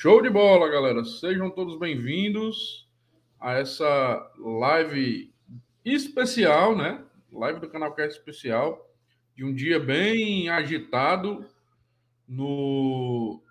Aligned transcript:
Show 0.00 0.22
de 0.22 0.30
bola, 0.30 0.68
galera. 0.68 1.04
Sejam 1.04 1.50
todos 1.50 1.76
bem-vindos 1.76 2.88
a 3.40 3.54
essa 3.54 4.32
live 4.38 5.34
especial, 5.84 6.76
né? 6.76 7.04
Live 7.32 7.58
do 7.58 7.68
canal 7.68 7.92
Cast 7.92 8.16
especial 8.16 8.88
de 9.34 9.44
um 9.44 9.52
dia 9.52 9.80
bem 9.80 10.48
agitado 10.50 11.44
no 12.28 13.42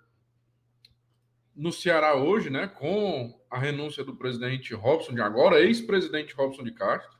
no 1.54 1.70
Ceará 1.70 2.14
hoje, 2.14 2.48
né? 2.48 2.66
Com 2.66 3.38
a 3.50 3.58
renúncia 3.58 4.02
do 4.02 4.16
presidente 4.16 4.72
Robson 4.72 5.12
de 5.12 5.20
agora, 5.20 5.60
ex-presidente 5.60 6.32
Robson 6.34 6.64
de 6.64 6.72
Castro, 6.72 7.18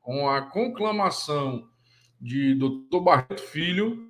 com 0.00 0.30
a 0.30 0.40
conclamação 0.40 1.68
de 2.18 2.54
Dr. 2.54 3.00
Barreto 3.02 3.42
Filho 3.42 4.07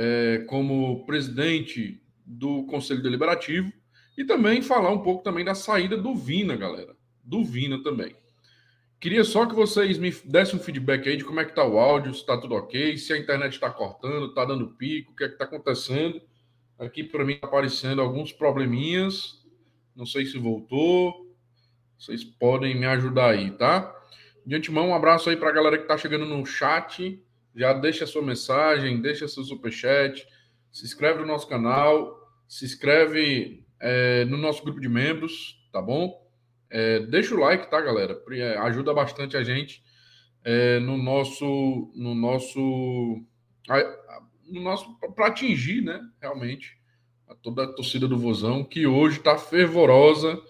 é, 0.00 0.44
como 0.46 1.04
presidente 1.04 2.00
do 2.24 2.64
Conselho 2.66 3.02
Deliberativo 3.02 3.72
e 4.16 4.24
também 4.24 4.62
falar 4.62 4.90
um 4.90 5.02
pouco 5.02 5.24
também 5.24 5.44
da 5.44 5.56
saída 5.56 5.96
do 5.96 6.14
Vina, 6.14 6.54
galera. 6.54 6.96
Do 7.24 7.44
Vina 7.44 7.82
também. 7.82 8.14
Queria 9.00 9.24
só 9.24 9.44
que 9.44 9.56
vocês 9.56 9.98
me 9.98 10.12
dessem 10.24 10.56
um 10.56 10.62
feedback 10.62 11.08
aí 11.08 11.16
de 11.16 11.24
como 11.24 11.40
é 11.40 11.44
que 11.44 11.54
tá 11.54 11.64
o 11.64 11.78
áudio, 11.78 12.14
se 12.14 12.24
tá 12.24 12.36
tudo 12.36 12.54
ok, 12.54 12.96
se 12.96 13.12
a 13.12 13.18
internet 13.18 13.54
está 13.54 13.70
cortando, 13.70 14.26
está 14.26 14.44
dando 14.44 14.68
pico, 14.70 15.12
o 15.12 15.16
que 15.16 15.24
é 15.24 15.28
que 15.28 15.34
está 15.34 15.44
acontecendo. 15.44 16.20
Aqui 16.78 17.02
para 17.02 17.24
mim 17.24 17.34
está 17.34 17.48
aparecendo 17.48 18.00
alguns 18.00 18.32
probleminhas. 18.32 19.44
Não 19.96 20.06
sei 20.06 20.26
se 20.26 20.38
voltou. 20.38 21.26
Vocês 21.98 22.22
podem 22.22 22.78
me 22.78 22.86
ajudar 22.86 23.30
aí, 23.30 23.50
tá? 23.50 23.92
De 24.46 24.54
antemão, 24.54 24.90
um 24.90 24.94
abraço 24.94 25.28
aí 25.28 25.36
para 25.36 25.48
a 25.48 25.52
galera 25.52 25.76
que 25.76 25.84
está 25.84 25.98
chegando 25.98 26.24
no 26.24 26.46
chat 26.46 27.20
já 27.54 27.72
deixa 27.72 28.06
sua 28.06 28.22
mensagem, 28.22 29.00
deixa 29.00 29.28
seu 29.28 29.42
superchat, 29.44 30.26
se 30.70 30.84
inscreve 30.84 31.20
no 31.20 31.26
nosso 31.26 31.48
canal, 31.48 32.16
se 32.46 32.64
inscreve 32.64 33.64
é, 33.80 34.24
no 34.24 34.36
nosso 34.36 34.62
grupo 34.62 34.80
de 34.80 34.88
membros, 34.88 35.58
tá 35.72 35.82
bom? 35.82 36.26
É, 36.70 37.00
deixa 37.00 37.34
o 37.34 37.38
like, 37.38 37.70
tá, 37.70 37.80
galera? 37.80 38.20
É, 38.32 38.58
ajuda 38.58 38.92
bastante 38.92 39.36
a 39.36 39.42
gente 39.42 39.82
é, 40.44 40.78
no 40.80 40.96
nosso, 40.96 41.92
no 41.94 42.14
nosso, 42.14 42.60
no 44.46 44.60
nosso 44.62 44.98
para 45.14 45.26
atingir, 45.26 45.82
né? 45.82 46.00
Realmente 46.20 46.78
a 47.28 47.34
toda 47.34 47.64
a 47.64 47.72
torcida 47.72 48.08
do 48.08 48.18
Vozão 48.18 48.64
que 48.64 48.86
hoje 48.86 49.18
está 49.18 49.36
fervorosa, 49.36 50.40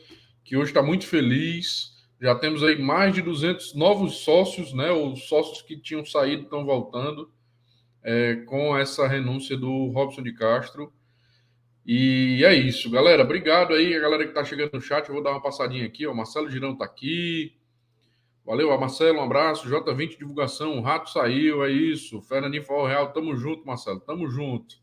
que 0.44 0.56
hoje 0.56 0.70
está 0.70 0.82
muito 0.82 1.06
feliz 1.06 1.97
já 2.20 2.34
temos 2.34 2.62
aí 2.64 2.80
mais 2.80 3.14
de 3.14 3.22
200 3.22 3.74
novos 3.74 4.18
sócios, 4.18 4.72
né? 4.72 4.90
Os 4.90 5.28
sócios 5.28 5.62
que 5.62 5.76
tinham 5.76 6.04
saído 6.04 6.42
estão 6.42 6.64
voltando 6.64 7.30
é, 8.02 8.36
com 8.46 8.76
essa 8.76 9.06
renúncia 9.06 9.56
do 9.56 9.88
Robson 9.88 10.22
de 10.22 10.32
Castro. 10.32 10.92
E 11.86 12.44
é 12.44 12.54
isso, 12.54 12.90
galera. 12.90 13.22
Obrigado 13.22 13.72
aí, 13.72 13.94
a 13.94 14.00
galera 14.00 14.24
que 14.24 14.30
está 14.30 14.44
chegando 14.44 14.72
no 14.74 14.80
chat. 14.80 15.08
Eu 15.08 15.14
vou 15.14 15.22
dar 15.22 15.30
uma 15.30 15.42
passadinha 15.42 15.86
aqui. 15.86 16.06
O 16.06 16.14
Marcelo 16.14 16.50
Girão 16.50 16.72
está 16.72 16.84
aqui. 16.84 17.56
Valeu, 18.44 18.76
Marcelo. 18.78 19.20
Um 19.20 19.24
abraço. 19.24 19.68
J20 19.68 20.18
Divulgação. 20.18 20.78
O 20.78 20.82
rato 20.82 21.10
saiu, 21.10 21.64
é 21.64 21.70
isso. 21.70 22.20
Fernandinho 22.22 22.64
Forro 22.64 22.88
Real. 22.88 23.12
Tamo 23.12 23.34
junto, 23.36 23.66
Marcelo. 23.66 24.00
Tamo 24.00 24.28
junto. 24.28 24.76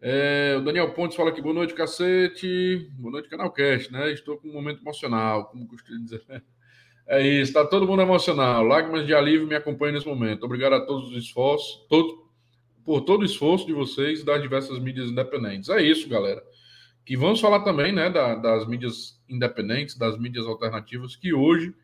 É, 0.00 0.56
o 0.58 0.60
Daniel 0.60 0.92
Pontes 0.92 1.16
fala 1.16 1.30
aqui, 1.30 1.40
boa 1.40 1.54
noite, 1.54 1.74
cacete. 1.74 2.90
Boa 2.98 3.12
noite, 3.12 3.28
Canalcast, 3.28 3.92
né? 3.92 4.12
Estou 4.12 4.36
com 4.36 4.48
um 4.48 4.52
momento 4.52 4.82
emocional, 4.82 5.46
como 5.46 5.66
costumo 5.66 6.02
dizer. 6.02 6.22
É 7.06 7.20
isso, 7.20 7.50
está 7.50 7.66
todo 7.66 7.86
mundo 7.86 8.00
emocional. 8.00 8.64
Lágrimas 8.64 9.06
de 9.06 9.14
alívio 9.14 9.46
me 9.46 9.54
acompanham 9.54 9.94
nesse 9.94 10.06
momento. 10.06 10.44
Obrigado 10.44 10.74
a 10.74 10.86
todos 10.86 11.10
os 11.10 11.24
esforços, 11.24 11.86
todo, 11.88 12.30
por 12.82 13.02
todo 13.02 13.20
o 13.20 13.24
esforço 13.26 13.66
de 13.66 13.74
vocês 13.74 14.24
das 14.24 14.40
diversas 14.40 14.78
mídias 14.78 15.10
independentes. 15.10 15.68
É 15.68 15.82
isso, 15.82 16.08
galera. 16.08 16.42
Que 17.04 17.14
vamos 17.14 17.40
falar 17.40 17.60
também, 17.60 17.92
né, 17.92 18.08
da, 18.08 18.34
das 18.34 18.66
mídias 18.66 19.22
independentes, 19.28 19.98
das 19.98 20.18
mídias 20.18 20.46
alternativas, 20.46 21.14
que 21.14 21.34
hoje 21.34 21.74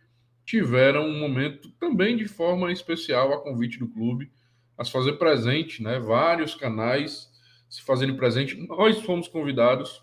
tiveram 0.46 1.06
um 1.06 1.18
momento 1.18 1.70
também 1.78 2.16
de 2.16 2.26
forma 2.26 2.72
especial 2.72 3.32
a 3.32 3.42
convite 3.42 3.78
do 3.78 3.88
clube 3.88 4.30
a 4.76 4.84
se 4.84 4.90
fazer 4.90 5.12
presente, 5.12 5.82
né? 5.82 5.98
Vários 5.98 6.54
canais 6.54 7.29
se 7.70 7.80
fazendo 7.82 8.16
presente. 8.16 8.56
Nós 8.66 9.00
fomos 9.00 9.28
convidados 9.28 10.02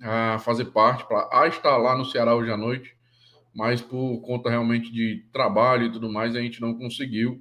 a 0.00 0.38
fazer 0.40 0.64
parte, 0.66 1.06
para 1.06 1.46
estar 1.46 1.76
lá 1.76 1.96
no 1.96 2.04
Ceará 2.04 2.34
hoje 2.34 2.50
à 2.50 2.56
noite, 2.56 2.96
mas 3.54 3.80
por 3.80 4.20
conta 4.22 4.50
realmente 4.50 4.90
de 4.90 5.24
trabalho 5.32 5.84
e 5.84 5.92
tudo 5.92 6.10
mais, 6.10 6.34
a 6.34 6.40
gente 6.40 6.60
não 6.60 6.74
conseguiu 6.74 7.40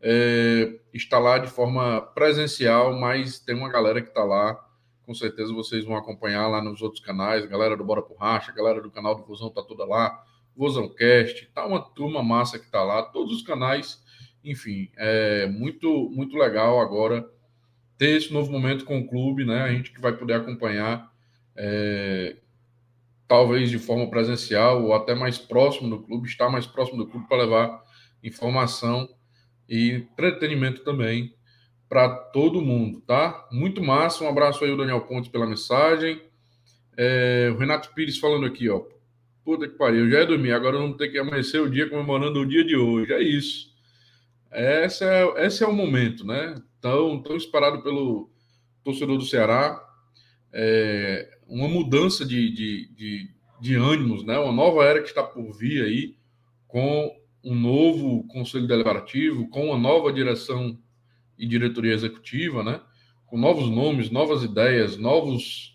é, 0.00 0.78
estar 0.92 1.20
lá 1.20 1.38
de 1.38 1.48
forma 1.48 2.02
presencial, 2.02 2.92
mas 2.98 3.38
tem 3.38 3.54
uma 3.54 3.70
galera 3.70 4.02
que 4.02 4.08
está 4.08 4.24
lá. 4.24 4.58
Com 5.06 5.14
certeza 5.14 5.54
vocês 5.54 5.84
vão 5.84 5.96
acompanhar 5.96 6.48
lá 6.48 6.60
nos 6.60 6.82
outros 6.82 7.02
canais, 7.02 7.44
a 7.44 7.46
galera 7.46 7.76
do 7.76 7.84
Bora 7.84 8.02
por 8.02 8.18
Racha, 8.18 8.50
a 8.50 8.54
galera 8.54 8.80
do 8.82 8.90
canal 8.90 9.14
do 9.14 9.24
Vozão 9.24 9.48
tá 9.48 9.62
toda 9.62 9.84
lá, 9.84 10.22
Vozãocast, 10.56 11.50
tá 11.54 11.64
uma 11.64 11.80
turma 11.80 12.22
massa 12.22 12.58
que 12.58 12.70
tá 12.70 12.82
lá, 12.82 13.02
todos 13.02 13.36
os 13.36 13.42
canais, 13.42 14.02
enfim, 14.44 14.90
é 14.96 15.46
muito, 15.46 16.10
muito 16.10 16.36
legal 16.36 16.78
agora 16.80 17.26
ter 18.02 18.16
esse 18.16 18.32
novo 18.32 18.50
momento 18.50 18.84
com 18.84 18.98
o 18.98 19.06
clube, 19.06 19.44
né? 19.44 19.62
A 19.62 19.72
gente 19.72 19.92
que 19.92 20.00
vai 20.00 20.12
poder 20.12 20.34
acompanhar, 20.34 21.08
é, 21.54 22.34
talvez 23.28 23.70
de 23.70 23.78
forma 23.78 24.10
presencial 24.10 24.82
ou 24.82 24.92
até 24.92 25.14
mais 25.14 25.38
próximo 25.38 25.88
do 25.88 26.02
clube, 26.02 26.26
estar 26.26 26.50
mais 26.50 26.66
próximo 26.66 26.98
do 26.98 27.06
clube 27.06 27.28
para 27.28 27.44
levar 27.44 27.80
informação 28.20 29.08
e 29.68 29.92
entretenimento 29.92 30.82
também 30.82 31.32
para 31.88 32.08
todo 32.08 32.60
mundo, 32.60 33.00
tá? 33.02 33.46
Muito 33.52 33.80
massa. 33.80 34.24
Um 34.24 34.28
abraço 34.28 34.64
aí, 34.64 34.72
o 34.72 34.76
Daniel 34.76 35.02
Pontes, 35.02 35.30
pela 35.30 35.46
mensagem. 35.46 36.20
É, 36.96 37.52
o 37.54 37.56
Renato 37.56 37.94
Pires 37.94 38.18
falando 38.18 38.46
aqui, 38.46 38.68
ó. 38.68 38.82
Puta 39.44 39.68
que 39.68 39.76
pariu, 39.76 40.10
já 40.10 40.22
é 40.22 40.26
dormir, 40.26 40.50
agora 40.50 40.76
vamos 40.76 40.96
ter 40.96 41.06
que 41.08 41.20
amanhecer 41.20 41.60
o 41.60 41.70
dia 41.70 41.88
comemorando 41.88 42.40
o 42.40 42.46
dia 42.46 42.64
de 42.64 42.74
hoje. 42.74 43.12
É 43.12 43.22
isso. 43.22 43.72
Esse 44.50 45.04
é, 45.04 45.46
esse 45.46 45.62
é 45.62 45.68
o 45.68 45.72
momento, 45.72 46.26
né? 46.26 46.60
Tão, 46.82 47.22
tão 47.22 47.36
esperado 47.36 47.82
pelo 47.82 48.28
torcedor 48.84 49.16
do 49.16 49.24
Ceará. 49.24 49.80
É, 50.52 51.38
uma 51.46 51.68
mudança 51.68 52.26
de, 52.26 52.50
de, 52.50 52.88
de, 52.94 53.30
de 53.60 53.74
ânimos, 53.76 54.24
né? 54.24 54.38
uma 54.38 54.52
nova 54.52 54.84
era 54.84 55.00
que 55.00 55.08
está 55.08 55.22
por 55.22 55.56
vir 55.56 55.84
aí, 55.84 56.16
com 56.66 57.16
um 57.44 57.54
novo 57.54 58.26
conselho 58.26 58.66
deliberativo, 58.66 59.48
com 59.48 59.66
uma 59.66 59.78
nova 59.78 60.12
direção 60.12 60.78
e 61.38 61.46
diretoria 61.46 61.94
executiva, 61.94 62.62
né? 62.62 62.80
com 63.26 63.38
novos 63.38 63.70
nomes, 63.70 64.10
novas 64.10 64.42
ideias, 64.42 64.98
novos 64.98 65.74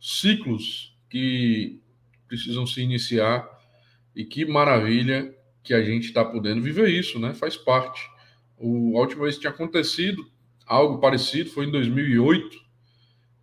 ciclos 0.00 0.96
que 1.10 1.80
precisam 2.28 2.66
se 2.66 2.80
iniciar. 2.80 3.50
E 4.14 4.26
que 4.26 4.44
maravilha 4.44 5.34
que 5.62 5.72
a 5.72 5.82
gente 5.82 6.04
está 6.04 6.22
podendo 6.22 6.60
viver 6.60 6.90
isso, 6.90 7.18
né? 7.18 7.32
Faz 7.32 7.56
parte. 7.56 8.02
O, 8.58 8.98
a 8.98 9.00
última 9.00 9.22
vez 9.22 9.36
que 9.36 9.40
tinha 9.40 9.50
acontecido 9.50 10.22
algo 10.66 10.98
parecido 10.98 11.50
foi 11.50 11.66
em 11.66 11.70
2008, 11.70 12.56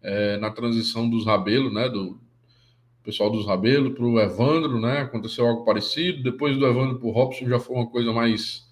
é, 0.01 0.37
na 0.37 0.49
transição 0.51 1.09
dos 1.09 1.25
Rabelo, 1.25 1.71
né, 1.71 1.89
do 1.89 2.19
pessoal 3.03 3.29
dos 3.29 3.45
Rabelo 3.45 3.91
para 3.91 4.05
o 4.05 4.19
Evandro, 4.19 4.79
né, 4.79 4.99
aconteceu 4.99 5.45
algo 5.45 5.65
parecido. 5.65 6.23
Depois 6.23 6.57
do 6.57 6.65
Evandro 6.65 6.99
para 6.99 7.07
o 7.07 7.11
Robson 7.11 7.47
já 7.47 7.59
foi 7.59 7.75
uma 7.75 7.87
coisa 7.87 8.13
mais, 8.13 8.67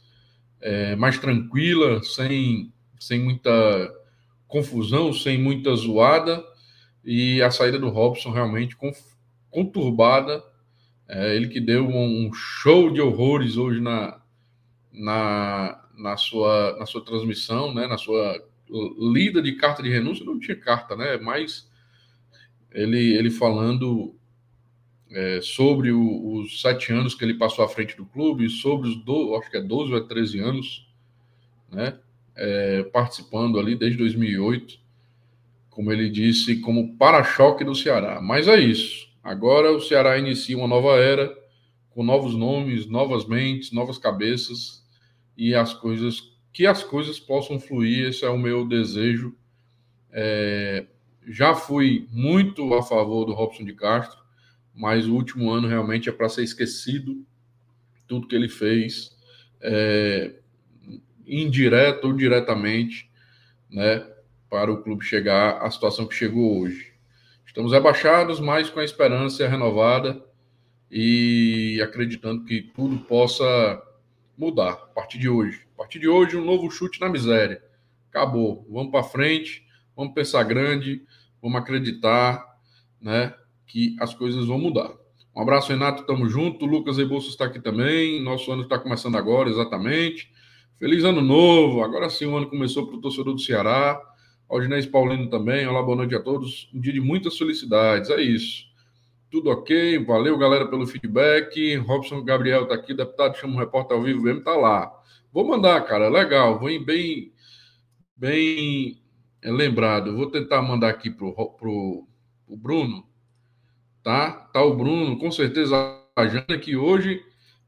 é, 0.62 0.96
mais 0.96 1.18
tranquila, 1.18 2.02
sem, 2.03 2.72
sem 3.00 3.19
muita 3.19 3.52
confusão, 4.47 5.12
sem 5.13 5.38
muita 5.38 5.75
zoada. 5.75 6.44
E 7.03 7.41
a 7.41 7.50
saída 7.52 7.80
do 7.80 7.90
Robson 7.90 8.31
realmente 8.31 8.78
conturbada. 9.50 10.44
É, 11.07 11.36
ele 11.36 11.47
que 11.47 11.62
deu 11.62 11.88
um 11.88 12.34
show 12.34 12.91
de 12.91 13.00
horrores 13.00 13.56
hoje 13.56 13.80
na, 13.80 14.19
na, 14.91 15.87
na 15.97 16.16
sua, 16.16 16.78
na 16.80 16.85
sua 16.85 17.03
transmissão, 17.03 17.74
né, 17.74 17.88
na 17.88 17.98
sua 17.98 18.42
lida 19.00 19.42
de 19.42 19.54
carta 19.54 19.81
de 19.81 19.89
renúncia, 19.89 20.25
não 20.25 20.39
tinha 20.39 20.56
carta, 20.56 20.95
né? 20.95 21.18
Mas 21.18 21.69
ele, 22.71 23.16
ele 23.16 23.31
falando 23.31 24.16
é, 25.10 25.39
sobre 25.42 25.92
o, 25.92 26.33
os 26.36 26.62
sete 26.62 26.92
anos 26.92 27.16
que 27.16 27.24
ele 27.24 27.36
passou 27.36 27.63
à 27.63 27.69
frente 27.69 27.95
do 27.95 28.06
clube, 28.06 28.50
sobre 28.50 28.89
os, 28.89 28.95
do, 29.04 29.36
acho 29.36 29.50
que 29.50 29.57
é 29.57 29.62
12 29.62 29.94
ou 29.94 30.01
13 30.01 30.39
anos, 30.39 30.88
né? 31.71 31.98
É, 32.36 32.83
participando 32.83 33.57
ali 33.57 33.75
desde 33.75 33.98
2008, 33.98 34.80
como 35.71 35.92
ele 35.92 36.10
disse, 36.10 36.60
como 36.60 36.95
para-choque 36.98 37.63
do 37.63 37.74
Ceará. 37.74 38.21
Mas 38.21 38.48
é 38.48 38.60
isso. 38.60 39.07
Agora 39.24 39.71
o 39.71 39.81
Ceará 39.81 40.18
inicia 40.18 40.57
uma 40.57 40.68
nova 40.68 40.98
era, 40.98 41.36
com 41.89 42.04
novos 42.04 42.36
nomes, 42.36 42.86
novas 42.86 43.25
mentes, 43.25 43.71
novas 43.71 43.98
cabeças, 43.98 44.86
e 45.38 45.54
as 45.54 45.74
coisas 45.74 46.36
que 46.51 46.66
as 46.66 46.84
coisas 46.84 47.19
possam 47.19 47.60
fluir. 47.60 48.07
Esse 48.07 48.25
é 48.25 48.30
o 48.30 48.38
meu 48.38 48.68
desejo. 48.68 49.36
É, 50.12 50.88
já 51.28 51.54
fui 51.54 52.07
muito 52.12 52.74
a 52.74 52.81
favor 52.81 53.25
do 53.25 53.34
Robson 53.34 53.63
de 53.63 53.74
Castro, 53.74 54.18
mas 54.74 55.07
o 55.07 55.13
último 55.13 55.51
ano 55.51 55.68
realmente 55.68 56.10
é 56.10 56.12
para 56.12 56.28
ser 56.28 56.44
esquecido 56.44 57.24
tudo 58.07 58.28
que 58.28 58.36
ele 58.36 58.50
fez, 58.50 59.16
é, 59.62 60.34
indireto 61.28 62.06
ou 62.06 62.13
diretamente, 62.13 63.12
né? 63.69 64.07
para 64.50 64.72
o 64.72 64.81
clube 64.81 65.04
chegar 65.04 65.57
à 65.62 65.69
situação 65.69 66.07
que 66.07 66.16
chegou 66.16 66.62
hoje. 66.62 66.94
Estamos 67.45 67.72
rebaixados, 67.72 68.40
mas 68.40 68.69
com 68.69 68.80
a 68.80 68.86
esperança 68.86 69.48
renovada 69.48 70.24
e 70.90 71.80
acreditando 71.83 72.45
que 72.45 72.62
tudo 72.62 72.98
possa 73.00 73.81
mudar 74.38 74.74
a 74.74 74.88
partir 74.94 75.18
de 75.18 75.28
hoje. 75.28 75.66
A 75.74 75.78
partir 75.78 76.00
de 76.00 76.07
hoje, 76.07 76.38
um 76.38 76.45
novo 76.45 76.69
chute 76.69 77.01
na 77.01 77.10
miséria. 77.10 77.62
Acabou. 78.10 78.66
Vamos 78.69 78.92
para 78.92 79.04
frente, 79.04 79.66
vamos 79.95 80.13
pensar 80.13 80.44
grande, 80.44 81.04
vamos 81.42 81.60
acreditar, 81.60 82.45
né, 83.01 83.34
que 83.66 83.95
as 84.00 84.13
coisas 84.13 84.45
vão 84.45 84.60
mudar. 84.60 84.92
Um 85.36 85.42
abraço, 85.42 85.69
Renato, 85.69 86.06
tamo 86.06 86.28
junto. 86.28 86.66
Lucas 86.66 86.98
Rebouças 86.98 87.30
está 87.30 87.45
aqui 87.45 87.60
também. 87.60 88.24
Nosso 88.24 88.51
ano 88.51 88.63
está 88.63 88.80
começando 88.80 89.16
agora, 89.18 89.50
exatamente. 89.50 90.31
Feliz 90.78 91.04
ano 91.04 91.22
novo. 91.22 91.83
Agora 91.83 92.10
sim, 92.10 92.25
o 92.25 92.36
ano 92.36 92.50
começou 92.50 92.88
para 92.88 92.98
o 92.98 93.01
torcedor 93.01 93.33
do 93.33 93.40
Ceará. 93.40 94.01
Aldinês 94.50 94.86
Paulino 94.86 95.30
também. 95.30 95.68
Olá, 95.68 95.83
boa 95.83 95.98
noite 95.98 96.16
a 96.16 96.19
todos. 96.19 96.69
Um 96.74 96.80
dia 96.80 96.94
de 96.94 97.01
muitas 97.01 97.38
felicidades. 97.38 98.10
É 98.10 98.19
isso. 98.19 98.67
Tudo 99.29 99.50
ok. 99.50 100.00
Valeu, 100.06 100.38
galera, 100.38 100.68
pelo 100.68 100.88
feedback. 100.88 101.75
Robson 101.77 102.24
Gabriel 102.24 102.63
está 102.63 102.75
aqui. 102.75 102.94
Deputado 102.94 103.38
chama 103.38 103.56
um 103.56 103.59
repórter 103.59 103.97
ao 103.97 104.03
vivo 104.03 104.21
mesmo. 104.21 104.41
Tá 104.41 104.56
lá. 104.56 104.91
Vou 105.31 105.45
mandar, 105.45 105.81
cara. 105.81 106.09
Legal. 106.09 106.59
Vou 106.59 106.69
bem, 106.83 107.33
bem 108.15 109.01
lembrado. 109.44 110.15
Vou 110.15 110.31
tentar 110.31 110.62
mandar 110.62 110.89
aqui 110.89 111.09
pro, 111.09 111.33
pro, 111.33 112.07
pro 112.45 112.57
Bruno. 112.57 113.06
Tá? 114.01 114.31
Tá 114.53 114.63
o 114.63 114.75
Bruno. 114.75 115.19
Com 115.19 115.31
certeza 115.31 115.75
a 116.15 116.27
Jana 116.27 116.57
que 116.57 116.75
hoje 116.75 117.21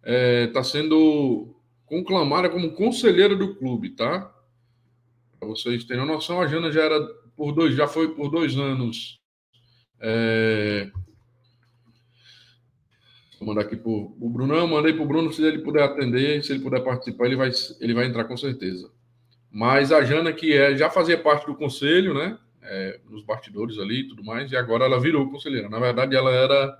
é, 0.03 0.47
tá 0.47 0.63
sendo 0.63 1.55
conclamada 1.85 2.49
como 2.49 2.71
conselheira 2.71 3.35
do 3.35 3.55
clube, 3.55 3.89
tá? 3.89 4.33
Para 5.39 5.49
vocês 5.49 5.83
terem 5.83 6.05
noção, 6.05 6.39
a 6.39 6.47
Jana 6.47 6.71
já 6.71 6.83
era 6.83 6.99
por 7.35 7.51
dois, 7.51 7.75
já 7.75 7.87
foi 7.87 8.13
por 8.13 8.29
dois 8.29 8.57
anos. 8.57 9.19
É... 9.99 10.91
Vou 13.39 13.47
mandar 13.47 13.61
aqui 13.61 13.75
para 13.75 13.89
o 13.89 14.29
Brunão, 14.29 14.67
mandei 14.67 14.93
para 14.93 15.03
o 15.03 15.07
Bruno, 15.07 15.31
se 15.31 15.43
ele 15.43 15.59
puder 15.59 15.83
atender, 15.83 16.43
se 16.43 16.51
ele 16.51 16.61
puder 16.61 16.83
participar, 16.83 17.25
ele 17.25 17.35
vai, 17.35 17.51
ele 17.79 17.93
vai 17.93 18.05
entrar 18.05 18.25
com 18.25 18.35
certeza. 18.35 18.91
Mas 19.51 19.91
a 19.91 20.03
Jana, 20.03 20.33
que 20.33 20.53
é, 20.53 20.75
já 20.77 20.89
fazia 20.89 21.17
parte 21.17 21.45
do 21.45 21.55
conselho, 21.55 22.13
né? 22.13 22.37
É, 22.61 22.99
nos 23.09 23.23
bastidores 23.23 23.79
ali 23.79 24.01
e 24.01 24.07
tudo 24.07 24.23
mais, 24.23 24.51
e 24.51 24.57
agora 24.57 24.85
ela 24.85 24.99
virou 24.99 25.31
conselheira. 25.31 25.69
Na 25.69 25.79
verdade, 25.79 26.15
ela 26.15 26.31
era 26.31 26.77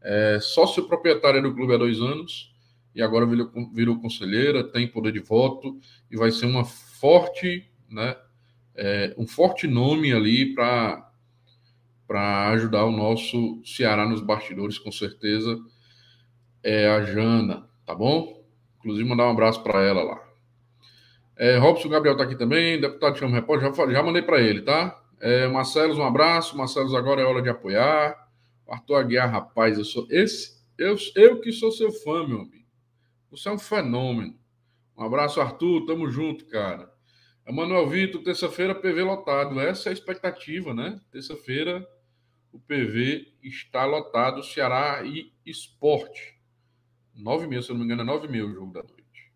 é, 0.00 0.38
sócio 0.40 0.86
proprietária 0.86 1.42
do 1.42 1.54
clube 1.54 1.74
há 1.74 1.76
dois 1.76 2.00
anos, 2.00 2.54
e 2.94 3.02
agora 3.02 3.26
virou, 3.26 3.50
virou 3.74 4.00
conselheira, 4.00 4.64
tem 4.64 4.88
poder 4.88 5.12
de 5.12 5.20
voto, 5.20 5.78
e 6.10 6.16
vai 6.16 6.30
ser 6.30 6.46
uma 6.46 6.64
forte 6.64 7.68
né, 7.90 8.16
é, 8.74 9.14
um 9.18 9.26
forte 9.26 9.66
nome 9.66 10.12
ali 10.12 10.54
para 10.54 11.10
ajudar 12.52 12.84
o 12.84 12.92
nosso 12.92 13.60
Ceará 13.64 14.08
nos 14.08 14.22
bastidores, 14.22 14.78
com 14.78 14.92
certeza, 14.92 15.58
é 16.62 16.88
a 16.88 17.02
Jana, 17.02 17.68
tá 17.86 17.94
bom? 17.94 18.44
Inclusive, 18.78 19.08
mandar 19.08 19.26
um 19.26 19.32
abraço 19.32 19.62
para 19.62 19.82
ela 19.82 20.02
lá. 20.02 20.30
É, 21.36 21.56
Robson 21.56 21.88
Gabriel 21.88 22.14
está 22.14 22.24
aqui 22.24 22.36
também, 22.36 22.80
deputado 22.80 23.18
Chama 23.18 23.34
Repórter, 23.34 23.74
já, 23.74 23.92
já 23.92 24.02
mandei 24.02 24.22
para 24.22 24.40
ele, 24.40 24.62
tá? 24.62 25.02
É, 25.20 25.46
Marcelos, 25.48 25.98
um 25.98 26.04
abraço. 26.04 26.56
Marcelos, 26.56 26.94
agora 26.94 27.20
é 27.20 27.24
hora 27.24 27.42
de 27.42 27.48
apoiar. 27.48 28.16
Arthur 28.68 28.96
Aguiar, 28.96 29.30
rapaz, 29.30 29.76
eu 29.76 29.84
sou 29.84 30.06
esse, 30.10 30.60
eu, 30.78 30.96
eu 31.16 31.40
que 31.40 31.52
sou 31.52 31.72
seu 31.72 31.90
fã, 31.90 32.26
meu 32.26 32.40
amigo. 32.40 32.66
Você 33.30 33.48
é 33.48 33.52
um 33.52 33.58
fenômeno. 33.58 34.38
Um 34.96 35.02
abraço, 35.02 35.40
Arthur, 35.40 35.84
tamo 35.86 36.08
junto, 36.08 36.46
cara. 36.46 36.90
Emanuel 37.46 37.88
Vitor, 37.88 38.22
terça-feira, 38.22 38.74
PV 38.74 39.02
lotado. 39.02 39.60
Essa 39.60 39.88
é 39.88 39.90
a 39.90 39.92
expectativa, 39.92 40.72
né? 40.72 41.00
Terça-feira, 41.10 41.86
o 42.52 42.60
PV 42.60 43.26
está 43.42 43.84
lotado. 43.84 44.42
Ceará 44.42 45.02
e 45.04 45.32
Esporte. 45.44 46.39
9 47.22 47.46
mil, 47.46 47.62
se 47.62 47.70
não 47.70 47.78
me 47.78 47.84
engano, 47.84 48.02
é 48.02 48.04
9 48.04 48.28
mil 48.28 48.48
o 48.48 48.52
jogo 48.52 48.72
da 48.72 48.82
noite. 48.82 49.32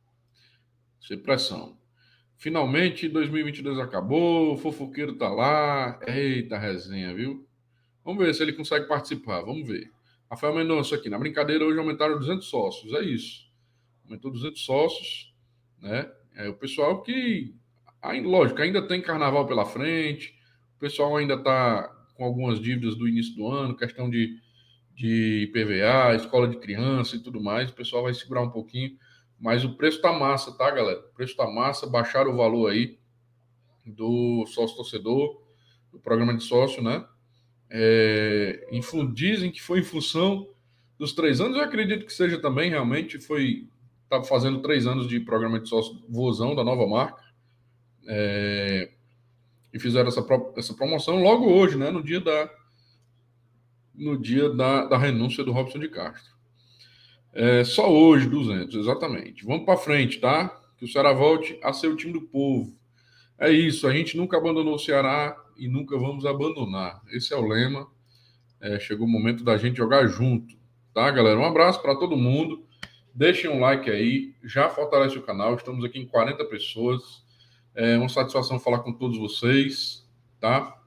Sem 1.00 1.18
pressão. 1.18 1.78
Finalmente, 2.36 3.08
2022 3.08 3.78
acabou. 3.78 4.54
O 4.54 4.56
fofoqueiro 4.56 5.16
tá 5.16 5.28
lá. 5.28 5.98
Eita 6.06 6.58
resenha, 6.58 7.14
viu? 7.14 7.46
Vamos 8.04 8.24
ver 8.24 8.34
se 8.34 8.42
ele 8.42 8.52
consegue 8.52 8.86
participar. 8.86 9.42
Vamos 9.42 9.66
ver. 9.66 9.90
Rafael 10.30 10.54
Mendonça 10.54 10.96
aqui. 10.96 11.08
Na 11.08 11.18
brincadeira, 11.18 11.64
hoje 11.64 11.78
aumentaram 11.78 12.18
200 12.18 12.46
sócios. 12.46 12.92
É 12.94 13.02
isso. 13.02 13.50
Aumentou 14.04 14.30
200 14.30 14.64
sócios, 14.64 15.34
né? 15.80 16.10
É 16.34 16.48
o 16.48 16.54
pessoal 16.54 17.02
que 17.02 17.54
lógico, 18.22 18.60
ainda 18.60 18.86
tem 18.86 19.00
carnaval 19.00 19.46
pela 19.46 19.64
frente, 19.64 20.34
o 20.76 20.78
pessoal 20.78 21.16
ainda 21.16 21.34
está 21.34 21.90
com 22.14 22.24
algumas 22.24 22.60
dívidas 22.60 22.96
do 22.96 23.08
início 23.08 23.34
do 23.34 23.48
ano, 23.48 23.76
questão 23.76 24.10
de, 24.10 24.38
de 24.94 25.50
PVA, 25.52 26.14
escola 26.14 26.46
de 26.48 26.56
criança 26.56 27.16
e 27.16 27.18
tudo 27.18 27.42
mais, 27.42 27.70
o 27.70 27.74
pessoal 27.74 28.04
vai 28.04 28.14
segurar 28.14 28.42
um 28.42 28.50
pouquinho, 28.50 28.96
mas 29.38 29.64
o 29.64 29.76
preço 29.76 30.00
tá 30.00 30.12
massa, 30.12 30.52
tá, 30.56 30.70
galera? 30.70 31.00
O 31.00 31.14
preço 31.14 31.36
tá 31.36 31.46
massa, 31.50 31.86
baixaram 31.86 32.32
o 32.32 32.36
valor 32.36 32.70
aí 32.70 32.98
do 33.84 34.46
sócio 34.46 34.76
torcedor, 34.76 35.42
do 35.92 35.98
programa 35.98 36.34
de 36.34 36.42
sócio, 36.42 36.82
né? 36.82 37.04
É, 37.68 38.68
dizem 39.12 39.50
que 39.50 39.60
foi 39.60 39.80
em 39.80 39.84
função 39.84 40.48
dos 40.96 41.12
três 41.12 41.40
anos, 41.40 41.56
eu 41.56 41.64
acredito 41.64 42.06
que 42.06 42.12
seja 42.12 42.40
também, 42.40 42.70
realmente, 42.70 43.18
foi, 43.18 43.66
tá 44.08 44.22
fazendo 44.22 44.62
três 44.62 44.86
anos 44.86 45.08
de 45.08 45.18
programa 45.18 45.58
de 45.58 45.68
sócio 45.68 46.00
vozão 46.08 46.54
da 46.54 46.62
nova 46.62 46.86
marca, 46.86 47.22
é, 48.06 48.92
e 49.72 49.78
fizeram 49.80 50.08
essa, 50.08 50.24
essa 50.56 50.74
promoção 50.74 51.20
logo 51.20 51.46
hoje, 51.46 51.76
né, 51.76 51.90
no 51.90 52.02
dia 52.02 52.20
da 52.20 52.48
no 53.94 54.18
dia 54.18 54.50
da, 54.50 54.84
da 54.86 54.98
renúncia 54.98 55.44
do 55.44 55.52
Robson 55.52 55.78
de 55.78 55.88
Castro. 55.88 56.34
É, 57.32 57.64
só 57.64 57.90
hoje, 57.90 58.28
200, 58.28 58.76
exatamente. 58.76 59.44
Vamos 59.44 59.64
para 59.64 59.76
frente, 59.76 60.20
tá? 60.20 60.48
Que 60.78 60.84
o 60.84 60.88
Ceará 60.88 61.12
volte 61.12 61.58
a 61.62 61.72
ser 61.72 61.88
o 61.88 61.96
time 61.96 62.12
do 62.12 62.22
povo. 62.22 62.76
É 63.38 63.50
isso, 63.50 63.86
a 63.86 63.92
gente 63.92 64.16
nunca 64.16 64.36
abandonou 64.36 64.74
o 64.74 64.78
Ceará 64.78 65.36
e 65.56 65.66
nunca 65.66 65.98
vamos 65.98 66.24
abandonar. 66.24 67.02
Esse 67.10 67.34
é 67.34 67.36
o 67.36 67.46
lema. 67.46 67.88
É, 68.60 68.78
chegou 68.78 69.06
o 69.06 69.10
momento 69.10 69.42
da 69.42 69.56
gente 69.56 69.76
jogar 69.76 70.06
junto, 70.06 70.56
tá, 70.92 71.10
galera? 71.10 71.38
Um 71.38 71.44
abraço 71.44 71.82
para 71.82 71.96
todo 71.96 72.16
mundo. 72.16 72.64
Deixem 73.12 73.50
um 73.50 73.60
like 73.60 73.90
aí, 73.90 74.34
já 74.42 74.68
fortalece 74.68 75.18
o 75.18 75.22
canal. 75.22 75.54
Estamos 75.54 75.84
aqui 75.84 75.98
em 75.98 76.06
40 76.06 76.44
pessoas. 76.46 77.24
É 77.74 77.98
uma 77.98 78.08
satisfação 78.08 78.58
falar 78.58 78.78
com 78.80 78.92
todos 78.92 79.18
vocês, 79.18 80.08
tá? 80.40 80.80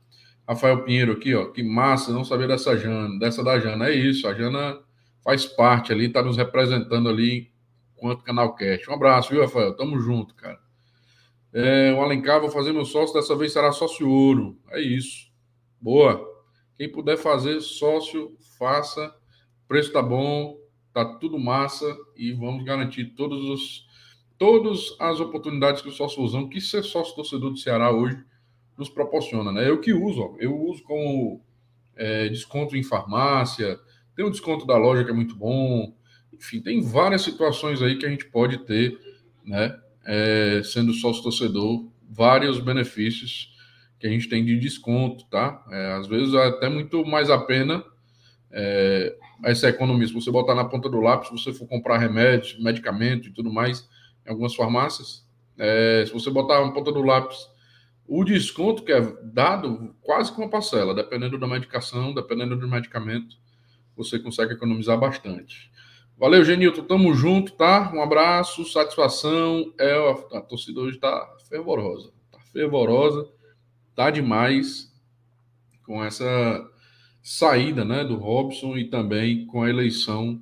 Rafael 0.48 0.84
Pinheiro 0.84 1.12
aqui, 1.12 1.36
ó, 1.36 1.48
que 1.48 1.62
massa, 1.62 2.14
não 2.14 2.24
saber 2.24 2.48
dessa 2.48 2.78
Jana, 2.78 3.20
dessa 3.20 3.44
da 3.44 3.60
Jana. 3.60 3.90
É 3.90 3.94
isso, 3.94 4.28
a 4.28 4.34
Jana 4.34 4.80
faz 5.22 5.46
parte 5.46 5.92
ali, 5.92 6.08
tá 6.08 6.24
nos 6.24 6.38
representando 6.38 7.10
ali 7.10 7.52
enquanto 7.98 8.24
canal 8.24 8.56
Cast. 8.56 8.90
Um 8.90 8.94
abraço, 8.94 9.32
viu, 9.32 9.42
Rafael? 9.42 9.76
Tamo 9.76 10.00
junto, 10.00 10.34
cara. 10.36 10.60
É, 11.52 11.92
o 11.94 12.02
Alencar, 12.02 12.40
vou 12.40 12.50
fazer 12.50 12.72
meu 12.72 12.86
sócio, 12.86 13.14
dessa 13.14 13.36
vez 13.36 13.52
será 13.52 13.74
sócio 13.74 14.10
ouro. 14.10 14.58
É 14.70 14.80
isso. 14.80 15.30
Boa. 15.82 16.26
Quem 16.78 16.90
puder 16.90 17.18
fazer 17.18 17.60
sócio, 17.60 18.38
faça. 18.58 19.08
O 19.66 19.68
preço 19.68 19.92
tá 19.92 20.02
bom, 20.02 20.58
tá 20.94 21.04
tudo 21.04 21.38
massa 21.38 21.86
e 22.16 22.32
vamos 22.32 22.64
garantir 22.64 23.16
todos 23.16 23.50
os 23.50 23.88
todas 24.38 24.96
as 25.00 25.20
oportunidades 25.20 25.82
que 25.82 25.90
o 25.90 25.92
sócio 25.92 26.22
usam, 26.22 26.48
que 26.48 26.62
ser 26.62 26.84
sócio 26.84 27.16
torcedor 27.16 27.50
do 27.50 27.58
Ceará 27.58 27.92
hoje 27.92 28.24
nos 28.78 28.90
proporciona, 28.90 29.52
né? 29.52 29.68
Eu 29.68 29.80
que 29.80 29.94
uso, 29.94 30.36
eu 30.40 30.56
uso 30.56 30.84
como 30.84 31.42
é, 31.96 32.30
desconto 32.30 32.76
em 32.76 32.84
farmácia, 32.84 33.80
tem 34.16 34.26
o 34.26 34.30
desconto 34.30 34.66
da 34.66 34.78
loja 34.78 35.04
que 35.04 35.12
é 35.12 35.14
muito 35.14 35.36
bom, 35.36 35.94
enfim, 36.34 36.62
tem 36.62 36.82
várias 36.82 37.22
situações 37.22 37.82
aí 37.82 37.98
que 37.98 38.06
a 38.06 38.10
gente 38.10 38.26
pode 38.26 38.60
ter, 38.60 38.98
né? 39.44 39.78
É, 40.06 40.62
sendo 40.64 40.94
sócio 40.94 41.24
torcedor, 41.24 41.86
vários 42.10 42.60
benefícios 42.60 43.52
que 44.00 44.08
a 44.08 44.10
gente 44.10 44.30
tem 44.30 44.46
de 44.46 44.58
desconto, 44.58 45.26
tá? 45.26 45.66
É, 45.72 45.94
às 45.94 46.08
vezes 46.08 46.34
é 46.34 46.48
até 46.48 46.70
muito 46.70 47.06
mais 47.06 47.30
a 47.30 47.38
pena 47.38 47.84
é, 48.52 49.16
essa 49.44 49.68
economia. 49.68 50.08
Se 50.08 50.14
você 50.14 50.32
botar 50.32 50.56
na 50.56 50.66
ponta 50.66 50.90
do 50.90 51.00
lápis, 51.00 51.30
se 51.30 51.34
você 51.34 51.54
for 51.54 51.68
comprar 51.68 51.98
remédios, 51.98 52.62
medicamento 52.64 53.28
e 53.28 53.32
tudo 53.32 53.52
mais, 53.52 53.88
em 54.26 54.30
algumas 54.30 54.56
farmácias. 54.56 55.26
É, 55.58 56.04
se 56.06 56.14
você 56.14 56.30
botar 56.30 56.62
uma 56.62 56.74
ponta 56.74 56.92
do 56.92 57.02
lápis, 57.02 57.38
o 58.08 58.24
desconto 58.24 58.84
que 58.84 58.92
é 58.92 59.02
dado 59.24 59.96
quase 60.02 60.32
com 60.32 60.42
uma 60.42 60.50
parcela, 60.50 60.94
dependendo 60.94 61.38
da 61.38 61.48
medicação, 61.48 62.14
dependendo 62.14 62.56
do 62.56 62.68
medicamento, 62.68 63.36
você 63.96 64.18
consegue 64.18 64.54
economizar 64.54 64.98
bastante. 64.98 65.72
Valeu, 66.18 66.44
Genilton, 66.44 66.84
tamo 66.84 67.14
junto, 67.14 67.52
tá? 67.54 67.92
Um 67.94 68.02
abraço, 68.02 68.66
satisfação. 68.66 69.74
É, 69.80 69.94
a, 70.34 70.42
torcida 70.42 70.80
hoje 70.80 70.98
tá 70.98 71.36
fervorosa, 71.48 72.12
tá 72.32 72.40
fervorosa, 72.52 73.30
tá 73.96 74.10
demais 74.10 74.92
com 75.86 76.04
essa 76.04 76.70
saída, 77.22 77.84
né, 77.84 78.04
do 78.04 78.16
Robson 78.16 78.78
e 78.78 78.90
também 78.90 79.46
com 79.46 79.64
a 79.64 79.70
eleição 79.70 80.42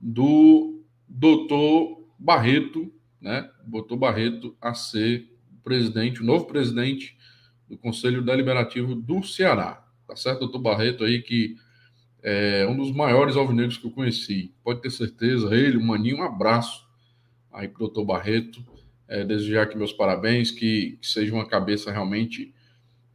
do 0.00 0.82
doutor 1.08 2.02
Barreto 2.18 2.92
né, 3.24 3.50
botou 3.66 3.96
Barreto 3.96 4.54
a 4.60 4.74
ser 4.74 5.33
presidente, 5.64 6.20
o 6.20 6.24
novo 6.24 6.44
presidente 6.44 7.16
do 7.68 7.76
Conselho 7.76 8.22
Deliberativo 8.22 8.94
do 8.94 9.24
Ceará. 9.24 9.84
Tá 10.06 10.14
certo, 10.14 10.40
doutor 10.40 10.60
Barreto 10.60 11.02
aí, 11.02 11.22
que 11.22 11.56
é 12.22 12.66
um 12.68 12.76
dos 12.76 12.92
maiores 12.92 13.36
alvinegros 13.36 13.78
que 13.78 13.86
eu 13.86 13.90
conheci. 13.90 14.54
Pode 14.62 14.80
ter 14.80 14.90
certeza, 14.90 15.54
ele, 15.54 15.76
o 15.76 15.82
Maninho, 15.82 16.18
um 16.18 16.22
abraço 16.22 16.86
aí 17.52 17.66
para 17.66 17.76
o 17.76 17.86
doutor 17.86 18.04
Barreto. 18.04 18.64
É, 19.06 19.24
desejar 19.24 19.64
aqui 19.64 19.76
meus 19.76 19.92
parabéns, 19.92 20.50
que, 20.50 20.98
que 21.00 21.06
seja 21.06 21.34
uma 21.34 21.46
cabeça 21.46 21.92
realmente 21.92 22.54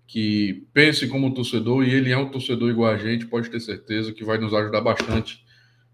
que 0.06 0.68
pense 0.74 1.08
como 1.08 1.34
torcedor, 1.34 1.84
e 1.84 1.91
ele 1.91 2.12
é 2.12 2.18
um 2.18 2.29
torcedor 2.29 2.72
igual 2.72 2.91
a 2.91 2.98
gente, 2.98 3.27
pode 3.27 3.50
ter 3.50 3.60
certeza 3.60 4.12
que 4.12 4.24
vai 4.24 4.39
nos 4.39 4.53
ajudar 4.53 4.82
bastante 4.82 5.44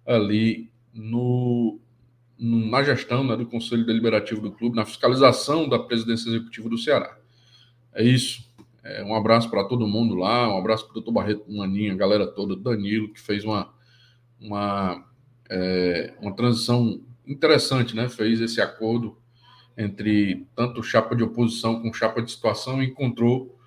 ali 0.06 0.70
no 0.94 1.80
na 2.38 2.84
gestão 2.84 3.24
né, 3.24 3.36
do 3.36 3.46
Conselho 3.46 3.86
Deliberativo 3.86 4.42
do 4.42 4.52
clube, 4.52 4.76
na 4.76 4.86
fiscalização 4.86 5.68
da 5.68 5.80
presidência 5.80 6.30
executiva 6.30 6.70
do 6.70 6.78
Ceará. 6.78 7.18
É 7.94 8.04
isso. 8.04 8.44
É, 8.84 9.04
um 9.04 9.16
abraço 9.16 9.50
para 9.50 9.64
todo 9.64 9.88
mundo 9.88 10.16
lá, 10.16 10.54
um 10.54 10.60
abraço 10.60 10.84
para 10.84 10.92
o 10.92 10.94
doutor 10.96 11.12
Barreto, 11.12 11.52
Maninha, 11.52 11.94
a 11.94 11.98
galera 11.98 12.28
toda, 12.28 12.56
Danilo, 12.56 13.12
que 13.12 13.20
fez 13.20 13.44
uma, 13.44 13.74
uma, 14.40 15.04
é, 15.50 16.14
uma 16.22 16.36
transição 16.36 17.02
interessante, 17.26 17.96
né? 17.96 18.08
Fez 18.08 18.40
esse 18.42 18.62
acordo 18.62 19.18
entre 19.78 20.46
tanto 20.56 20.84
chapa 20.84 21.16
de 21.16 21.24
oposição 21.24 21.82
com 21.82 21.92
chapa 21.92 22.22
de 22.22 22.32
situação 22.32 22.82
e 22.82 22.88
encontrou 22.88 23.58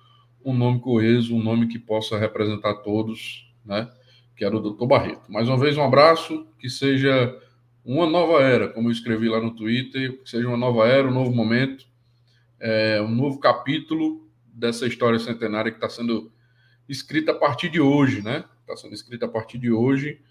um 0.43 0.53
nome 0.53 0.79
coeso, 0.79 1.35
um 1.35 1.43
nome 1.43 1.67
que 1.67 1.77
possa 1.77 2.17
representar 2.17 2.75
todos, 2.75 3.51
né? 3.65 3.91
Que 4.37 4.45
era 4.45 4.55
o 4.55 4.61
doutor 4.61 4.87
Barreto. 4.87 5.29
Mais 5.29 5.49
uma 5.49 5.57
vez, 5.57 5.77
um 5.77 5.83
abraço, 5.83 6.47
que 6.57 6.69
seja 6.69 7.37
uma 7.91 8.05
nova 8.05 8.43
era, 8.43 8.67
como 8.69 8.87
eu 8.87 8.91
escrevi 8.91 9.27
lá 9.27 9.41
no 9.41 9.55
Twitter, 9.55 10.21
que 10.21 10.29
seja 10.29 10.47
uma 10.47 10.55
nova 10.55 10.87
era, 10.87 11.07
um 11.07 11.11
novo 11.11 11.33
momento, 11.33 11.87
é, 12.59 13.01
um 13.01 13.09
novo 13.09 13.39
capítulo 13.39 14.29
dessa 14.45 14.85
história 14.85 15.17
centenária 15.17 15.71
que 15.71 15.77
está 15.77 15.89
sendo 15.89 16.31
escrita 16.87 17.31
a 17.31 17.35
partir 17.35 17.67
de 17.67 17.81
hoje, 17.81 18.21
né? 18.21 18.45
Está 18.61 18.77
sendo 18.77 18.93
escrita 18.93 19.25
a 19.25 19.29
partir 19.29 19.57
de 19.57 19.71
hoje, 19.71 20.21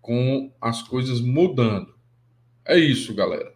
com 0.00 0.52
as 0.60 0.82
coisas 0.82 1.20
mudando. 1.20 1.94
É 2.64 2.76
isso, 2.76 3.14
galera. 3.14 3.54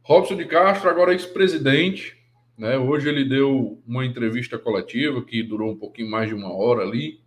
Robson 0.00 0.36
de 0.36 0.46
Castro, 0.46 0.88
agora 0.88 1.12
ex-presidente, 1.12 2.16
né? 2.56 2.78
Hoje 2.78 3.06
ele 3.06 3.26
deu 3.26 3.82
uma 3.86 4.06
entrevista 4.06 4.58
coletiva 4.58 5.22
que 5.22 5.42
durou 5.42 5.72
um 5.72 5.78
pouquinho 5.78 6.10
mais 6.10 6.30
de 6.30 6.34
uma 6.34 6.50
hora 6.50 6.84
ali. 6.84 7.20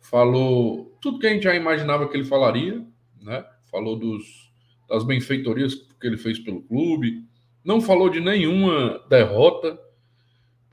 Falou 0.00 0.96
tudo 1.00 1.18
que 1.18 1.26
a 1.26 1.30
gente 1.30 1.42
já 1.42 1.56
imaginava 1.56 2.08
que 2.08 2.16
ele 2.16 2.24
falaria, 2.24 2.86
né? 3.20 3.44
Falou 3.68 3.96
dos, 3.96 4.45
das 4.88 5.04
benfeitorias 5.04 5.74
que 5.74 6.06
ele 6.06 6.16
fez 6.16 6.38
pelo 6.38 6.62
clube. 6.62 7.24
Não 7.64 7.80
falou 7.80 8.08
de 8.08 8.20
nenhuma 8.20 9.04
derrota, 9.08 9.78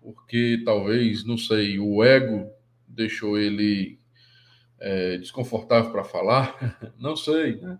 porque 0.01 0.61
talvez, 0.65 1.25
não 1.25 1.37
sei, 1.37 1.79
o 1.79 2.03
ego 2.03 2.49
deixou 2.87 3.37
ele 3.37 3.99
é, 4.79 5.17
desconfortável 5.17 5.91
para 5.91 6.03
falar, 6.03 6.93
não 6.99 7.15
sei, 7.15 7.55
né? 7.55 7.79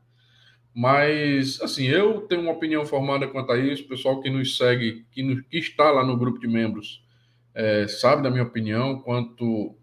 Mas, 0.73 1.61
assim, 1.61 1.85
eu 1.85 2.21
tenho 2.21 2.41
uma 2.41 2.51
opinião 2.51 2.83
formada 2.83 3.27
quanto 3.27 3.51
a 3.51 3.59
isso. 3.59 3.83
O 3.83 3.87
pessoal 3.87 4.19
que 4.19 4.29
nos 4.29 4.57
segue, 4.57 5.05
que, 5.11 5.21
no, 5.21 5.43
que 5.43 5.59
está 5.59 5.91
lá 5.91 6.03
no 6.03 6.17
grupo 6.17 6.39
de 6.39 6.47
membros, 6.47 7.05
é, 7.53 7.87
sabe 7.87 8.23
da 8.23 8.31
minha 8.31 8.43
opinião 8.43 8.99
quanto 8.99 9.77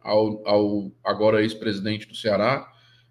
ao, 0.00 0.46
ao 0.48 0.92
agora 1.04 1.42
ex-presidente 1.42 2.08
do 2.08 2.14
Ceará. 2.14 2.66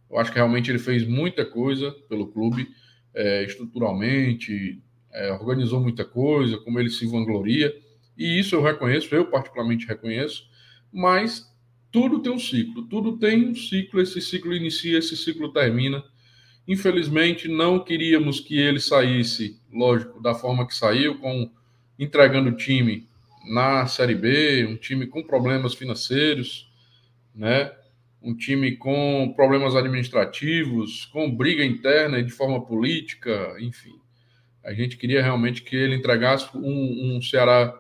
Eu 0.10 0.18
acho 0.18 0.32
que 0.32 0.38
realmente 0.38 0.72
ele 0.72 0.80
fez 0.80 1.08
muita 1.08 1.46
coisa 1.46 1.92
pelo 2.08 2.28
clube, 2.28 2.68
é, 3.14 3.44
estruturalmente, 3.44 4.82
é, 5.12 5.32
organizou 5.34 5.80
muita 5.80 6.06
coisa, 6.06 6.58
como 6.58 6.80
ele 6.80 6.90
se 6.90 7.06
vangloria. 7.06 7.76
E 8.18 8.40
isso 8.40 8.56
eu 8.56 8.62
reconheço, 8.62 9.14
eu 9.14 9.26
particularmente 9.26 9.88
reconheço, 9.88 10.50
mas 10.92 11.48
tudo 11.92 12.20
tem 12.20 12.32
um 12.32 12.40
ciclo, 12.40 12.84
tudo 12.84 13.18
tem 13.18 13.50
um 13.50 13.56
ciclo, 13.56 14.02
esse 14.02 14.22
ciclo 14.22 14.54
inicia, 14.54 14.98
esse 14.98 15.16
ciclo 15.16 15.52
termina. 15.52 16.04
Infelizmente, 16.68 17.48
não 17.48 17.80
queríamos 17.80 18.40
que 18.40 18.58
ele 18.60 18.80
saísse, 18.80 19.60
lógico, 19.72 20.22
da 20.22 20.36
forma 20.36 20.68
que 20.68 20.76
saiu, 20.76 21.18
com 21.18 21.50
entregando 21.98 22.50
o 22.50 22.56
time 22.56 23.08
na 23.50 23.88
Série 23.88 24.16
B, 24.16 24.66
um 24.66 24.76
time 24.78 25.08
com 25.08 25.24
problemas 25.24 25.74
financeiros, 25.74 26.72
né? 27.34 27.72
Um 28.22 28.36
time 28.36 28.76
com 28.76 29.34
problemas 29.36 29.76
administrativos, 29.76 31.06
com 31.06 31.34
briga 31.34 31.64
interna 31.64 32.20
e 32.20 32.24
de 32.24 32.32
forma 32.32 32.66
política, 32.66 33.56
enfim. 33.60 34.00
A 34.64 34.74
gente 34.74 34.98
queria 34.98 35.24
realmente 35.24 35.62
que 35.62 35.76
ele 35.76 35.96
entregasse 35.96 36.50
um, 36.56 37.16
um 37.16 37.22
Ceará 37.22 37.74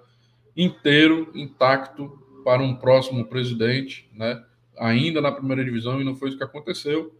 inteiro, 0.55 1.31
intacto, 1.35 2.17
para 2.43 2.63
um 2.63 2.75
próximo 2.75 3.25
presidente, 3.25 4.09
né? 4.13 4.41
ainda 4.79 5.19
na 5.21 5.31
primeira 5.31 5.63
divisão, 5.63 6.01
e 6.01 6.05
não 6.05 6.15
foi 6.15 6.29
isso 6.29 6.37
que 6.37 6.43
aconteceu. 6.43 7.13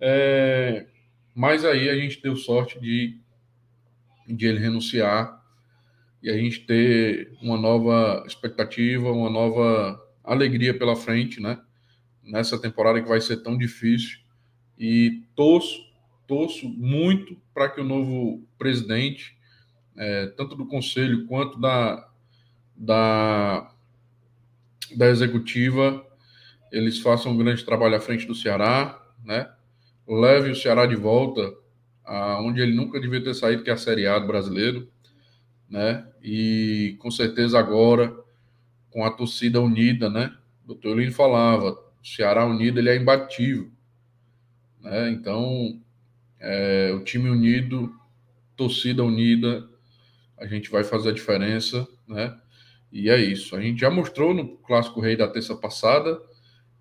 É, 0.00 0.86
mas 1.34 1.64
aí 1.64 1.88
a 1.88 1.96
gente 1.96 2.22
deu 2.22 2.36
sorte 2.36 2.78
de, 2.78 3.18
de 4.26 4.46
ele 4.46 4.60
renunciar 4.60 5.42
e 6.22 6.30
a 6.30 6.36
gente 6.36 6.60
ter 6.66 7.32
uma 7.40 7.56
nova 7.56 8.24
expectativa, 8.26 9.10
uma 9.10 9.30
nova 9.30 10.00
alegria 10.22 10.76
pela 10.76 10.94
frente, 10.94 11.40
né? 11.40 11.58
Nessa 12.28 12.60
temporada 12.60 13.00
que 13.00 13.08
vai 13.08 13.20
ser 13.20 13.38
tão 13.38 13.56
difícil. 13.56 14.18
E 14.78 15.22
torço, 15.34 15.80
torço 16.26 16.68
muito 16.68 17.36
para 17.52 17.68
que 17.68 17.80
o 17.80 17.84
novo 17.84 18.46
presidente, 18.58 19.36
é, 19.96 20.26
tanto 20.26 20.54
do 20.54 20.66
conselho 20.66 21.26
quanto 21.26 21.58
da, 21.58 22.08
da, 22.76 23.74
da 24.94 25.06
executiva, 25.06 26.06
eles 26.70 27.00
façam 27.00 27.32
um 27.32 27.36
grande 27.36 27.64
trabalho 27.64 27.96
à 27.96 28.00
frente 28.00 28.26
do 28.26 28.34
Ceará, 28.34 29.02
né? 29.24 29.50
Leve 30.06 30.50
o 30.50 30.56
Ceará 30.56 30.86
de 30.86 30.96
volta 30.96 31.52
aonde 32.04 32.60
ele 32.60 32.74
nunca 32.74 33.00
devia 33.00 33.22
ter 33.22 33.34
saído, 33.34 33.62
que 33.62 33.70
é 33.70 33.74
a 33.74 33.76
Série 33.76 34.06
A 34.06 34.18
do 34.18 34.26
brasileiro, 34.26 34.88
né? 35.68 36.06
E 36.22 36.96
com 37.00 37.10
certeza 37.10 37.58
agora, 37.58 38.14
com 38.90 39.04
a 39.04 39.10
torcida 39.10 39.60
unida, 39.60 40.08
né? 40.08 40.34
O 40.64 40.68
doutor 40.68 40.98
Lino 40.98 41.12
falava, 41.12 41.78
Ceará 42.14 42.44
unido 42.44 42.78
ele 42.78 42.90
é 42.90 42.96
imbatível, 42.96 43.70
né? 44.80 45.10
Então, 45.10 45.80
é, 46.40 46.92
o 46.94 47.04
time 47.04 47.28
unido, 47.28 47.94
torcida 48.56 49.04
unida, 49.04 49.68
a 50.36 50.46
gente 50.46 50.70
vai 50.70 50.84
fazer 50.84 51.10
a 51.10 51.14
diferença, 51.14 51.86
né? 52.06 52.36
E 52.90 53.10
é 53.10 53.16
isso. 53.18 53.54
A 53.54 53.60
gente 53.60 53.80
já 53.80 53.90
mostrou 53.90 54.32
no 54.32 54.56
Clássico 54.58 55.00
Rei 55.00 55.16
da 55.16 55.28
terça 55.28 55.54
passada 55.54 56.20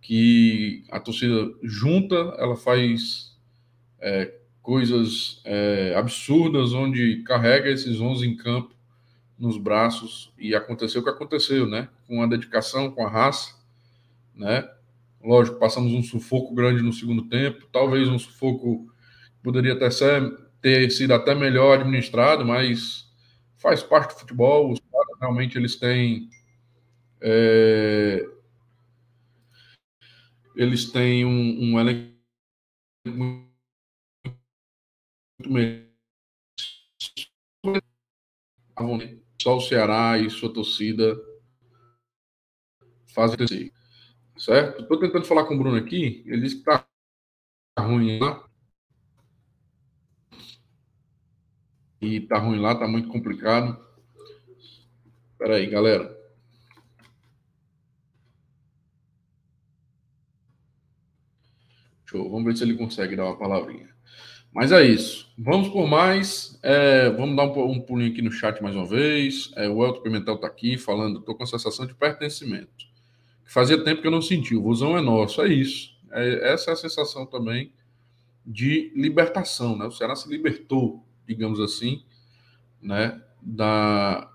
que 0.01 0.83
a 0.89 0.99
torcida 0.99 1.51
junta, 1.63 2.15
ela 2.37 2.55
faz 2.55 3.35
é, 3.99 4.33
coisas 4.61 5.41
é, 5.43 5.93
absurdas, 5.95 6.73
onde 6.73 7.23
carrega 7.23 7.69
esses 7.69 7.99
11 7.99 8.25
em 8.25 8.37
campo 8.37 8.75
nos 9.37 9.57
braços 9.57 10.33
e 10.37 10.55
aconteceu 10.55 11.01
o 11.01 11.03
que 11.03 11.09
aconteceu, 11.09 11.67
né? 11.67 11.89
Com 12.07 12.21
a 12.21 12.27
dedicação, 12.27 12.91
com 12.91 13.05
a 13.05 13.09
raça, 13.09 13.55
né? 14.33 14.67
Lógico, 15.23 15.59
passamos 15.59 15.93
um 15.93 16.03
sufoco 16.03 16.53
grande 16.53 16.81
no 16.81 16.93
segundo 16.93 17.27
tempo, 17.27 17.67
talvez 17.71 18.07
um 18.07 18.19
sufoco 18.19 18.87
poderia 19.43 19.73
até 19.73 19.89
ser, 19.89 20.21
ter 20.61 20.89
sido 20.91 21.13
até 21.13 21.33
melhor 21.33 21.79
administrado, 21.79 22.45
mas 22.45 23.05
faz 23.57 23.81
parte 23.83 24.13
do 24.13 24.19
futebol, 24.19 24.71
os 24.71 24.79
realmente 25.19 25.57
eles 25.57 25.75
têm 25.75 26.29
é, 27.21 28.23
eles 30.55 30.91
têm 30.91 31.25
um, 31.25 31.73
um 31.73 31.79
elenco 31.79 32.13
muito 33.07 33.47
melhor. 35.49 35.87
Só 39.41 39.57
o 39.57 39.61
Ceará 39.61 40.17
e 40.17 40.29
sua 40.29 40.51
torcida 40.53 41.15
fazem 43.13 43.35
acontecer. 43.35 43.76
Certo? 44.37 44.83
Estou 44.83 44.99
tentando 44.99 45.25
falar 45.25 45.45
com 45.45 45.55
o 45.55 45.57
Bruno 45.57 45.77
aqui. 45.77 46.23
Ele 46.25 46.41
disse 46.41 46.55
que 46.55 46.69
está 46.69 46.85
ruim 47.79 48.19
lá. 48.19 48.47
E 51.99 52.17
está 52.17 52.37
ruim 52.37 52.59
lá, 52.59 52.73
está 52.73 52.87
muito 52.87 53.09
complicado. 53.09 53.77
Espera 55.31 55.55
aí, 55.55 55.67
galera. 55.67 56.15
Show. 62.05 62.29
Vamos 62.29 62.45
ver 62.45 62.57
se 62.57 62.63
ele 62.63 62.77
consegue 62.77 63.15
dar 63.15 63.25
uma 63.25 63.37
palavrinha. 63.37 63.89
Mas 64.53 64.71
é 64.71 64.83
isso. 64.83 65.31
Vamos 65.37 65.69
por 65.69 65.87
mais. 65.87 66.57
É, 66.63 67.09
vamos 67.11 67.35
dar 67.35 67.43
um, 67.43 67.71
um, 67.71 67.81
pulinho 67.81 68.11
aqui 68.11 68.21
no 68.21 68.31
chat 68.31 68.61
mais 68.61 68.75
uma 68.75 68.85
vez. 68.85 69.51
É, 69.55 69.67
o 69.67 69.85
Elton 69.85 70.01
Pimentel 70.01 70.35
está 70.35 70.47
aqui 70.47 70.77
falando. 70.77 71.19
Estou 71.19 71.35
com 71.35 71.43
a 71.43 71.47
sensação 71.47 71.85
de 71.85 71.93
pertencimento. 71.93 72.86
Fazia 73.47 73.81
tempo 73.81 74.01
que 74.01 74.07
eu 74.07 74.11
não 74.11 74.21
senti. 74.21 74.55
O 74.55 74.61
vozão 74.61 74.97
é 74.97 75.01
nosso. 75.01 75.41
É 75.41 75.47
isso. 75.47 75.97
É, 76.11 76.53
essa 76.53 76.71
é 76.71 76.73
a 76.73 76.77
sensação 76.77 77.25
também 77.25 77.71
de 78.45 78.91
libertação. 78.95 79.77
Né? 79.77 79.85
O 79.85 79.91
Ceará 79.91 80.15
se 80.15 80.29
libertou, 80.29 81.03
digamos 81.25 81.59
assim, 81.59 82.03
né? 82.81 83.21
da, 83.41 84.29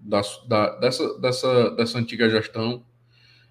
da, 0.00 0.22
da, 0.48 0.78
dessa, 0.78 1.18
dessa, 1.18 1.70
dessa 1.72 1.98
antiga 1.98 2.28
gestão, 2.30 2.84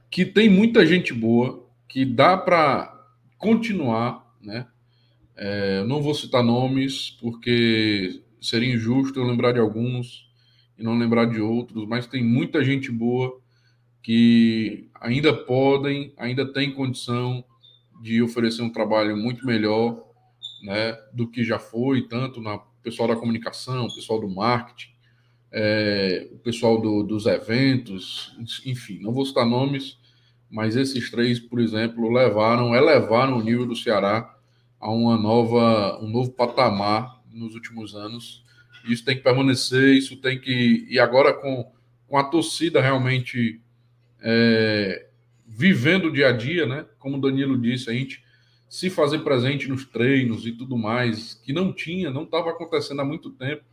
que 0.10 0.25
tem 0.25 0.50
muita 0.50 0.86
gente 0.86 1.13
boa, 1.13 1.68
que 1.88 2.03
dá 2.03 2.36
para 2.36 2.89
continuar, 3.38 4.36
né? 4.42 4.68
É, 5.36 5.84
não 5.84 6.01
vou 6.01 6.13
citar 6.13 6.44
nomes, 6.44 7.12
porque 7.20 8.22
seria 8.39 8.74
injusto 8.74 9.20
eu 9.20 9.25
lembrar 9.25 9.51
de 9.51 9.60
alguns 9.60 10.32
e 10.77 10.84
não 10.84 10.98
lembrar 10.98 11.25
de 11.25 11.42
outros, 11.42 11.88
mas 11.88 12.06
tem 12.06 12.24
muita 12.24 12.63
gente 12.63 12.92
boa 12.92 13.42
que 14.04 14.90
ainda 15.00 15.34
podem, 15.34 16.14
ainda 16.18 16.46
tem 16.46 16.74
condição 16.74 17.44
de 18.02 18.22
oferecer 18.22 18.62
um 18.62 18.70
trabalho 18.70 19.16
muito 19.16 19.46
melhor 19.46 20.06
né, 20.62 20.94
do 21.14 21.28
que 21.28 21.44
já 21.44 21.58
foi, 21.58 22.02
tanto 22.04 22.42
na 22.42 22.60
pessoal 22.84 23.08
da 23.08 23.16
comunicação, 23.16 23.88
pessoal 23.88 24.20
do 24.20 24.28
marketing, 24.28 24.92
é, 25.52 26.28
o 26.34 26.38
pessoal 26.40 26.82
do, 26.82 27.02
dos 27.02 27.26
eventos, 27.26 28.36
enfim, 28.66 29.00
não 29.00 29.14
vou 29.14 29.26
citar 29.26 29.46
nomes, 29.46 29.98
mas 30.50 30.76
esses 30.76 31.10
três, 31.10 31.40
por 31.40 31.60
exemplo, 31.60 32.12
levaram, 32.12 32.76
elevaram 32.76 33.38
o 33.38 33.44
nível 33.44 33.66
do 33.66 33.76
Ceará 33.76 34.36
a 34.80 34.92
uma 34.92 35.18
nova, 35.18 35.98
um 36.04 36.10
novo 36.10 36.32
patamar 36.32 37.24
nos 37.32 37.56
últimos 37.56 37.96
anos. 37.96 38.44
Isso 38.86 39.06
tem 39.06 39.16
que 39.16 39.24
permanecer, 39.24 39.96
isso 39.96 40.18
tem 40.18 40.40
que. 40.40 40.86
E 40.90 41.00
agora 41.00 41.34
com, 41.34 41.72
com 42.08 42.18
a 42.18 42.24
torcida 42.24 42.82
realmente 42.82 43.62
é, 44.24 45.08
vivendo 45.46 46.06
o 46.06 46.12
dia 46.12 46.30
a 46.30 46.32
dia, 46.32 46.65
né? 46.65 46.86
Como 46.98 47.18
o 47.18 47.22
Danilo 47.22 47.58
disse, 47.58 47.89
a 47.89 47.94
gente 47.94 48.24
se 48.70 48.89
fazer 48.89 49.20
presente 49.20 49.68
nos 49.68 49.86
treinos 49.86 50.48
e 50.48 50.51
tudo 50.51 50.77
mais, 50.77 51.36
que 51.36 51.53
não 51.53 51.72
tinha, 51.72 52.10
não 52.10 52.24
estava 52.24 52.50
acontecendo 52.50 53.01
há 53.01 53.06
muito 53.06 53.30
tempo, 53.30 53.63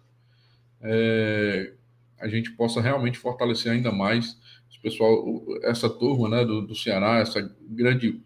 é, 0.83 1.73
a 2.21 2.29
gente 2.29 2.51
possa 2.51 2.81
realmente 2.83 3.17
fortalecer 3.17 3.73
ainda 3.73 3.91
mais 3.91 4.37
esse 4.69 4.79
pessoal, 4.79 5.43
essa 5.63 5.89
turma 5.89 6.29
né, 6.29 6.45
do, 6.45 6.61
do 6.61 6.75
Ceará, 6.75 7.19
essa 7.19 7.41
grande 7.63 8.21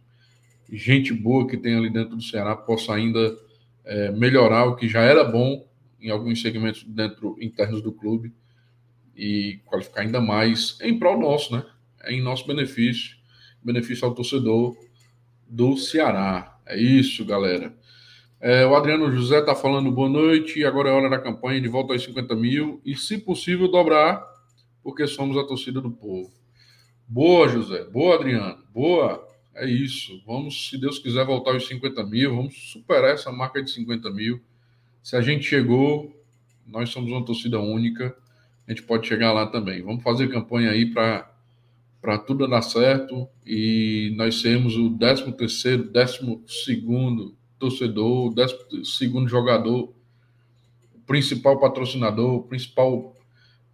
gente 0.72 1.12
boa 1.12 1.46
que 1.46 1.56
tem 1.56 1.76
ali 1.76 1.90
dentro 1.90 2.16
do 2.16 2.22
Ceará, 2.22 2.56
possa 2.56 2.94
ainda 2.94 3.36
é, 3.84 4.10
melhorar 4.10 4.64
o 4.64 4.74
que 4.74 4.88
já 4.88 5.02
era 5.02 5.22
bom 5.22 5.64
em 6.00 6.10
alguns 6.10 6.42
segmentos 6.42 6.82
dentro 6.84 7.36
internos 7.40 7.82
do 7.82 7.92
clube 7.92 8.32
e 9.14 9.60
qualificar 9.64 10.00
ainda 10.00 10.20
mais 10.20 10.76
em 10.82 10.98
prol 10.98 11.20
nosso, 11.20 11.54
né? 11.54 11.64
Em 12.06 12.20
nosso 12.20 12.46
benefício, 12.46 13.16
benefício 13.62 14.06
ao 14.06 14.14
torcedor 14.14 14.76
do 15.48 15.76
Ceará. 15.76 16.58
É 16.66 16.78
isso, 16.78 17.24
galera. 17.24 17.74
É, 18.40 18.66
o 18.66 18.74
Adriano 18.74 19.10
José 19.10 19.38
está 19.38 19.54
falando 19.54 19.90
boa 19.90 20.08
noite. 20.08 20.64
Agora 20.64 20.90
é 20.90 20.92
hora 20.92 21.08
da 21.08 21.18
campanha 21.18 21.60
de 21.60 21.68
volta 21.68 21.92
aos 21.92 22.02
50 22.02 22.34
mil 22.34 22.80
e, 22.84 22.94
se 22.96 23.18
possível, 23.18 23.68
dobrar, 23.68 24.22
porque 24.82 25.06
somos 25.06 25.36
a 25.36 25.44
torcida 25.44 25.80
do 25.80 25.90
povo. 25.90 26.30
Boa, 27.08 27.48
José. 27.48 27.84
Boa, 27.84 28.16
Adriano. 28.16 28.62
Boa. 28.72 29.26
É 29.54 29.66
isso. 29.66 30.22
Vamos, 30.26 30.68
se 30.68 30.78
Deus 30.78 30.98
quiser, 30.98 31.24
voltar 31.24 31.52
aos 31.52 31.66
50 31.66 32.04
mil. 32.04 32.36
Vamos 32.36 32.72
superar 32.72 33.14
essa 33.14 33.30
marca 33.30 33.62
de 33.62 33.70
50 33.70 34.10
mil. 34.10 34.42
Se 35.02 35.16
a 35.16 35.20
gente 35.20 35.44
chegou, 35.44 36.14
nós 36.66 36.90
somos 36.90 37.10
uma 37.12 37.24
torcida 37.24 37.58
única. 37.60 38.16
A 38.66 38.70
gente 38.72 38.82
pode 38.82 39.06
chegar 39.06 39.32
lá 39.32 39.46
também. 39.46 39.82
Vamos 39.82 40.02
fazer 40.02 40.28
campanha 40.28 40.70
aí 40.70 40.92
para 40.92 41.33
para 42.04 42.18
tudo 42.18 42.46
dar 42.46 42.60
certo 42.60 43.26
e 43.46 44.12
nós 44.14 44.42
sermos 44.42 44.76
o 44.76 44.90
13 44.90 45.32
terceiro, 45.32 45.84
12 45.84 46.42
segundo 46.46 47.34
torcedor, 47.58 48.26
o 48.26 48.34
12 48.34 48.84
segundo 48.84 49.26
jogador, 49.26 49.90
principal 51.06 51.58
patrocinador, 51.58 52.42
principal 52.42 53.16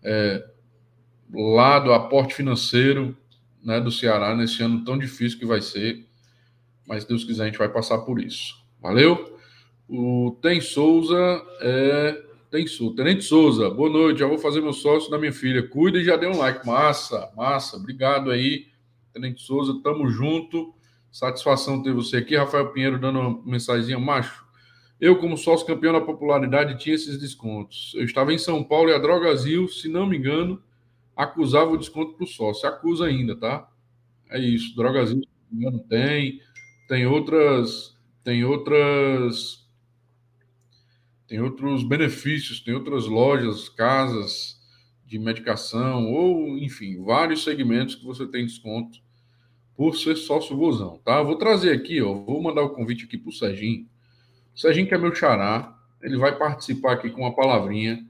é, 0.00 0.48
lado, 1.34 1.92
aporte 1.92 2.32
financeiro 2.32 3.16
né, 3.64 3.80
do 3.80 3.90
Ceará 3.90 4.32
nesse 4.36 4.62
ano 4.62 4.84
tão 4.84 4.96
difícil 4.96 5.36
que 5.36 5.44
vai 5.44 5.60
ser. 5.60 6.06
Mas, 6.86 7.04
Deus 7.04 7.24
quiser, 7.24 7.42
a 7.42 7.46
gente 7.46 7.58
vai 7.58 7.68
passar 7.68 7.98
por 7.98 8.22
isso. 8.22 8.54
Valeu? 8.80 9.38
O 9.88 10.38
Tem 10.40 10.60
Souza 10.60 11.42
é 11.60 12.29
tem 12.50 12.66
Sul. 12.66 12.94
Tenente 12.94 13.22
Souza, 13.22 13.70
boa 13.70 13.88
noite. 13.88 14.18
Já 14.20 14.26
vou 14.26 14.38
fazer 14.38 14.60
meu 14.60 14.72
sócio 14.72 15.10
da 15.10 15.18
minha 15.18 15.32
filha. 15.32 15.66
Cuida 15.66 15.98
e 15.98 16.04
já 16.04 16.16
dê 16.16 16.26
um 16.26 16.36
like. 16.36 16.66
Massa, 16.66 17.30
massa. 17.36 17.76
Obrigado 17.76 18.30
aí, 18.30 18.66
Tenente 19.12 19.40
Souza. 19.40 19.80
Tamo 19.82 20.08
junto. 20.08 20.74
Satisfação 21.12 21.82
ter 21.82 21.92
você 21.92 22.16
aqui. 22.16 22.36
Rafael 22.36 22.72
Pinheiro 22.72 22.98
dando 22.98 23.20
uma 23.20 23.42
mensagenzinha. 23.44 24.00
Macho, 24.00 24.44
eu, 25.00 25.16
como 25.16 25.36
sócio 25.36 25.66
campeão 25.66 25.92
da 25.92 26.00
popularidade, 26.00 26.78
tinha 26.78 26.94
esses 26.94 27.18
descontos. 27.18 27.92
Eu 27.94 28.04
estava 28.04 28.32
em 28.32 28.38
São 28.38 28.64
Paulo 28.64 28.90
e 28.90 28.94
a 28.94 28.98
Drogazil, 28.98 29.68
se 29.68 29.88
não 29.88 30.06
me 30.06 30.16
engano, 30.16 30.60
acusava 31.16 31.70
o 31.70 31.78
desconto 31.78 32.14
para 32.14 32.24
o 32.24 32.28
sócio. 32.28 32.68
Acusa 32.68 33.06
ainda, 33.06 33.36
tá? 33.36 33.68
É 34.28 34.40
isso. 34.40 34.74
Drogazil, 34.74 35.22
se 35.22 35.28
não 35.52 35.58
me 35.58 35.66
engano, 35.66 35.84
tem. 35.88 36.40
Tem 36.88 37.06
outras. 37.06 37.96
Tem 38.24 38.44
outras 38.44 39.59
tem 41.30 41.40
outros 41.40 41.84
benefícios, 41.84 42.58
tem 42.58 42.74
outras 42.74 43.06
lojas, 43.06 43.68
casas 43.68 44.60
de 45.06 45.16
medicação, 45.16 46.10
ou 46.12 46.58
enfim, 46.58 47.00
vários 47.04 47.44
segmentos 47.44 47.94
que 47.94 48.04
você 48.04 48.26
tem 48.26 48.44
desconto 48.44 48.98
por 49.76 49.96
ser 49.96 50.16
sócio 50.16 50.56
Vozão, 50.56 50.98
tá? 51.04 51.22
Vou 51.22 51.36
trazer 51.36 51.70
aqui, 51.70 52.02
ó, 52.02 52.14
vou 52.14 52.42
mandar 52.42 52.62
o 52.62 52.70
convite 52.70 53.04
aqui 53.04 53.16
para 53.16 53.28
o 53.28 53.32
Serginho. 53.32 53.86
O 54.52 54.58
Serginho, 54.58 54.88
que 54.88 54.94
é 54.94 54.98
meu 54.98 55.14
xará, 55.14 55.72
ele 56.02 56.16
vai 56.16 56.36
participar 56.36 56.94
aqui 56.94 57.10
com 57.10 57.20
uma 57.20 57.34
palavrinha 57.36 58.04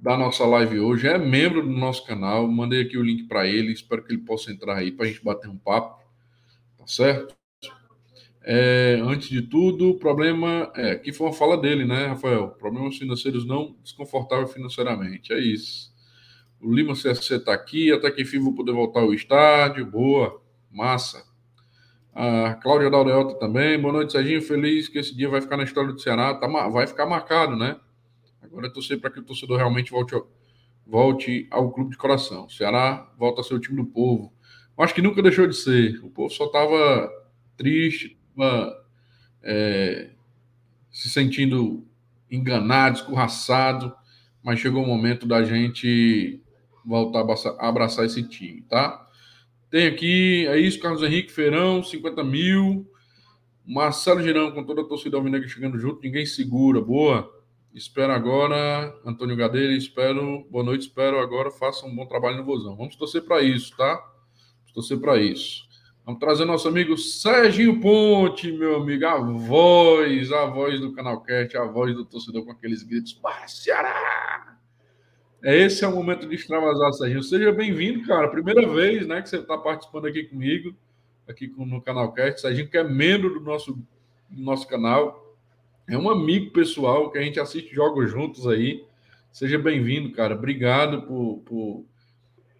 da 0.00 0.16
nossa 0.16 0.44
live 0.44 0.80
hoje, 0.80 1.06
é 1.06 1.16
membro 1.16 1.62
do 1.62 1.70
nosso 1.70 2.04
canal, 2.04 2.48
mandei 2.48 2.82
aqui 2.82 2.98
o 2.98 3.04
link 3.04 3.28
para 3.28 3.46
ele, 3.46 3.70
espero 3.72 4.02
que 4.02 4.12
ele 4.12 4.22
possa 4.22 4.50
entrar 4.50 4.78
aí 4.78 4.90
para 4.90 5.06
a 5.06 5.08
gente 5.08 5.22
bater 5.22 5.48
um 5.48 5.56
papo, 5.56 6.02
tá 6.76 6.86
certo? 6.88 7.39
É, 8.42 8.98
antes 9.02 9.28
de 9.28 9.42
tudo, 9.42 9.90
o 9.90 9.98
problema 9.98 10.72
é 10.74 10.96
que 10.96 11.12
foi 11.12 11.26
uma 11.26 11.32
fala 11.32 11.56
dele, 11.58 11.84
né, 11.84 12.06
Rafael? 12.06 12.48
Problemas 12.48 12.96
financeiros 12.96 13.44
não 13.46 13.76
desconfortável 13.82 14.46
financeiramente. 14.46 15.32
É 15.32 15.38
isso. 15.38 15.90
O 16.60 16.72
Lima 16.72 16.94
CSC 16.94 17.36
está 17.36 17.52
aqui, 17.52 17.92
até 17.92 18.10
que 18.10 18.22
enfim 18.22 18.38
vou 18.38 18.54
poder 18.54 18.72
voltar 18.72 19.00
ao 19.00 19.12
estádio. 19.14 19.84
Boa, 19.84 20.40
massa. 20.70 21.24
A 22.14 22.54
Cláudia 22.54 22.90
Daureota 22.90 23.38
também. 23.38 23.80
Boa 23.80 23.92
noite, 23.92 24.12
Serginho. 24.12 24.42
Feliz 24.42 24.88
que 24.88 24.98
esse 24.98 25.14
dia 25.16 25.28
vai 25.28 25.40
ficar 25.40 25.56
na 25.56 25.64
história 25.64 25.92
do 25.92 25.98
Ceará. 25.98 26.34
Tá, 26.34 26.46
vai 26.68 26.86
ficar 26.86 27.06
marcado, 27.06 27.56
né? 27.56 27.76
Agora 28.42 28.66
é 28.66 28.70
torcer 28.70 29.00
para 29.00 29.10
que 29.10 29.20
o 29.20 29.22
torcedor 29.22 29.58
realmente 29.58 29.90
volte 29.90 30.14
ao, 30.14 30.28
volte 30.86 31.46
ao 31.50 31.70
clube 31.70 31.90
de 31.90 31.96
coração. 31.96 32.46
O 32.46 32.50
Ceará 32.50 33.10
volta 33.18 33.40
a 33.40 33.44
ser 33.44 33.54
o 33.54 33.60
time 33.60 33.76
do 33.76 33.86
povo. 33.86 34.32
Acho 34.76 34.94
que 34.94 35.02
nunca 35.02 35.22
deixou 35.22 35.46
de 35.46 35.54
ser. 35.54 36.02
O 36.02 36.10
povo 36.10 36.30
só 36.30 36.46
estava 36.46 37.10
triste, 37.56 38.18
é, 39.42 40.10
se 40.90 41.08
sentindo 41.08 41.86
enganado, 42.30 42.98
escorraçado, 42.98 43.94
mas 44.42 44.60
chegou 44.60 44.82
o 44.82 44.86
momento 44.86 45.26
da 45.26 45.42
gente 45.42 46.40
voltar 46.84 47.20
a 47.58 47.68
abraçar 47.68 48.04
esse 48.04 48.22
time, 48.22 48.62
tá? 48.62 49.06
Tem 49.70 49.86
aqui, 49.86 50.46
é 50.48 50.58
isso, 50.58 50.80
Carlos 50.80 51.02
Henrique 51.02 51.30
Feirão, 51.30 51.82
50 51.82 52.24
mil. 52.24 52.90
Marcelo 53.64 54.20
Girão, 54.20 54.50
com 54.50 54.64
toda 54.64 54.80
a 54.80 54.84
torcida 54.84 55.16
alvinegra 55.16 55.46
chegando 55.48 55.78
junto, 55.78 56.02
ninguém 56.02 56.26
segura, 56.26 56.80
boa. 56.80 57.32
Espero 57.72 58.12
agora, 58.12 58.92
Antônio 59.06 59.36
Gadeira, 59.36 59.72
espero, 59.72 60.44
boa 60.50 60.64
noite, 60.64 60.88
espero 60.88 61.20
agora, 61.20 61.52
faça 61.52 61.86
um 61.86 61.94
bom 61.94 62.04
trabalho 62.04 62.38
no 62.38 62.44
Vozão. 62.44 62.74
Vamos 62.74 62.96
torcer 62.96 63.22
para 63.22 63.42
isso, 63.42 63.76
tá? 63.76 63.94
Vamos 63.94 64.72
torcer 64.74 64.98
para 64.98 65.18
isso. 65.18 65.69
Vamos 66.10 66.18
trazer 66.18 66.44
nosso 66.44 66.66
amigo 66.66 66.98
Serginho 66.98 67.78
Ponte, 67.78 68.50
meu 68.50 68.78
amigo, 68.78 69.06
a 69.06 69.16
voz, 69.16 70.32
a 70.32 70.44
voz 70.46 70.80
do 70.80 70.92
Canal 70.92 71.20
Cat, 71.20 71.56
a 71.56 71.64
voz 71.64 71.94
do 71.94 72.04
torcedor 72.04 72.44
com 72.44 72.50
aqueles 72.50 72.82
gritos, 72.82 73.12
para 73.12 73.46
Ceará! 73.46 74.58
Esse 75.40 75.84
é 75.84 75.88
o 75.88 75.94
momento 75.94 76.28
de 76.28 76.34
extravasar, 76.34 76.92
Serginho. 76.94 77.22
Seja 77.22 77.52
bem-vindo, 77.52 78.04
cara. 78.08 78.26
Primeira 78.26 78.66
vez 78.66 79.06
né, 79.06 79.22
que 79.22 79.28
você 79.28 79.36
está 79.36 79.56
participando 79.56 80.06
aqui 80.06 80.24
comigo, 80.24 80.74
aqui 81.28 81.46
no 81.56 81.80
Canal 81.80 82.12
Cast. 82.12 82.40
Serginho, 82.40 82.68
que 82.68 82.76
é 82.76 82.82
membro 82.82 83.34
do 83.34 83.40
nosso, 83.40 83.74
do 84.28 84.42
nosso 84.42 84.66
canal. 84.66 85.36
É 85.88 85.96
um 85.96 86.10
amigo 86.10 86.50
pessoal 86.50 87.12
que 87.12 87.18
a 87.18 87.22
gente 87.22 87.38
assiste 87.38 87.72
jogos 87.72 88.10
juntos 88.10 88.48
aí. 88.48 88.84
Seja 89.30 89.60
bem-vindo, 89.60 90.10
cara. 90.10 90.34
Obrigado 90.34 91.02
por, 91.02 91.38
por 91.46 91.84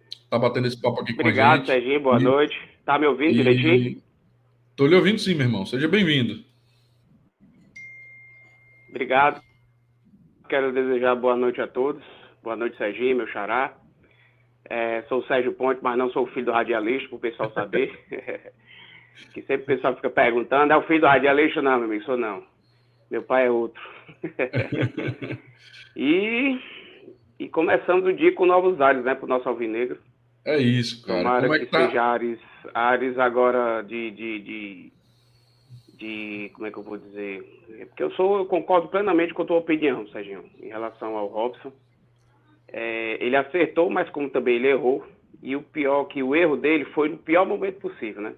estar 0.09 0.29
tá 0.29 0.39
batendo 0.39 0.67
esse 0.67 0.79
papo 0.79 1.01
aqui 1.01 1.11
Obrigado, 1.11 1.65
com 1.65 1.71
a 1.71 1.75
gente. 1.75 1.81
Obrigado, 1.81 1.83
Serginho. 1.83 2.01
Boa 2.01 2.17
e... 2.17 2.23
noite. 2.23 2.70
Tá 2.85 2.97
me 2.97 3.07
ouvindo 3.07 3.31
e... 3.31 3.43
direitinho? 3.43 4.01
Tô 4.75 4.87
lhe 4.87 4.95
ouvindo 4.95 5.19
sim, 5.19 5.35
meu 5.35 5.45
irmão. 5.45 5.65
Seja 5.65 5.87
bem-vindo. 5.87 6.43
Obrigado. 8.89 9.41
Quero 10.49 10.73
desejar 10.73 11.15
boa 11.15 11.35
noite 11.35 11.61
a 11.61 11.67
todos. 11.67 12.03
Boa 12.43 12.55
noite, 12.55 12.77
Serginho, 12.77 13.17
meu 13.17 13.27
xará. 13.27 13.73
É, 14.69 15.01
sou 15.03 15.19
o 15.19 15.25
Sérgio 15.27 15.53
Ponte, 15.53 15.79
mas 15.81 15.97
não 15.97 16.09
sou 16.11 16.23
o 16.23 16.27
filho 16.27 16.47
do 16.47 16.51
radialista, 16.51 17.09
para 17.09 17.15
o 17.15 17.19
pessoal 17.19 17.51
saber. 17.53 17.91
que 19.33 19.41
sempre 19.43 19.63
o 19.63 19.65
pessoal 19.65 19.95
fica 19.95 20.09
perguntando, 20.09 20.73
é 20.73 20.77
o 20.77 20.83
filho 20.83 21.01
do 21.01 21.07
radialista? 21.07 21.61
Não, 21.61 21.77
meu 21.77 21.85
amigo, 21.85 22.03
sou 22.03 22.17
não. 22.17 22.43
Meu 23.09 23.21
pai 23.23 23.47
é 23.47 23.51
outro. 23.51 23.81
e, 25.95 26.59
E 27.39 27.49
começando 27.49 28.05
o 28.05 28.13
dia 28.13 28.31
com 28.33 28.45
novos 28.45 28.79
ares, 28.79 29.03
né, 29.03 29.15
para 29.15 29.25
o 29.25 29.29
nosso 29.29 29.49
alvinegro. 29.49 29.97
É 30.45 30.57
isso, 30.57 31.05
cara. 31.05 31.23
Tomara 31.23 31.41
Como 31.41 31.55
é 31.55 31.59
que, 31.59 31.65
que 31.65 31.71
tá? 31.71 31.87
seja 31.87 32.03
ares, 32.03 32.39
ares 32.73 33.17
agora 33.17 33.81
de, 33.81 34.11
de, 34.11 34.39
de, 34.39 34.93
de, 35.97 36.51
Como 36.53 36.67
é 36.67 36.71
que 36.71 36.77
eu 36.77 36.83
vou 36.83 36.97
dizer? 36.97 37.43
É 37.79 37.85
porque 37.85 38.03
eu 38.03 38.11
sou, 38.11 38.39
eu 38.39 38.45
concordo 38.45 38.87
plenamente 38.87 39.33
com 39.33 39.43
a 39.43 39.45
tua 39.45 39.57
opinião, 39.57 40.07
Serginho, 40.07 40.45
em 40.61 40.67
relação 40.67 41.17
ao 41.17 41.27
Robson. 41.27 41.71
É, 42.67 43.17
ele 43.23 43.35
acertou, 43.35 43.89
mas 43.89 44.09
como 44.09 44.29
também 44.29 44.55
ele 44.55 44.67
errou. 44.67 45.05
E 45.41 45.55
o 45.55 45.61
pior 45.61 46.05
que 46.05 46.21
o 46.21 46.35
erro 46.35 46.55
dele 46.55 46.85
foi 46.85 47.09
no 47.09 47.17
pior 47.17 47.45
momento 47.45 47.79
possível, 47.79 48.21
né? 48.21 48.33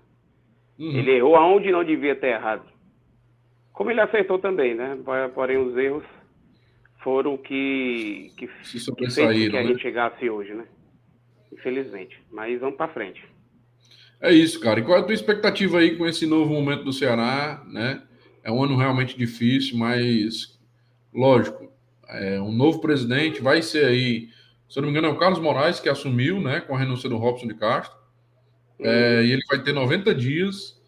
Uhum. 0.79 0.97
Ele 0.97 1.11
errou 1.11 1.35
aonde 1.35 1.71
não 1.71 1.83
devia 1.83 2.15
ter 2.15 2.27
errado. 2.27 2.63
Como 3.73 3.91
ele 3.91 4.01
acertou 4.01 4.39
também, 4.39 4.73
né? 4.73 4.97
Porém, 5.33 5.57
os 5.57 5.75
erros 5.75 6.03
foram 7.03 7.37
que, 7.37 8.31
que, 8.37 8.47
que 8.47 9.09
fez 9.11 9.49
que 9.49 9.55
a 9.55 9.61
né? 9.61 9.67
gente 9.67 9.81
chegasse 9.81 10.29
hoje, 10.29 10.53
né? 10.53 10.65
Infelizmente. 11.51 12.19
Mas 12.31 12.59
vamos 12.59 12.77
para 12.77 12.93
frente. 12.93 13.23
É 14.23 14.31
isso, 14.31 14.57
cara. 14.61 14.79
E 14.79 14.83
qual 14.83 14.97
é 14.97 15.01
a 15.01 15.03
tua 15.03 15.13
expectativa 15.13 15.79
aí 15.79 15.97
com 15.97 16.07
esse 16.07 16.25
novo 16.25 16.53
momento 16.53 16.85
do 16.85 16.93
Ceará, 16.93 17.61
né? 17.67 18.01
É 18.41 18.49
um 18.49 18.63
ano 18.63 18.77
realmente 18.77 19.17
difícil, 19.17 19.77
mas 19.77 20.57
lógico, 21.13 21.69
é 22.07 22.39
um 22.39 22.51
novo 22.51 22.79
presidente 22.79 23.41
vai 23.41 23.61
ser 23.61 23.85
aí, 23.85 24.29
se 24.69 24.79
eu 24.79 24.81
não 24.81 24.89
me 24.89 24.97
engano, 24.97 25.13
é 25.13 25.15
o 25.15 25.19
Carlos 25.19 25.39
Moraes 25.39 25.79
que 25.79 25.89
assumiu, 25.89 26.39
né, 26.39 26.61
com 26.61 26.73
a 26.73 26.79
renúncia 26.79 27.09
do 27.09 27.17
Robson 27.17 27.47
de 27.47 27.53
Castro. 27.53 27.97
É, 28.79 29.17
uhum. 29.17 29.23
e 29.23 29.31
ele 29.33 29.41
vai 29.49 29.61
ter 29.61 29.73
90 29.73 30.15
dias 30.15 30.81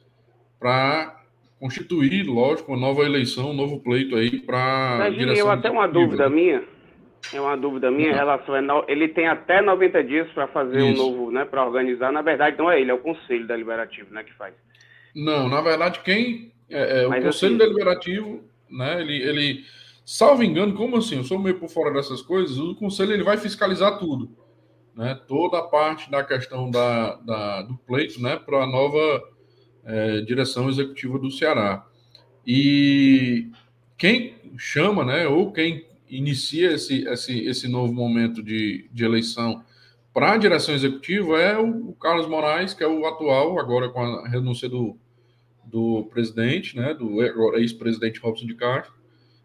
para 0.60 1.22
constituir, 1.60 2.24
lógico, 2.24 2.72
uma 2.72 2.80
nova 2.80 3.04
eleição, 3.04 3.52
um 3.52 3.54
novo 3.54 3.80
pleito 3.80 4.16
aí 4.16 4.40
para. 4.40 5.10
Eu 5.36 5.52
até 5.52 5.70
uma 5.70 5.88
dúvida 5.88 6.30
minha. 6.30 6.64
É 7.34 7.42
uma 7.42 7.56
dúvida 7.58 7.90
minha 7.90 8.10
em 8.10 8.14
relação 8.14 8.56
a. 8.56 8.86
Ele 8.88 9.08
tem 9.08 9.28
até 9.28 9.62
90 9.62 10.04
dias 10.04 10.30
para 10.32 10.48
fazer 10.48 10.80
Isso. 10.80 11.02
um 11.02 11.12
novo, 11.12 11.32
né? 11.32 11.46
Para 11.46 11.66
organizar. 11.66 12.12
Na 12.12 12.22
verdade, 12.22 12.58
não 12.58 12.70
é 12.70 12.80
ele, 12.80 12.92
é 12.92 12.94
o 12.94 13.00
Conselho 13.00 13.48
Deliberativo, 13.48 14.14
né? 14.14 14.24
Que 14.24 14.34
faz. 14.34 14.54
Não, 15.16 15.48
na 15.50 15.62
verdade, 15.62 16.00
quem. 16.02 16.52
É, 16.70 17.04
é 17.04 17.08
o 17.08 17.10
Conselho 17.10 17.30
assim... 17.30 17.58
Deliberativo, 17.58 18.44
né? 18.70 19.02
Ele, 19.02 19.22
ele. 19.22 19.64
Salvo 20.06 20.44
engano, 20.44 20.76
como 20.76 20.98
assim? 20.98 21.18
Eu 21.18 21.24
sou 21.24 21.40
meio 21.40 21.60
por 21.60 21.70
fora 21.70 21.92
dessas 21.92 22.22
coisas. 22.22 22.58
O 22.58 22.76
Conselho 22.76 23.14
ele 23.14 23.24
vai 23.24 23.38
fiscalizar 23.38 23.98
tudo. 23.98 24.30
Né? 24.96 25.20
Toda 25.28 25.58
a 25.58 25.64
parte 25.64 26.10
da 26.12 26.24
questão 26.24 26.70
da, 26.70 27.16
da 27.16 27.64
do 27.64 27.76
pleito, 27.78 28.22
né? 28.22 28.36
Para 28.36 28.64
a 28.64 28.68
nova 28.68 29.24
é, 29.84 30.22
direção 30.22 30.70
executiva 30.70 31.18
do 31.18 31.32
Ceará. 31.32 31.86
E 32.46 33.50
quem 33.98 34.36
chama, 34.58 35.04
né? 35.04 35.28
Ou 35.28 35.52
quem 35.52 35.86
inicia 36.10 36.74
esse, 36.74 37.08
esse, 37.08 37.46
esse 37.46 37.68
novo 37.68 37.94
momento 37.94 38.42
de, 38.44 38.88
de 38.92 39.04
eleição 39.04 39.64
para 40.16 40.32
a 40.32 40.38
direção 40.38 40.74
executiva 40.74 41.42
é 41.42 41.58
o, 41.58 41.90
o, 41.90 41.94
Carlos 41.94 42.26
Moraes, 42.26 42.74
que 42.74 42.82
é 42.82 42.88
o 42.88 43.06
atual, 43.06 43.60
agora 43.60 43.90
com 43.90 44.02
a 44.02 44.30
renúncia 44.30 44.70
do, 44.70 44.96
do 45.66 46.08
presidente, 46.10 46.78
né, 46.78 46.94
do 46.94 47.22
ex-presidente 47.58 48.22
Robson 48.22 48.46
de 48.46 48.56
Castro, 48.56 48.94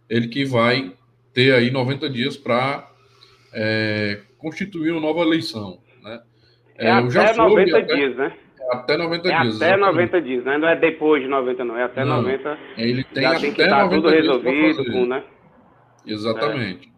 ele 0.09 0.29
que 0.29 0.45
vai 0.45 0.93
ter 1.35 1.53
aí 1.53 1.73
90 1.73 2.09
dias 2.09 2.37
para 2.37 2.89
é, 3.53 4.21
constituir 4.39 4.93
uma 4.93 5.01
nova 5.01 5.23
eleição. 5.23 5.81
Né? 6.05 6.21
É, 6.79 6.87
é 6.87 6.91
até 6.93 7.35
90 7.35 7.79
até, 7.79 7.95
dias, 7.97 8.17
né? 8.17 8.33
É 8.61 8.77
até 8.77 8.97
90 8.97 9.29
é 9.29 9.43
dias. 9.43 9.57
Até 9.57 9.67
exatamente. 9.67 9.93
90 9.93 10.23
dias, 10.23 10.45
né? 10.45 10.59
Não 10.59 10.69
é 10.69 10.77
depois 10.77 11.21
de 11.21 11.29
90, 11.29 11.65
não. 11.65 11.77
É 11.77 11.83
até 11.83 12.05
não, 12.05 12.23
90. 12.23 12.59
Ele 12.77 13.03
tem 13.05 13.23
já 13.25 13.31
até 13.31 13.41
tem 13.41 13.53
que 13.53 13.63
estar 13.63 13.89
tudo 13.89 14.09
resolvido, 14.09 14.85
com, 14.93 15.07
né? 15.07 15.25
Exatamente. 16.13 16.93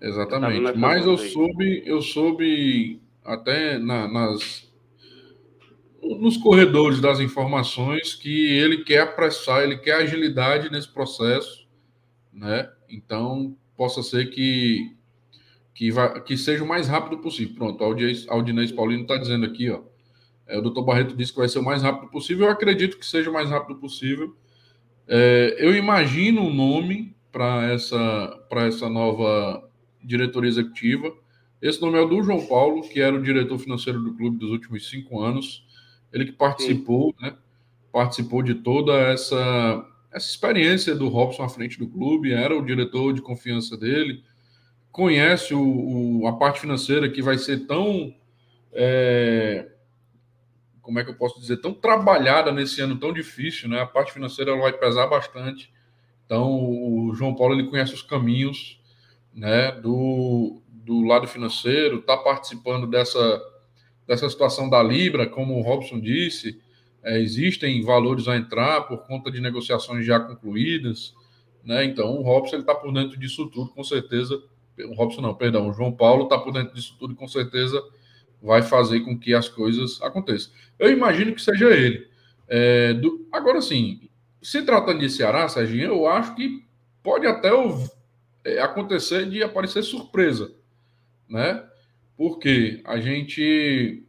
É. 0.00 0.08
Exatamente. 0.08 0.72
Tá 0.72 0.78
Mas 0.78 1.06
eu 1.06 1.16
soube, 1.16 1.82
eu 1.86 2.02
soube 2.02 3.00
até 3.24 3.78
na, 3.78 4.06
nas 4.06 4.66
nos 6.02 6.36
corredores 6.36 7.00
das 7.00 7.18
informações 7.18 8.14
que 8.14 8.50
ele 8.50 8.84
quer 8.84 9.00
apressar, 9.00 9.64
ele 9.64 9.76
quer 9.76 9.94
agilidade 9.94 10.70
nesse 10.70 10.88
processo, 10.88 11.66
né? 12.32 12.70
Então, 12.88 13.56
possa 13.76 14.02
ser 14.02 14.30
que 14.30 14.94
que, 15.74 15.90
vai, 15.90 16.22
que 16.22 16.38
seja 16.38 16.64
o 16.64 16.68
mais 16.68 16.88
rápido 16.88 17.18
possível. 17.18 17.54
Pronto, 17.54 17.82
o 17.82 17.84
Aldinês 18.30 18.72
Paulino 18.72 19.02
está 19.02 19.16
dizendo 19.18 19.44
aqui, 19.44 19.68
ó. 19.68 19.82
É, 20.46 20.56
o 20.56 20.62
doutor 20.62 20.82
Barreto 20.82 21.16
disse 21.16 21.32
que 21.32 21.38
vai 21.38 21.48
ser 21.48 21.58
o 21.58 21.64
mais 21.64 21.82
rápido 21.82 22.10
possível. 22.10 22.46
Eu 22.46 22.52
acredito 22.52 22.98
que 22.98 23.04
seja 23.04 23.28
o 23.28 23.32
mais 23.32 23.50
rápido 23.50 23.78
possível. 23.78 24.34
É, 25.08 25.56
eu 25.58 25.74
imagino 25.74 26.40
um 26.40 26.54
nome 26.54 27.15
para 27.36 27.70
essa, 27.70 28.46
essa 28.66 28.88
nova 28.88 29.68
diretoria 30.02 30.48
executiva. 30.48 31.14
Esse 31.60 31.82
nome 31.82 31.98
é 31.98 32.00
o 32.00 32.08
do 32.08 32.22
João 32.22 32.46
Paulo, 32.46 32.80
que 32.88 32.98
era 32.98 33.14
o 33.14 33.22
diretor 33.22 33.58
financeiro 33.58 34.00
do 34.00 34.14
clube 34.14 34.38
dos 34.38 34.48
últimos 34.48 34.88
cinco 34.88 35.20
anos. 35.20 35.66
Ele 36.10 36.24
que 36.24 36.32
participou, 36.32 37.14
né? 37.20 37.36
Participou 37.92 38.42
de 38.42 38.54
toda 38.54 38.94
essa, 38.94 39.86
essa 40.10 40.30
experiência 40.30 40.94
do 40.94 41.08
Robson 41.08 41.42
à 41.42 41.48
frente 41.50 41.78
do 41.78 41.86
clube, 41.86 42.32
era 42.32 42.56
o 42.56 42.64
diretor 42.64 43.12
de 43.12 43.20
confiança 43.20 43.76
dele, 43.76 44.24
conhece 44.90 45.52
o, 45.52 46.20
o 46.22 46.26
a 46.26 46.38
parte 46.38 46.58
financeira 46.58 47.06
que 47.06 47.20
vai 47.20 47.36
ser 47.36 47.66
tão. 47.66 48.14
É, 48.72 49.72
como 50.80 50.98
é 50.98 51.04
que 51.04 51.10
eu 51.10 51.16
posso 51.16 51.38
dizer, 51.38 51.58
tão 51.58 51.74
trabalhada 51.74 52.50
nesse 52.50 52.80
ano 52.80 52.96
tão 52.98 53.12
difícil, 53.12 53.68
né? 53.68 53.82
A 53.82 53.86
parte 53.86 54.10
financeira 54.10 54.56
vai 54.56 54.72
pesar 54.72 55.06
bastante. 55.06 55.75
Então, 56.26 56.52
o 56.52 57.14
João 57.14 57.34
Paulo 57.34 57.54
ele 57.54 57.70
conhece 57.70 57.94
os 57.94 58.02
caminhos 58.02 58.80
né, 59.32 59.72
do, 59.72 60.60
do 60.68 61.02
lado 61.02 61.26
financeiro, 61.28 62.00
está 62.00 62.16
participando 62.16 62.86
dessa, 62.86 63.40
dessa 64.06 64.28
situação 64.28 64.68
da 64.68 64.82
Libra, 64.82 65.26
como 65.26 65.56
o 65.56 65.62
Robson 65.62 66.00
disse, 66.00 66.60
é, 67.02 67.20
existem 67.20 67.80
valores 67.82 68.26
a 68.26 68.36
entrar 68.36 68.82
por 68.82 69.06
conta 69.06 69.30
de 69.30 69.40
negociações 69.40 70.04
já 70.04 70.18
concluídas. 70.18 71.14
Né? 71.64 71.84
Então, 71.84 72.16
o 72.16 72.22
Robson 72.22 72.56
está 72.56 72.74
por 72.74 72.92
dentro 72.92 73.18
disso 73.18 73.46
tudo, 73.46 73.70
com 73.70 73.84
certeza. 73.84 74.42
O 74.90 74.94
Robson 74.94 75.20
não, 75.20 75.34
perdão, 75.34 75.68
o 75.68 75.72
João 75.72 75.92
Paulo 75.92 76.24
está 76.24 76.36
por 76.36 76.52
dentro 76.52 76.74
disso 76.74 76.96
tudo, 76.98 77.14
com 77.14 77.28
certeza 77.28 77.82
vai 78.42 78.62
fazer 78.62 79.00
com 79.00 79.18
que 79.18 79.34
as 79.34 79.48
coisas 79.48 80.00
aconteçam. 80.02 80.52
Eu 80.78 80.90
imagino 80.90 81.34
que 81.34 81.40
seja 81.40 81.70
ele. 81.70 82.06
É, 82.48 82.92
do, 82.94 83.26
agora, 83.32 83.60
sim, 83.60 84.08
se 84.42 84.62
tratando 84.62 85.00
de 85.00 85.10
Ceará, 85.10 85.48
Serginho, 85.48 85.86
eu 85.86 86.06
acho 86.06 86.34
que 86.34 86.64
pode 87.02 87.26
até 87.26 87.50
é, 88.44 88.60
acontecer 88.60 89.28
de 89.28 89.42
aparecer 89.42 89.82
surpresa, 89.82 90.54
né? 91.28 91.64
Porque 92.16 92.80
a 92.84 92.98
gente, 92.98 94.02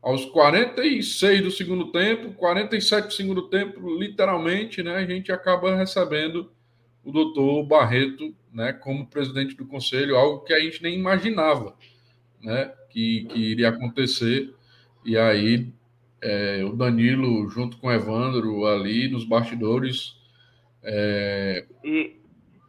aos 0.00 0.24
46 0.26 1.42
do 1.42 1.50
segundo 1.50 1.90
tempo, 1.90 2.32
47 2.34 3.06
do 3.06 3.12
segundo 3.12 3.42
tempo, 3.48 3.98
literalmente, 3.98 4.82
né, 4.82 4.96
a 4.96 5.06
gente 5.06 5.32
acaba 5.32 5.74
recebendo 5.74 6.52
o 7.04 7.10
doutor 7.10 7.64
Barreto 7.64 8.34
né, 8.52 8.72
como 8.72 9.06
presidente 9.06 9.54
do 9.56 9.66
conselho, 9.66 10.16
algo 10.16 10.44
que 10.44 10.52
a 10.52 10.60
gente 10.60 10.82
nem 10.82 10.94
imaginava 10.94 11.74
né, 12.42 12.72
que, 12.90 13.24
que 13.24 13.38
iria 13.38 13.70
acontecer. 13.70 14.54
E 15.04 15.16
aí 15.16 15.72
é, 16.22 16.64
o 16.64 16.74
Danilo, 16.74 17.48
junto 17.48 17.76
com 17.78 17.88
o 17.88 17.92
Evandro, 17.92 18.66
ali 18.66 19.08
nos 19.08 19.24
bastidores, 19.24 20.16
é, 20.82 21.64
e, 21.84 22.16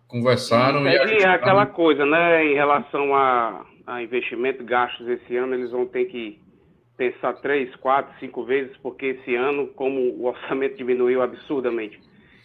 conversaram. 0.08 0.88
E, 0.88 1.22
e 1.22 1.26
aquela 1.26 1.66
coisa, 1.66 2.06
né, 2.06 2.46
em 2.46 2.54
relação 2.54 3.16
a, 3.16 3.66
a 3.88 4.04
investimento, 4.04 4.64
gastos 4.64 5.08
esse 5.08 5.36
ano, 5.36 5.54
eles 5.54 5.72
vão 5.72 5.86
ter 5.86 6.06
que 6.06 6.40
pensar 6.98 7.34
três, 7.36 7.74
quatro, 7.78 8.14
cinco 8.20 8.44
vezes, 8.44 8.76
porque 8.78 9.06
esse 9.06 9.36
ano, 9.36 9.68
como 9.68 10.02
o 10.02 10.26
orçamento 10.26 10.76
diminuiu 10.76 11.22
absurdamente, 11.22 12.00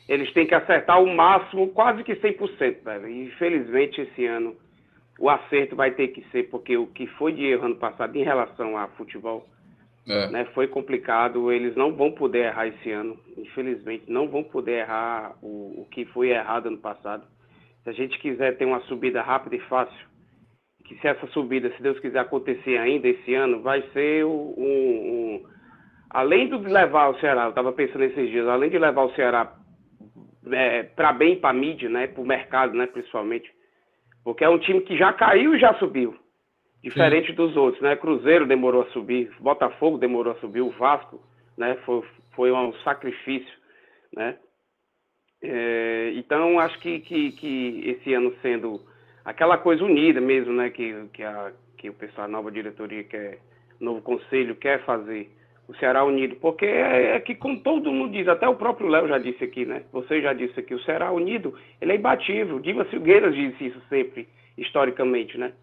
eles 0.08 0.32
têm 0.32 0.46
que 0.46 0.54
acertar 0.54 1.02
o 1.02 1.12
máximo, 1.12 1.68
quase 1.68 2.04
que 2.04 2.14
100%, 2.14 2.84
velho. 2.84 3.08
E, 3.08 3.24
infelizmente, 3.24 4.00
esse 4.02 4.26
ano, 4.26 4.54
o 5.18 5.28
acerto 5.28 5.74
vai 5.74 5.90
ter 5.90 6.08
que 6.08 6.22
ser, 6.30 6.44
porque 6.50 6.76
o 6.76 6.86
que 6.86 7.06
foi 7.06 7.32
de 7.32 7.44
erro 7.44 7.66
ano 7.66 7.76
passado 7.76 8.14
em 8.16 8.22
relação 8.22 8.76
a 8.76 8.86
futebol 8.88 9.46
é. 10.06 10.28
Né, 10.28 10.44
foi 10.54 10.68
complicado, 10.68 11.50
eles 11.50 11.74
não 11.74 11.94
vão 11.94 12.12
poder 12.12 12.46
errar 12.46 12.66
esse 12.68 12.90
ano, 12.90 13.18
infelizmente, 13.38 14.04
não 14.06 14.28
vão 14.28 14.42
poder 14.42 14.80
errar 14.80 15.34
o, 15.42 15.80
o 15.80 15.88
que 15.90 16.04
foi 16.06 16.28
errado 16.28 16.66
ano 16.66 16.78
passado. 16.78 17.26
Se 17.82 17.90
a 17.90 17.92
gente 17.92 18.18
quiser 18.18 18.56
ter 18.58 18.66
uma 18.66 18.80
subida 18.80 19.22
rápida 19.22 19.56
e 19.56 19.60
fácil, 19.60 20.06
que 20.84 20.94
se 20.96 21.08
essa 21.08 21.26
subida, 21.28 21.72
se 21.74 21.82
Deus 21.82 21.98
quiser 22.00 22.18
acontecer 22.18 22.76
ainda 22.76 23.08
esse 23.08 23.34
ano, 23.34 23.62
vai 23.62 23.80
ser 23.92 24.26
um, 24.26 24.54
um 24.58 25.46
além 26.10 26.48
de 26.48 26.56
levar 26.56 27.08
o 27.08 27.18
Ceará, 27.18 27.44
eu 27.44 27.48
estava 27.50 27.72
pensando 27.72 28.04
esses 28.04 28.28
dias, 28.28 28.46
além 28.46 28.68
de 28.68 28.78
levar 28.78 29.04
o 29.04 29.14
Ceará 29.14 29.54
é, 30.52 30.82
para 30.82 31.14
bem 31.14 31.40
para 31.40 31.54
mídia, 31.54 31.88
né, 31.88 32.08
para 32.08 32.22
o 32.22 32.26
mercado, 32.26 32.76
né, 32.76 32.86
principalmente, 32.86 33.50
porque 34.22 34.44
é 34.44 34.48
um 34.50 34.58
time 34.58 34.82
que 34.82 34.98
já 34.98 35.14
caiu 35.14 35.54
e 35.54 35.58
já 35.58 35.72
subiu 35.74 36.14
diferente 36.84 37.28
Sim. 37.28 37.34
dos 37.34 37.56
outros, 37.56 37.82
né? 37.82 37.96
Cruzeiro 37.96 38.46
demorou 38.46 38.82
a 38.82 38.90
subir, 38.90 39.30
Botafogo 39.40 39.96
demorou 39.96 40.34
a 40.34 40.36
subir, 40.36 40.60
o 40.60 40.68
Vasco, 40.70 41.18
né? 41.56 41.78
Foi, 41.86 42.04
foi 42.36 42.52
um 42.52 42.74
sacrifício, 42.84 43.52
né? 44.14 44.36
É, 45.42 46.12
então 46.14 46.58
acho 46.58 46.78
que, 46.80 47.00
que, 47.00 47.32
que 47.32 47.82
esse 47.86 48.12
ano 48.12 48.34
sendo 48.42 48.82
aquela 49.24 49.56
coisa 49.56 49.82
unida 49.82 50.20
mesmo, 50.20 50.52
né? 50.52 50.68
Que, 50.68 51.06
que, 51.14 51.22
a, 51.22 51.52
que 51.78 51.88
o 51.88 51.94
pessoal, 51.94 52.26
a 52.26 52.30
nova 52.30 52.52
diretoria, 52.52 53.02
quer, 53.02 53.38
novo 53.80 54.02
conselho 54.02 54.54
quer 54.54 54.84
fazer. 54.84 55.30
O 55.66 55.74
Ceará 55.76 56.04
unido, 56.04 56.36
porque 56.36 56.66
é, 56.66 57.16
é 57.16 57.20
que, 57.20 57.34
como 57.34 57.58
todo 57.60 57.90
mundo 57.90 58.12
diz, 58.12 58.28
até 58.28 58.46
o 58.46 58.56
próprio 58.56 58.86
Léo 58.86 59.08
já 59.08 59.16
disse 59.16 59.42
aqui, 59.42 59.64
né? 59.64 59.84
Você 59.90 60.20
já 60.20 60.34
disse 60.34 60.60
aqui, 60.60 60.74
o 60.74 60.82
Ceará 60.82 61.10
unido, 61.10 61.58
ele 61.80 61.92
é 61.92 61.96
imbatível. 61.96 62.60
Diva 62.60 62.84
Silgueiras 62.90 63.34
disse 63.34 63.68
isso 63.68 63.80
sempre, 63.88 64.28
historicamente, 64.58 65.38
né? 65.38 65.54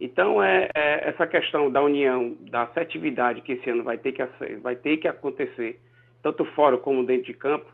Então, 0.00 0.42
é, 0.42 0.68
é, 0.74 1.08
essa 1.08 1.26
questão 1.26 1.70
da 1.70 1.82
união, 1.82 2.36
da 2.50 2.62
afetividade 2.62 3.40
que 3.40 3.52
esse 3.52 3.70
ano 3.70 3.82
vai 3.82 3.96
ter 3.96 4.12
que, 4.12 4.22
vai 4.62 4.76
ter 4.76 4.98
que 4.98 5.08
acontecer, 5.08 5.80
tanto 6.22 6.44
fora 6.46 6.76
como 6.76 7.04
dentro 7.04 7.26
de 7.26 7.34
campo, 7.34 7.66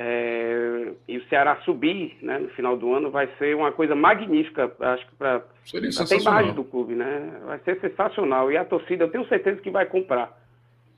é, 0.00 0.92
e 1.08 1.18
o 1.18 1.24
Ceará 1.28 1.56
subir 1.64 2.16
né, 2.22 2.38
no 2.38 2.48
final 2.50 2.76
do 2.76 2.94
ano 2.94 3.10
vai 3.10 3.28
ser 3.36 3.56
uma 3.56 3.72
coisa 3.72 3.96
magnífica, 3.96 4.72
acho 4.78 5.04
que 5.08 5.16
para 5.16 5.42
a 5.74 6.14
imagem 6.14 6.54
do 6.54 6.62
clube, 6.62 6.94
né? 6.94 7.40
Vai 7.44 7.58
ser 7.64 7.80
sensacional. 7.80 8.50
E 8.52 8.56
a 8.56 8.64
torcida, 8.64 9.02
eu 9.02 9.10
tenho 9.10 9.26
certeza 9.26 9.60
que 9.60 9.70
vai 9.70 9.86
comprar. 9.86 10.38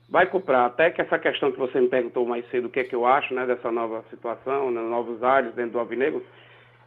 Vai 0.07 0.27
comprar. 0.27 0.67
Até 0.67 0.91
que 0.91 1.01
essa 1.01 1.17
questão 1.17 1.51
que 1.51 1.57
você 1.57 1.81
me 1.81 1.87
perguntou 1.87 2.27
mais 2.27 2.47
cedo, 2.51 2.67
o 2.67 2.69
que 2.69 2.81
é 2.81 2.83
que 2.83 2.93
eu 2.93 3.07
acho 3.07 3.33
né, 3.33 3.43
dessa 3.47 3.71
nova 3.71 4.05
situação, 4.11 4.69
né, 4.69 4.79
novos 4.81 5.23
ares 5.23 5.55
dentro 5.55 5.71
do 5.71 5.79
Alvinegro, 5.79 6.23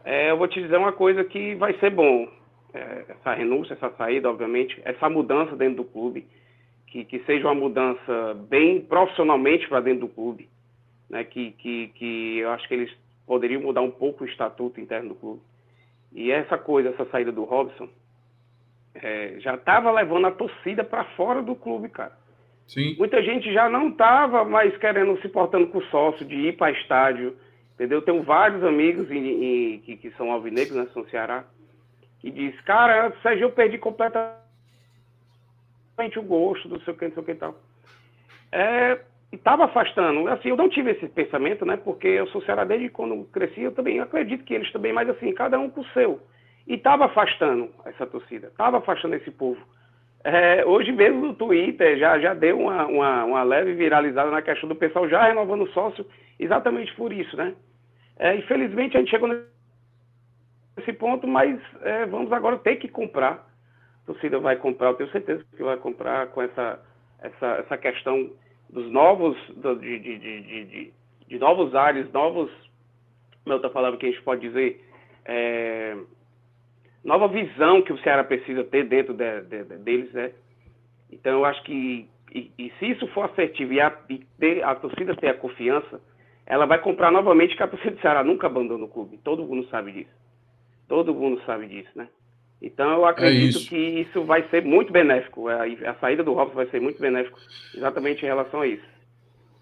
é, 0.05 0.31
eu 0.31 0.37
vou 0.37 0.47
te 0.47 0.61
dizer 0.61 0.77
uma 0.77 0.93
coisa 0.93 1.21
que 1.21 1.53
vai 1.55 1.73
ser 1.79 1.89
bom. 1.89 2.29
É, 2.75 3.05
essa 3.09 3.33
renúncia, 3.33 3.73
essa 3.73 3.89
saída, 3.91 4.29
obviamente, 4.29 4.79
essa 4.83 5.09
mudança 5.09 5.55
dentro 5.55 5.77
do 5.77 5.85
clube, 5.85 6.27
que, 6.87 7.05
que 7.05 7.19
seja 7.19 7.47
uma 7.47 7.55
mudança 7.55 8.33
bem 8.49 8.81
profissionalmente 8.81 9.67
para 9.67 9.79
dentro 9.79 10.01
do 10.01 10.13
clube 10.13 10.49
né, 11.09 11.23
que, 11.23 11.51
que, 11.51 11.87
que 11.95 12.37
eu 12.39 12.49
acho 12.51 12.67
que 12.67 12.73
eles 12.73 12.91
poderiam 13.25 13.61
mudar 13.61 13.81
um 13.81 13.91
pouco 13.91 14.23
o 14.23 14.27
estatuto 14.27 14.79
interno 14.79 15.09
do 15.09 15.15
clube. 15.15 15.41
E 16.11 16.31
essa 16.31 16.57
coisa, 16.57 16.89
essa 16.89 17.05
saída 17.05 17.31
do 17.31 17.43
Robson, 17.43 17.89
é, 18.93 19.35
já 19.39 19.55
estava 19.55 19.91
levando 19.91 20.27
a 20.27 20.31
torcida 20.31 20.83
para 20.83 21.03
fora 21.15 21.41
do 21.41 21.55
clube, 21.55 21.89
cara. 21.89 22.13
Sim. 22.67 22.95
Muita 22.97 23.21
gente 23.21 23.51
já 23.53 23.69
não 23.69 23.89
estava 23.89 24.43
mais 24.43 24.75
querendo, 24.77 25.19
se 25.21 25.29
portando 25.29 25.67
com 25.67 25.79
o 25.79 25.85
sócio, 25.85 26.25
de 26.25 26.35
ir 26.35 26.57
para 26.57 26.71
estádio, 26.71 27.35
entendeu? 27.73 28.01
Tenho 28.01 28.23
vários 28.23 28.63
amigos 28.63 29.11
em, 29.11 29.27
em, 29.73 29.79
que, 29.79 29.97
que, 29.97 30.11
são 30.11 30.31
alvinegros, 30.31 30.75
né, 30.75 30.87
são 30.93 31.05
Ceará, 31.05 31.45
que 32.25 32.31
diz, 32.31 32.59
cara, 32.61 33.13
Sérgio, 33.21 33.45
eu 33.45 33.51
perdi 33.51 33.77
completamente 33.77 34.39
o 36.17 36.23
gosto 36.23 36.67
do 36.67 36.81
seu 36.81 36.95
que, 36.95 37.05
não 37.05 37.13
sei 37.13 37.21
o 37.21 37.25
que 37.25 37.31
e 37.33 37.35
tal. 37.35 37.55
É, 38.51 38.99
estava 39.31 39.65
afastando. 39.65 40.27
Assim, 40.29 40.49
eu 40.49 40.57
não 40.57 40.67
tive 40.67 40.89
esse 40.89 41.07
pensamento, 41.07 41.63
né? 41.67 41.77
Porque 41.77 42.07
eu 42.07 42.25
sou 42.29 42.41
Ceará 42.41 42.63
desde 42.63 42.89
quando 42.89 43.25
cresci, 43.25 43.61
eu 43.61 43.71
também 43.73 43.99
acredito 43.99 44.43
que 44.43 44.55
eles 44.55 44.71
também, 44.71 44.91
mas 44.91 45.07
assim, 45.07 45.31
cada 45.35 45.59
um 45.59 45.69
com 45.69 45.81
o 45.81 45.87
seu. 45.89 46.19
E 46.65 46.73
estava 46.73 47.05
afastando 47.05 47.69
essa 47.85 48.07
torcida, 48.07 48.47
estava 48.47 48.79
afastando 48.79 49.13
esse 49.13 49.29
povo. 49.29 49.61
É, 50.23 50.65
hoje 50.65 50.91
mesmo 50.91 51.27
no 51.27 51.35
Twitter 51.35 51.99
já, 51.99 52.17
já 52.17 52.33
deu 52.33 52.59
uma, 52.59 52.87
uma, 52.87 53.23
uma, 53.25 53.43
leve 53.43 53.75
viralizada 53.75 54.31
na 54.31 54.41
questão 54.41 54.67
do 54.67 54.75
pessoal 54.75 55.07
já 55.07 55.27
renovando 55.27 55.61
o 55.61 55.71
sócio, 55.73 56.03
exatamente 56.39 56.91
por 56.95 57.13
isso, 57.13 57.37
né? 57.37 57.53
É, 58.17 58.35
infelizmente 58.35 58.97
a 58.97 58.99
gente 58.99 59.11
chegou 59.11 59.29
ponto, 60.93 61.27
mas 61.27 61.59
é, 61.81 62.05
vamos 62.05 62.31
agora 62.31 62.57
ter 62.57 62.77
que 62.77 62.87
comprar. 62.87 63.47
A 64.03 64.05
torcida 64.05 64.39
vai 64.39 64.55
comprar, 64.55 64.89
eu 64.89 64.95
tenho 64.95 65.11
certeza 65.11 65.43
que 65.55 65.63
vai 65.63 65.77
comprar 65.77 66.27
com 66.27 66.41
essa, 66.41 66.79
essa, 67.21 67.47
essa 67.59 67.77
questão 67.77 68.29
dos 68.69 68.91
novos, 68.91 69.37
de, 69.55 69.99
de, 69.99 70.19
de, 70.19 70.93
de, 71.27 71.39
novos 71.39 71.73
ares, 71.73 72.11
novos, 72.11 72.51
como 73.43 73.53
é 73.53 73.53
outra 73.53 73.69
palavra 73.69 73.97
que 73.97 74.05
a 74.05 74.11
gente 74.11 74.21
pode 74.23 74.41
dizer, 74.41 74.83
é, 75.25 75.97
nova 77.03 77.27
visão 77.27 77.81
que 77.81 77.93
o 77.93 77.97
Ceará 77.99 78.23
precisa 78.23 78.63
ter 78.63 78.85
dentro 78.85 79.13
de, 79.13 79.41
de, 79.41 79.63
deles, 79.77 80.11
né? 80.13 80.31
Então 81.11 81.33
eu 81.33 81.45
acho 81.45 81.63
que 81.63 82.07
e, 82.35 82.51
e 82.59 82.69
se 82.77 82.87
isso 82.87 83.07
for 83.07 83.29
assertivo 83.29 83.71
e, 83.71 83.79
a, 83.79 83.97
e 84.09 84.19
ter, 84.37 84.61
a 84.61 84.75
torcida 84.75 85.15
ter 85.15 85.29
a 85.29 85.37
confiança, 85.37 86.01
ela 86.45 86.65
vai 86.65 86.79
comprar 86.79 87.09
novamente 87.09 87.55
que 87.55 87.63
a 87.63 87.67
torcida 87.67 87.95
do 87.95 88.01
Ceará 88.01 88.25
nunca 88.25 88.47
abandona 88.47 88.83
o 88.83 88.89
clube. 88.89 89.17
Todo 89.23 89.45
mundo 89.45 89.65
sabe 89.69 89.93
disso. 89.93 90.24
Todo 90.87 91.13
mundo 91.13 91.41
sabe 91.45 91.67
disso, 91.67 91.89
né? 91.95 92.07
Então 92.61 92.89
eu 92.91 93.05
acredito 93.05 93.57
é 93.57 93.59
isso. 93.59 93.69
que 93.69 93.75
isso 93.75 94.23
vai 94.23 94.47
ser 94.49 94.63
muito 94.63 94.91
benéfico. 94.91 95.47
A, 95.47 95.63
a 95.63 95.95
saída 95.95 96.23
do 96.23 96.33
Robson 96.33 96.55
vai 96.55 96.67
ser 96.67 96.79
muito 96.79 96.99
benéfico 96.99 97.37
exatamente 97.75 98.23
em 98.23 98.27
relação 98.27 98.61
a 98.61 98.67
isso. 98.67 98.83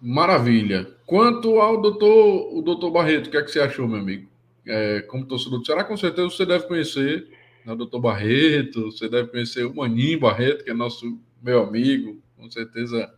Maravilha. 0.01 0.87
Quanto 1.05 1.59
ao 1.59 1.81
doutor, 1.81 2.57
o 2.57 2.61
doutor 2.61 2.91
Barreto, 2.91 3.27
o 3.27 3.31
que 3.31 3.37
é 3.37 3.41
que 3.41 3.51
você 3.51 3.59
achou, 3.59 3.87
meu 3.87 3.99
amigo? 3.99 4.29
É, 4.65 5.01
como 5.01 5.25
torcedor 5.25 5.59
do 5.59 5.65
Ceará, 5.65 5.83
com 5.83 5.97
certeza 5.97 6.29
você 6.29 6.45
deve 6.45 6.67
conhecer 6.67 7.27
né, 7.65 7.73
o 7.73 7.75
doutor 7.75 7.99
Barreto, 7.99 8.91
você 8.91 9.09
deve 9.09 9.29
conhecer 9.29 9.65
o 9.65 9.75
Maninho 9.75 10.19
Barreto, 10.19 10.63
que 10.63 10.71
é 10.71 10.73
nosso 10.73 11.19
meu 11.41 11.63
amigo, 11.63 12.21
com 12.37 12.49
certeza 12.49 13.09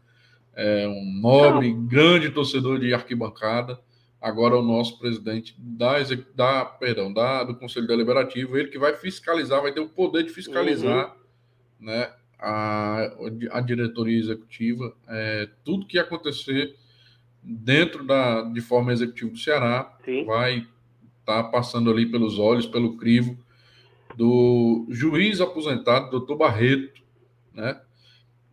é 0.56 0.88
um 0.88 1.20
nobre, 1.22 1.74
Não. 1.74 1.86
grande 1.86 2.30
torcedor 2.30 2.80
de 2.80 2.94
arquibancada 2.94 3.80
agora 4.26 4.58
o 4.58 4.62
nosso 4.64 4.98
presidente 4.98 5.54
da, 5.56 5.98
da, 6.34 6.66
perdão, 6.66 7.14
da, 7.14 7.44
do 7.44 7.56
Conselho 7.56 7.86
Deliberativo, 7.86 8.58
ele 8.58 8.70
que 8.70 8.80
vai 8.80 8.96
fiscalizar, 8.96 9.62
vai 9.62 9.72
ter 9.72 9.82
o 9.82 9.88
poder 9.88 10.24
de 10.24 10.32
fiscalizar 10.32 11.16
uhum. 11.80 11.86
né, 11.86 12.12
a, 12.40 13.08
a 13.52 13.62
diretoria 13.62 14.18
executiva, 14.18 14.96
é, 15.08 15.48
tudo 15.64 15.86
que 15.86 16.00
acontecer 16.00 16.76
dentro 17.44 18.04
da, 18.04 18.42
de 18.42 18.62
forma 18.62 18.92
executiva 18.92 19.30
do 19.30 19.38
Ceará 19.38 19.96
Sim. 20.04 20.26
vai 20.26 20.68
estar 21.20 21.44
tá 21.44 21.44
passando 21.44 21.92
ali 21.92 22.08
pelos 22.08 22.40
olhos, 22.40 22.66
pelo 22.66 22.98
crivo 22.98 23.38
do 24.18 24.88
juiz 24.90 25.40
aposentado, 25.40 26.10
doutor 26.10 26.36
Barreto, 26.36 27.00
né? 27.54 27.80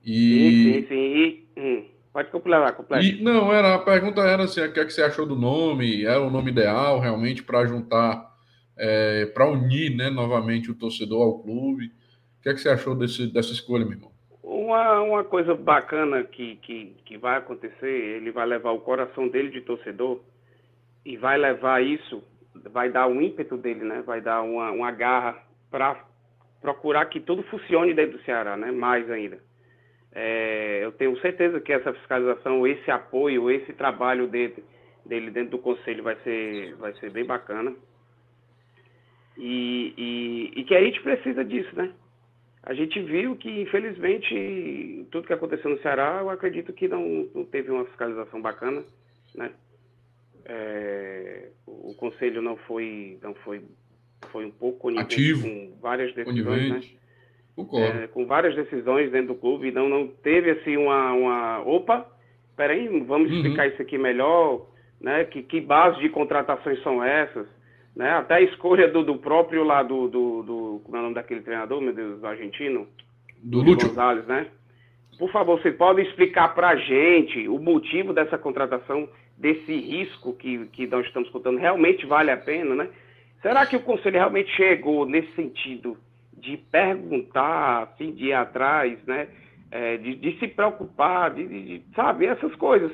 E... 0.04 0.84
Sim, 0.86 0.86
sim, 0.86 1.44
sim. 1.54 1.90
Pode 2.12 2.30
completar, 2.30 2.74
completa. 2.74 3.04
E, 3.04 3.22
não, 3.22 3.52
era, 3.52 3.74
a 3.74 3.78
pergunta 3.78 4.20
era 4.20 4.44
assim, 4.44 4.60
o 4.60 4.72
que, 4.72 4.80
é 4.80 4.84
que 4.84 4.92
você 4.92 5.02
achou 5.02 5.24
do 5.24 5.34
nome? 5.34 6.04
Era 6.04 6.20
o 6.20 6.30
nome 6.30 6.50
ideal 6.50 7.00
realmente 7.00 7.42
para 7.42 7.64
juntar, 7.66 8.30
é, 8.76 9.26
para 9.26 9.48
unir 9.48 9.96
né, 9.96 10.10
novamente 10.10 10.70
o 10.70 10.74
torcedor 10.74 11.22
ao 11.22 11.42
clube? 11.42 11.86
O 11.86 12.42
que, 12.42 12.50
é 12.50 12.54
que 12.54 12.60
você 12.60 12.68
achou 12.68 12.94
desse, 12.94 13.32
dessa 13.32 13.52
escolha, 13.52 13.84
meu 13.84 13.94
irmão? 13.94 14.12
Uma, 14.42 15.00
uma 15.00 15.24
coisa 15.24 15.54
bacana 15.54 16.22
que, 16.24 16.56
que, 16.56 16.96
que 17.06 17.16
vai 17.16 17.38
acontecer, 17.38 17.86
ele 17.86 18.30
vai 18.30 18.46
levar 18.46 18.72
o 18.72 18.80
coração 18.80 19.28
dele 19.28 19.50
de 19.50 19.62
torcedor 19.62 20.20
e 21.04 21.16
vai 21.16 21.38
levar 21.38 21.82
isso, 21.82 22.22
vai 22.70 22.90
dar 22.90 23.06
um 23.06 23.22
ímpeto 23.22 23.56
dele, 23.56 23.84
né? 23.84 24.02
Vai 24.04 24.20
dar 24.20 24.42
uma, 24.42 24.70
uma 24.70 24.90
garra 24.90 25.42
para 25.70 26.04
procurar 26.60 27.06
que 27.06 27.20
tudo 27.20 27.42
funcione 27.44 27.94
dentro 27.94 28.18
do 28.18 28.24
Ceará, 28.24 28.56
né? 28.56 28.70
Mais 28.70 29.10
ainda. 29.10 29.38
É, 30.14 30.80
eu 30.84 30.92
tenho 30.92 31.18
certeza 31.20 31.60
que 31.60 31.72
essa 31.72 31.92
fiscalização, 31.94 32.66
esse 32.66 32.90
apoio, 32.90 33.50
esse 33.50 33.72
trabalho 33.72 34.26
dele, 34.26 34.62
dele 35.04 35.30
dentro 35.30 35.52
do 35.52 35.58
conselho 35.58 36.02
vai 36.02 36.16
ser, 36.22 36.74
vai 36.76 36.92
ser 36.94 37.10
bem 37.10 37.24
bacana. 37.24 37.74
E, 39.38 39.94
e, 39.96 40.60
e, 40.60 40.64
que 40.64 40.74
a 40.74 40.84
gente 40.84 41.00
precisa 41.00 41.42
disso, 41.42 41.74
né? 41.74 41.90
A 42.62 42.74
gente 42.74 43.00
viu 43.00 43.34
que, 43.34 43.62
infelizmente, 43.62 45.06
tudo 45.10 45.26
que 45.26 45.32
aconteceu 45.32 45.70
no 45.70 45.80
Ceará, 45.80 46.18
eu 46.20 46.30
acredito 46.30 46.72
que 46.72 46.86
não, 46.86 47.28
não 47.34 47.44
teve 47.44 47.70
uma 47.70 47.86
fiscalização 47.86 48.40
bacana, 48.40 48.84
né? 49.34 49.50
É, 50.44 51.48
o 51.66 51.94
conselho 51.94 52.42
não 52.42 52.56
foi, 52.56 53.18
não 53.22 53.34
foi, 53.36 53.62
foi 54.30 54.44
um 54.44 54.50
pouco 54.50 54.96
ativo 54.98 55.48
com 55.48 55.78
várias 55.80 56.14
decisões, 56.14 56.70
né? 56.70 57.01
É, 57.56 58.06
com 58.08 58.26
várias 58.26 58.54
decisões 58.54 59.10
dentro 59.10 59.34
do 59.34 59.40
clube, 59.40 59.70
não, 59.70 59.88
não 59.88 60.08
teve 60.08 60.50
assim 60.50 60.76
uma, 60.76 61.12
uma 61.12 61.60
opa, 61.66 62.06
peraí, 62.56 62.88
vamos 63.00 63.30
uhum. 63.30 63.36
explicar 63.36 63.68
isso 63.68 63.82
aqui 63.82 63.98
melhor, 63.98 64.66
né? 65.00 65.24
Que, 65.24 65.42
que 65.42 65.60
base 65.60 66.00
de 66.00 66.08
contratações 66.08 66.82
são 66.82 67.04
essas, 67.04 67.46
né? 67.94 68.10
Até 68.12 68.34
a 68.36 68.40
escolha 68.40 68.88
do, 68.88 69.04
do 69.04 69.16
próprio 69.16 69.64
lá 69.64 69.82
do, 69.82 70.08
do, 70.08 70.42
do, 70.42 70.80
como 70.84 70.96
é 70.96 71.00
o 71.00 71.02
nome 71.02 71.14
daquele 71.14 71.42
treinador, 71.42 71.80
meu 71.80 71.92
Deus, 71.92 72.20
do 72.20 72.26
argentino? 72.26 72.86
Do 73.42 73.58
Lúcio. 73.58 73.88
Gonzalez, 73.88 74.26
né? 74.26 74.46
Por 75.18 75.30
favor, 75.30 75.60
você 75.60 75.70
pode 75.70 76.00
explicar 76.02 76.54
para 76.54 76.70
a 76.70 76.76
gente 76.76 77.46
o 77.48 77.58
motivo 77.58 78.14
dessa 78.14 78.38
contratação, 78.38 79.08
desse 79.36 79.74
risco 79.74 80.32
que, 80.34 80.66
que 80.68 80.86
nós 80.86 81.06
estamos 81.06 81.28
contando, 81.28 81.58
realmente 81.58 82.06
vale 82.06 82.30
a 82.30 82.36
pena, 82.36 82.74
né? 82.74 82.88
Será 83.42 83.66
que 83.66 83.76
o 83.76 83.80
conselho 83.80 84.16
realmente 84.16 84.50
chegou 84.56 85.04
nesse 85.04 85.30
sentido 85.34 85.98
de 86.42 86.56
perguntar, 86.56 87.84
assim, 87.84 88.12
de 88.12 88.26
ir 88.26 88.32
atrás, 88.32 88.98
né? 89.06 89.28
É, 89.70 89.96
de, 89.96 90.16
de, 90.16 90.38
se 90.38 90.48
preocupar, 90.48 91.30
de, 91.30 91.46
de, 91.46 91.82
sabe, 91.94 92.26
essas 92.26 92.54
coisas. 92.56 92.92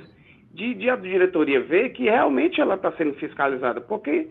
De, 0.52 0.74
de 0.74 0.88
a 0.88 0.96
diretoria 0.96 1.60
ver 1.60 1.90
que 1.90 2.04
realmente 2.04 2.60
ela 2.60 2.74
está 2.74 2.92
sendo 2.92 3.14
fiscalizada, 3.14 3.80
porque 3.80 4.28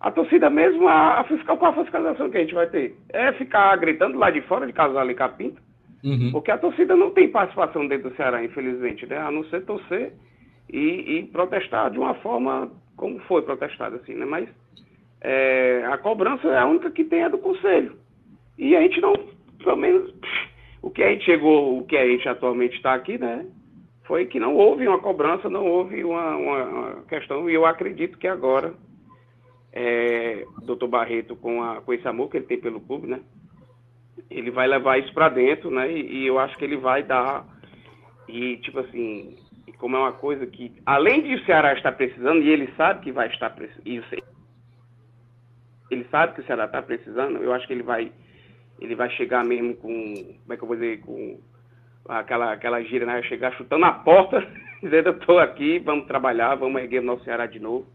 a 0.00 0.10
torcida 0.10 0.48
mesmo, 0.48 0.88
a, 0.88 1.20
a, 1.20 1.24
fiscal, 1.24 1.58
qual 1.58 1.72
a 1.72 1.84
fiscalização 1.84 2.30
que 2.30 2.38
a 2.38 2.40
gente 2.40 2.54
vai 2.54 2.68
ter? 2.68 2.96
É 3.10 3.32
ficar 3.32 3.76
gritando 3.76 4.16
lá 4.16 4.30
de 4.30 4.40
fora 4.42 4.66
de 4.66 4.72
Casal 4.72 5.10
e 5.10 5.14
Capinta, 5.14 5.60
uhum. 6.02 6.30
porque 6.32 6.50
a 6.50 6.58
torcida 6.58 6.96
não 6.96 7.10
tem 7.10 7.28
participação 7.28 7.86
dentro 7.86 8.08
do 8.08 8.16
Ceará, 8.16 8.42
infelizmente, 8.42 9.04
né? 9.06 9.18
A 9.18 9.30
não 9.30 9.44
ser 9.44 9.64
torcer 9.66 10.12
e, 10.72 11.18
e 11.18 11.22
protestar 11.26 11.90
de 11.90 11.98
uma 11.98 12.14
forma 12.14 12.70
como 12.96 13.18
foi 13.20 13.42
protestado, 13.42 13.96
assim, 13.96 14.14
né? 14.14 14.24
Mas 14.24 14.48
é, 15.20 15.84
a 15.90 15.98
cobrança 15.98 16.48
é 16.48 16.58
a 16.58 16.66
única 16.66 16.90
que 16.90 17.04
tem 17.04 17.22
é 17.22 17.28
do 17.28 17.38
conselho. 17.38 17.96
E 18.60 18.76
a 18.76 18.82
gente 18.82 19.00
não, 19.00 19.14
pelo 19.64 19.76
menos, 19.76 20.12
o 20.82 20.90
que 20.90 21.02
a 21.02 21.08
gente 21.08 21.24
chegou, 21.24 21.78
o 21.78 21.86
que 21.86 21.96
a 21.96 22.06
gente 22.06 22.28
atualmente 22.28 22.76
está 22.76 22.92
aqui, 22.92 23.16
né? 23.16 23.46
Foi 24.04 24.26
que 24.26 24.38
não 24.38 24.54
houve 24.54 24.86
uma 24.86 24.98
cobrança, 24.98 25.48
não 25.48 25.66
houve 25.66 26.04
uma, 26.04 26.36
uma, 26.36 27.02
questão, 27.08 27.48
e 27.48 27.54
eu 27.54 27.64
acredito 27.64 28.18
que 28.18 28.28
agora, 28.28 28.74
é, 29.72 30.44
doutor 30.62 30.88
Barreto, 30.88 31.34
com, 31.36 31.62
a, 31.62 31.80
com 31.80 31.94
esse 31.94 32.06
amor 32.06 32.28
que 32.28 32.36
ele 32.36 32.44
tem 32.44 32.60
pelo 32.60 32.82
clube, 32.82 33.06
né? 33.06 33.20
Ele 34.28 34.50
vai 34.50 34.68
levar 34.68 34.98
isso 34.98 35.14
para 35.14 35.30
dentro, 35.30 35.70
né? 35.70 35.90
E, 35.90 36.18
e 36.18 36.26
eu 36.26 36.38
acho 36.38 36.54
que 36.58 36.64
ele 36.64 36.76
vai 36.76 37.02
dar. 37.02 37.46
E, 38.28 38.58
tipo 38.58 38.80
assim, 38.80 39.36
como 39.78 39.96
é 39.96 40.00
uma 40.00 40.12
coisa 40.12 40.46
que, 40.46 40.70
além 40.84 41.22
de 41.22 41.34
o 41.34 41.44
Ceará 41.46 41.72
estar 41.72 41.92
precisando, 41.92 42.42
e 42.42 42.50
ele 42.50 42.70
sabe 42.76 43.00
que 43.00 43.10
vai 43.10 43.28
estar 43.28 43.48
precisando, 43.48 44.22
ele 45.90 46.04
sabe 46.10 46.34
que 46.34 46.42
o 46.42 46.44
Ceará 46.44 46.66
está 46.66 46.82
precisando, 46.82 47.38
eu 47.38 47.54
acho 47.54 47.66
que 47.66 47.72
ele 47.72 47.82
vai 47.82 48.12
ele 48.80 48.94
vai 48.94 49.10
chegar 49.10 49.44
mesmo 49.44 49.74
com, 49.74 50.14
como 50.14 50.52
é 50.52 50.56
que 50.56 50.62
eu 50.62 50.68
vou 50.68 50.76
dizer, 50.76 51.00
com 51.00 51.38
aquela, 52.08 52.52
aquela 52.52 52.82
gira, 52.82 53.06
né? 53.06 53.22
Chegar 53.24 53.54
chutando 53.56 53.84
a 53.84 53.92
porta, 53.92 54.46
dizendo 54.82 55.10
eu 55.10 55.12
estou 55.12 55.38
aqui, 55.38 55.78
vamos 55.78 56.06
trabalhar, 56.06 56.54
vamos 56.54 56.80
erguer 56.80 57.00
o 57.00 57.04
nosso 57.04 57.24
Ceará 57.24 57.46
de 57.46 57.60
novo. 57.60 57.86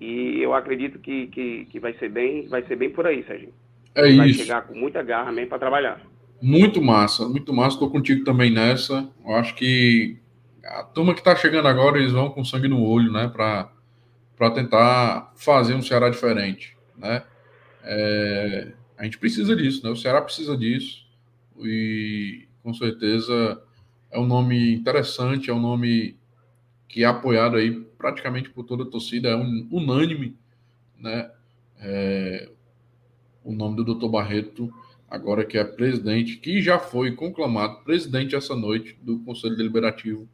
E 0.00 0.40
eu 0.40 0.54
acredito 0.54 0.98
que, 0.98 1.26
que, 1.28 1.64
que 1.66 1.80
vai 1.80 1.92
ser 1.94 2.08
bem, 2.08 2.46
vai 2.48 2.62
ser 2.64 2.76
bem 2.76 2.90
por 2.90 3.06
aí, 3.06 3.24
Sérgio. 3.24 3.52
É 3.94 4.02
vai 4.02 4.28
isso. 4.28 4.38
Vai 4.38 4.46
chegar 4.46 4.62
com 4.62 4.74
muita 4.74 5.02
garra 5.02 5.32
mesmo 5.32 5.48
para 5.48 5.58
trabalhar. 5.58 6.00
Muito 6.40 6.80
massa, 6.80 7.28
muito 7.28 7.52
massa. 7.52 7.74
Estou 7.74 7.90
contigo 7.90 8.24
também 8.24 8.50
nessa. 8.50 9.08
Eu 9.24 9.34
acho 9.34 9.54
que 9.56 10.16
a 10.64 10.84
turma 10.84 11.14
que 11.14 11.20
está 11.20 11.34
chegando 11.34 11.66
agora, 11.66 11.98
eles 11.98 12.12
vão 12.12 12.30
com 12.30 12.44
sangue 12.44 12.68
no 12.68 12.82
olho, 12.84 13.10
né? 13.10 13.28
Para 13.28 14.50
tentar 14.50 15.32
fazer 15.36 15.74
um 15.74 15.82
Ceará 15.82 16.08
diferente, 16.08 16.76
né? 16.96 17.24
É, 17.82 18.72
a 18.98 19.04
gente 19.04 19.16
precisa 19.16 19.54
disso, 19.54 19.84
né? 19.84 19.90
O 19.90 19.96
Ceará 19.96 20.20
precisa 20.20 20.56
disso. 20.56 21.06
E 21.60 22.48
com 22.62 22.74
certeza 22.74 23.62
é 24.10 24.18
um 24.18 24.26
nome 24.26 24.74
interessante, 24.74 25.50
é 25.50 25.54
um 25.54 25.60
nome 25.60 26.18
que 26.88 27.04
é 27.04 27.06
apoiado 27.06 27.56
aí 27.56 27.70
praticamente 27.96 28.50
por 28.50 28.64
toda 28.64 28.82
a 28.82 28.86
torcida, 28.86 29.28
é 29.28 29.34
unânime, 29.36 30.36
né? 30.98 31.30
É, 31.80 32.50
o 33.44 33.52
nome 33.52 33.76
do 33.76 33.94
Dr. 33.94 34.08
Barreto, 34.08 34.72
agora 35.08 35.44
que 35.44 35.56
é 35.56 35.64
presidente, 35.64 36.36
que 36.36 36.60
já 36.60 36.78
foi 36.78 37.12
conclamado 37.12 37.84
presidente 37.84 38.34
essa 38.34 38.56
noite 38.56 38.98
do 39.00 39.20
Conselho 39.20 39.56
Deliberativo 39.56 40.28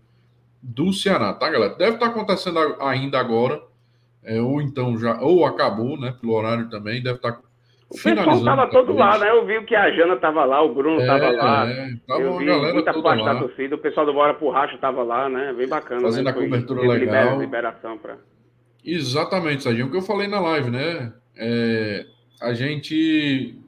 do 0.62 0.92
Ceará, 0.92 1.34
tá, 1.34 1.50
galera? 1.50 1.74
Deve 1.74 1.94
estar 1.94 2.06
acontecendo 2.06 2.58
ainda 2.80 3.18
agora, 3.18 3.62
é, 4.22 4.40
ou 4.40 4.62
então 4.62 4.98
já, 4.98 5.20
ou 5.20 5.44
acabou, 5.44 6.00
né? 6.00 6.16
Pelo 6.18 6.32
horário 6.32 6.70
também, 6.70 7.02
deve 7.02 7.16
estar 7.16 7.42
o 7.90 8.02
pessoal 8.02 8.38
estava 8.38 8.66
todo 8.68 8.94
lá, 8.94 9.18
né? 9.18 9.30
Eu 9.30 9.46
vi 9.46 9.62
que 9.64 9.74
a 9.74 9.90
Jana 9.90 10.14
estava 10.14 10.44
lá, 10.44 10.62
o 10.62 10.74
Bruno 10.74 11.00
estava 11.00 11.24
é, 11.24 11.30
lá. 11.30 11.70
É, 11.70 11.94
tava 12.06 12.20
eu 12.22 12.38
vi 12.38 12.46
muita 12.72 12.92
parte 13.02 13.22
lá. 13.22 13.34
da 13.34 13.40
torcida, 13.40 13.74
o 13.74 13.78
pessoal 13.78 14.06
do 14.06 14.12
Bora 14.12 14.34
por 14.34 14.50
Racha 14.50 14.74
estava 14.74 15.02
lá, 15.02 15.28
né? 15.28 15.52
Bem 15.52 15.68
bacana. 15.68 16.00
Fazendo 16.00 16.24
né? 16.24 16.30
a 16.30 16.34
cobertura 16.34 16.80
Foi, 16.80 16.98
legal. 16.98 17.40
Liberação 17.40 17.98
pra... 17.98 18.16
Exatamente, 18.84 19.62
Sardinho. 19.62 19.86
O 19.86 19.90
que 19.90 19.96
eu 19.96 20.02
falei 20.02 20.26
na 20.26 20.40
live, 20.40 20.70
né? 20.70 21.12
É, 21.36 22.06
a 22.40 22.52
gente, 22.52 23.58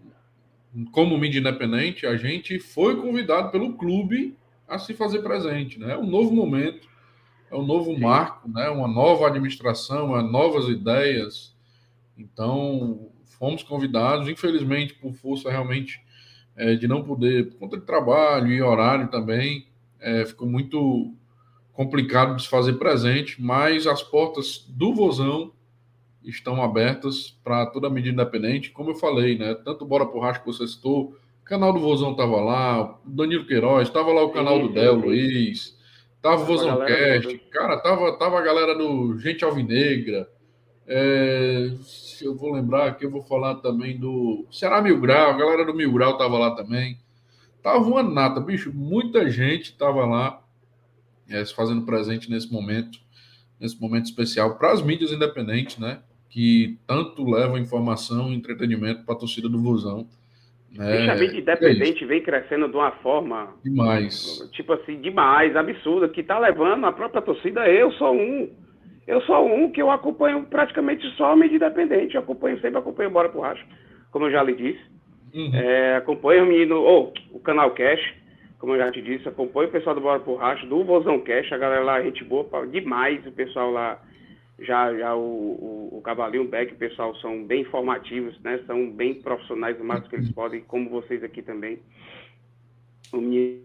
como 0.92 1.16
mídia 1.16 1.40
independente, 1.40 2.06
a 2.06 2.16
gente 2.16 2.58
foi 2.58 2.96
convidado 2.96 3.50
pelo 3.50 3.74
clube 3.74 4.36
a 4.68 4.78
se 4.78 4.92
fazer 4.94 5.20
presente, 5.20 5.78
né? 5.78 5.94
É 5.94 5.98
um 5.98 6.06
novo 6.06 6.34
momento, 6.34 6.88
é 7.50 7.54
um 7.54 7.64
novo 7.64 7.94
Sim. 7.94 8.00
marco, 8.00 8.48
né? 8.48 8.68
Uma 8.68 8.88
nova 8.88 9.28
administração, 9.28 10.20
novas 10.22 10.68
ideias. 10.68 11.54
Então, 12.18 13.10
fomos 13.38 13.62
convidados, 13.62 14.28
infelizmente, 14.28 14.94
por 14.94 15.12
força 15.12 15.50
realmente 15.50 16.00
é, 16.56 16.74
de 16.74 16.88
não 16.88 17.02
poder, 17.02 17.50
por 17.50 17.58
conta 17.58 17.76
de 17.76 17.84
trabalho 17.84 18.48
e 18.48 18.62
horário 18.62 19.08
também, 19.08 19.66
é, 20.00 20.24
ficou 20.24 20.48
muito 20.48 21.14
complicado 21.72 22.36
de 22.36 22.42
se 22.42 22.48
fazer 22.48 22.74
presente, 22.74 23.40
mas 23.40 23.86
as 23.86 24.02
portas 24.02 24.64
do 24.68 24.94
Vozão 24.94 25.52
estão 26.24 26.62
abertas 26.62 27.38
para 27.44 27.66
toda 27.66 27.86
a 27.86 27.90
mídia 27.90 28.10
independente, 28.10 28.70
como 28.70 28.90
eu 28.90 28.94
falei, 28.94 29.38
né? 29.38 29.54
Tanto 29.64 29.84
Bora 29.84 30.06
Porracho 30.06 30.40
que 30.40 30.46
você 30.46 30.66
citou, 30.66 31.14
o 31.42 31.44
canal 31.44 31.72
do 31.72 31.78
Vozão 31.78 32.12
estava 32.12 32.40
lá, 32.40 32.82
o 32.82 32.98
Danilo 33.04 33.46
Queiroz, 33.46 33.86
estava 33.86 34.12
lá 34.12 34.24
o 34.24 34.30
canal 34.30 34.58
do 34.58 34.72
Del 34.72 34.94
Luiz, 34.94 35.78
tava 36.20 36.42
o 36.42 36.46
Vozão 36.46 36.84
Cast, 36.84 37.38
cara, 37.50 37.76
tava, 37.78 38.18
tava 38.18 38.38
a 38.38 38.42
galera 38.42 38.74
do 38.74 39.16
Gente 39.18 39.44
Alvinegra, 39.44 40.28
é, 40.88 41.72
eu 42.22 42.36
vou 42.36 42.52
lembrar 42.52 42.96
que 42.96 43.04
eu 43.04 43.10
vou 43.10 43.22
falar 43.22 43.56
também 43.56 43.98
do 43.98 44.46
Ceará 44.50 44.80
Mil 44.80 45.00
Grau, 45.00 45.30
a 45.30 45.36
galera 45.36 45.64
do 45.64 45.74
Mil 45.74 45.92
Grau 45.92 46.16
tava 46.16 46.38
lá 46.38 46.54
também. 46.54 46.98
Tava 47.62 47.78
uma 47.78 48.02
nata, 48.02 48.40
bicho, 48.40 48.72
muita 48.72 49.28
gente 49.28 49.76
tava 49.76 50.06
lá 50.06 50.40
é, 51.28 51.44
se 51.44 51.52
fazendo 51.52 51.84
presente 51.84 52.30
nesse 52.30 52.52
momento, 52.52 53.00
nesse 53.58 53.80
momento 53.80 54.04
especial 54.04 54.56
para 54.56 54.70
as 54.70 54.80
mídias 54.80 55.10
independentes, 55.10 55.76
né? 55.76 56.00
Que 56.30 56.78
tanto 56.86 57.28
levam 57.28 57.58
informação 57.58 58.32
e 58.32 58.36
entretenimento 58.36 59.04
para 59.04 59.14
a 59.14 59.18
torcida 59.18 59.48
do 59.48 59.60
Vozão. 59.60 60.06
Né? 60.70 61.10
a 61.10 61.14
mídia 61.16 61.40
independente 61.40 62.04
é 62.04 62.06
vem 62.06 62.22
crescendo 62.22 62.68
de 62.68 62.76
uma 62.76 62.92
forma. 62.92 63.54
Demais. 63.64 64.48
Tipo 64.52 64.74
assim, 64.74 65.00
demais, 65.00 65.56
absurda, 65.56 66.08
que 66.08 66.22
tá 66.22 66.38
levando 66.38 66.84
a 66.84 66.92
própria 66.92 67.22
torcida. 67.22 67.66
Eu 67.66 67.90
sou 67.92 68.14
um 68.14 68.50
eu 69.06 69.20
sou 69.22 69.46
um 69.46 69.70
que 69.70 69.80
eu 69.80 69.90
acompanho 69.90 70.44
praticamente 70.44 71.08
só 71.16 71.32
a 71.32 71.36
mídia 71.36 71.56
independente. 71.56 72.14
Eu 72.14 72.22
acompanho, 72.22 72.60
sempre 72.60 72.78
acompanho 72.78 73.10
Bora 73.10 73.28
pro 73.28 73.40
Racho, 73.40 73.64
como 74.10 74.26
eu 74.26 74.32
já 74.32 74.42
lhe 74.42 74.54
disse. 74.54 74.84
Uhum. 75.32 75.54
É, 75.54 75.96
acompanho 75.96 76.44
o 76.44 76.46
menino, 76.46 76.76
ou 76.76 77.12
oh, 77.14 77.36
o 77.36 77.40
canal 77.40 77.70
Cash, 77.72 78.00
como 78.58 78.72
eu 78.72 78.78
já 78.78 78.90
te 78.90 79.02
disse, 79.02 79.28
acompanho 79.28 79.68
o 79.68 79.72
pessoal 79.72 79.94
do 79.94 80.00
Bora 80.00 80.18
pro 80.18 80.34
Racho, 80.34 80.66
do 80.66 80.82
Vozão 80.82 81.20
Cash, 81.20 81.52
a 81.52 81.58
galera 81.58 81.84
lá, 81.84 82.02
gente 82.02 82.24
boa, 82.24 82.66
demais, 82.66 83.24
o 83.26 83.32
pessoal 83.32 83.70
lá, 83.70 84.00
já, 84.58 84.92
já 84.96 85.14
o, 85.14 85.20
o, 85.20 85.98
o 85.98 86.02
Cavalinho, 86.02 86.44
o 86.44 86.48
Beck, 86.48 86.72
o 86.72 86.76
pessoal 86.76 87.14
são 87.16 87.44
bem 87.44 87.60
informativos, 87.60 88.40
né? 88.40 88.58
São 88.66 88.90
bem 88.90 89.14
profissionais 89.14 89.78
o 89.78 89.84
máximo 89.84 90.08
que 90.08 90.16
eles 90.16 90.32
podem, 90.32 90.62
como 90.62 90.88
vocês 90.88 91.22
aqui 91.22 91.42
também. 91.42 91.78
O 93.12 93.18
menino 93.18 93.60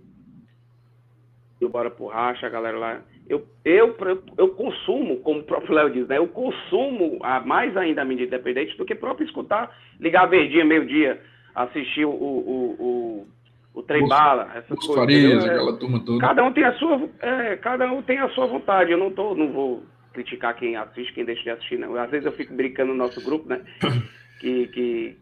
do 1.60 1.70
Bora 1.70 1.90
pro 1.90 2.08
Racha, 2.08 2.46
a 2.46 2.50
galera 2.50 2.78
lá 2.78 3.02
eu, 3.28 3.46
eu, 3.64 3.96
eu 4.38 4.50
consumo, 4.50 5.18
como 5.18 5.40
o 5.40 5.44
próprio 5.44 5.74
Léo 5.74 5.90
diz, 5.90 6.08
né? 6.08 6.18
Eu 6.18 6.28
consumo 6.28 7.20
a, 7.22 7.40
mais 7.40 7.76
ainda 7.78 8.02
a 8.02 8.06
mídia 8.06 8.26
independente 8.26 8.78
do 8.78 8.86
que 8.86 8.96
próprio 8.96 9.26
escutar, 9.26 9.76
ligar 10.00 10.26
verdinha, 10.26 10.66
meio-dia, 10.66 11.22
assistir 11.56 12.06
o, 12.06 12.12
o, 12.12 12.76
o, 12.80 13.28
o 13.74 13.84
trem 13.84 14.08
bala, 14.08 14.52
essas 14.56 14.78
coisas. 14.80 14.96
Farias, 14.96 15.46
aquela 15.46 15.78
turma 15.78 16.04
toda. 16.04 16.20
Cada 16.20 16.44
um 16.44 16.52
tem 16.52 16.64
a 16.64 16.74
sua, 16.74 17.10
é, 17.20 17.56
cada 17.58 17.92
um 17.92 18.02
tem 18.02 18.20
a 18.20 18.30
sua 18.30 18.48
vontade. 18.48 18.92
Eu 18.92 18.98
não 18.98 19.12
tô, 19.12 19.34
não 19.36 19.52
vou 19.52 19.84
criticar 20.14 20.56
quem 20.56 20.76
assiste, 20.76 21.14
quem 21.14 21.24
deixa 21.24 21.44
de 21.44 21.50
assistir, 21.52 21.80
não. 21.80 21.96
Às 21.96 22.12
vezes 22.12 22.26
eu 22.26 22.34
fico 22.34 22.54
brincando 22.54 22.92
no 22.92 22.98
nosso 22.98 23.24
grupo, 23.24 23.48
né? 23.48 23.62
Que, 24.42 24.66
que 24.70 25.18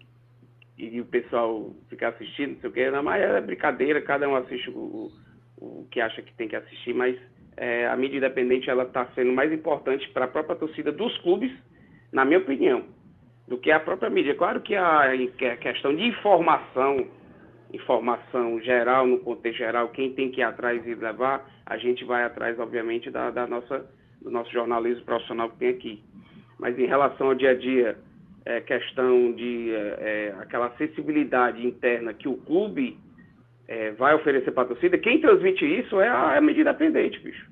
e 0.77 1.01
o 1.01 1.05
pessoal 1.05 1.75
fica 1.89 2.07
assistindo, 2.07 2.53
não 2.53 2.71
sei 2.71 2.87
o 2.87 2.91
não, 2.93 3.03
mas 3.03 3.21
é 3.21 3.41
brincadeira, 3.41 4.01
cada 4.01 4.29
um 4.29 4.35
assiste 4.37 4.69
o, 4.69 5.11
o 5.57 5.85
que 5.91 5.99
acha 5.99 6.21
que 6.21 6.33
tem 6.35 6.47
que 6.47 6.55
assistir, 6.55 6.93
mas 6.93 7.19
é, 7.59 7.87
a 7.87 7.95
mídia 7.97 8.17
independente 8.17 8.69
ela 8.69 8.83
está 8.83 9.05
sendo 9.13 9.33
mais 9.33 9.51
importante 9.51 10.09
para 10.09 10.25
a 10.25 10.27
própria 10.29 10.55
torcida 10.55 10.93
dos 10.93 11.15
clubes, 11.17 11.51
na 12.11 12.23
minha 12.23 12.39
opinião, 12.39 12.85
do 13.49 13.57
que 13.57 13.69
a 13.69 13.79
própria 13.81 14.09
mídia. 14.09 14.33
Claro 14.33 14.61
que 14.61 14.75
a, 14.75 15.11
a 15.11 15.57
questão 15.57 15.93
de 15.93 16.03
informação, 16.03 17.05
informação 17.73 18.61
geral, 18.61 19.05
no 19.05 19.19
contexto 19.19 19.57
geral, 19.57 19.89
quem 19.89 20.13
tem 20.13 20.31
que 20.31 20.39
ir 20.39 20.43
atrás 20.43 20.81
e 20.87 20.95
levar, 20.95 21.45
a 21.65 21.77
gente 21.77 22.05
vai 22.05 22.23
atrás, 22.23 22.57
obviamente, 22.57 23.11
da, 23.11 23.29
da 23.29 23.45
nossa, 23.45 23.85
do 24.21 24.31
nosso 24.31 24.51
jornalismo 24.51 25.03
profissional 25.03 25.49
que 25.49 25.57
tem 25.57 25.69
aqui. 25.69 26.03
Mas 26.57 26.79
em 26.79 26.85
relação 26.85 27.27
ao 27.27 27.35
dia 27.35 27.51
a 27.51 27.55
dia, 27.55 27.97
é, 28.45 28.61
questão 28.61 29.33
de 29.33 29.73
é, 29.73 29.97
é 29.99 30.35
aquela 30.39 30.67
acessibilidade 30.67 31.65
interna 31.67 32.13
que 32.13 32.29
o 32.29 32.37
clube 32.37 32.97
é, 33.69 33.91
vai 33.91 34.15
oferecer 34.15 34.49
para 34.51 34.63
a 34.63 34.65
torcida, 34.65 34.97
quem 34.97 35.21
transmite 35.21 35.63
isso 35.63 36.01
é 36.01 36.09
a, 36.09 36.33
é 36.33 36.37
a 36.39 36.41
medida 36.41 36.73
pendente, 36.73 37.19
bicho. 37.19 37.45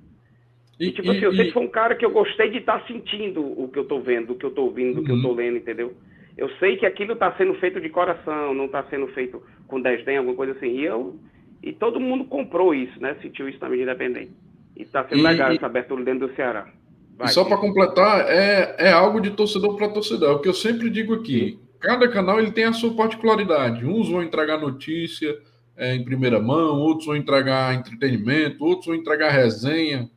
E, 0.80 0.88
e 0.88 0.92
tipo 0.92 1.12
assim, 1.12 1.22
eu 1.22 1.32
sempre 1.32 1.52
fui 1.52 1.64
um 1.64 1.68
cara 1.68 1.96
que 1.96 2.04
eu 2.04 2.10
gostei 2.10 2.50
de 2.50 2.58
estar 2.58 2.80
tá 2.80 2.88
sentindo 2.88 3.40
o 3.40 3.70
que 3.70 3.78
eu 3.78 3.84
estou 3.84 4.02
vendo, 4.02 4.32
o 4.32 4.36
que 4.36 4.44
eu 4.44 4.50
estou 4.50 4.66
ouvindo, 4.66 5.00
o 5.00 5.04
que 5.04 5.12
eu 5.12 5.18
estou 5.18 5.32
uhum. 5.32 5.38
lendo, 5.38 5.58
entendeu? 5.58 5.94
Eu 6.36 6.50
sei 6.58 6.76
que 6.76 6.88
aquilo 6.88 7.14
está 7.14 7.32
sendo 7.34 7.54
feito 7.56 7.80
de 7.80 7.90
coração, 7.90 8.52
não 8.56 8.66
está 8.66 8.84
sendo 8.86 9.08
feito 9.10 9.44
com 9.68 9.80
desdém, 9.80 10.18
alguma 10.18 10.36
coisa 10.36 10.54
assim. 10.54 10.80
E 10.80 10.86
eu 10.86 11.20
e 11.62 11.72
todo 11.72 12.00
mundo 12.00 12.26
comprou 12.26 12.74
isso, 12.74 13.00
né? 13.00 13.16
Sentiu 13.22 13.48
isso 13.48 13.60
na 13.62 13.70
medida 13.70 13.92
independente. 13.92 14.32
E 14.76 14.82
está 14.82 15.04
sendo 15.08 15.20
e, 15.20 15.24
legal 15.24 15.52
essa 15.52 15.68
abertura 15.68 16.04
dentro 16.04 16.28
do 16.28 16.36
Ceará. 16.36 16.68
Vai, 17.16 17.28
e 17.28 17.32
só 17.32 17.44
para 17.44 17.58
completar, 17.58 18.26
é, 18.28 18.76
é 18.80 18.92
algo 18.92 19.20
de 19.20 19.32
torcedor 19.32 19.76
para 19.76 19.90
torcedor. 19.90 20.30
É 20.30 20.34
o 20.34 20.40
que 20.40 20.50
eu 20.50 20.54
sempre 20.54 20.90
digo 20.90 21.14
aqui. 21.14 21.60
Cada 21.80 22.08
canal 22.08 22.40
ele 22.40 22.52
tem 22.52 22.66
a 22.66 22.74
sua 22.74 22.96
particularidade. 22.96 23.86
Uns 23.86 24.10
vão 24.10 24.24
entregar 24.24 24.60
notícia, 24.60 25.36
é, 25.78 25.96
em 25.96 26.04
primeira 26.04 26.40
mão, 26.40 26.80
outros 26.80 27.06
vão 27.06 27.16
entregar 27.16 27.76
entretenimento, 27.76 28.66
outros 28.66 28.88
vão 28.88 28.96
entregar 28.96 29.30
resenha, 29.30 30.10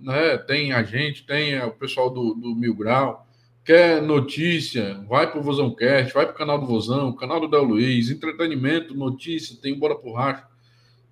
né? 0.00 0.38
Tem 0.38 0.72
a 0.72 0.82
gente, 0.82 1.26
tem 1.26 1.60
o 1.60 1.72
pessoal 1.72 2.08
do, 2.08 2.34
do 2.34 2.54
Mil 2.54 2.74
Grau, 2.74 3.26
Quer 3.70 4.00
notícia? 4.00 5.04
Vai 5.08 5.30
para 5.30 5.38
o 5.38 5.42
Vozão 5.42 5.74
Cast, 5.74 6.14
vai 6.14 6.24
para 6.24 6.34
o 6.34 6.36
canal 6.36 6.58
do 6.58 6.66
Vozão, 6.66 7.12
canal 7.12 7.38
do 7.38 7.46
Del 7.46 7.62
Luiz, 7.62 8.10
entretenimento, 8.10 8.94
notícia, 8.94 9.56
tem 9.60 9.78
Bora 9.78 9.94
por 9.94 10.14
Racha. 10.14 10.44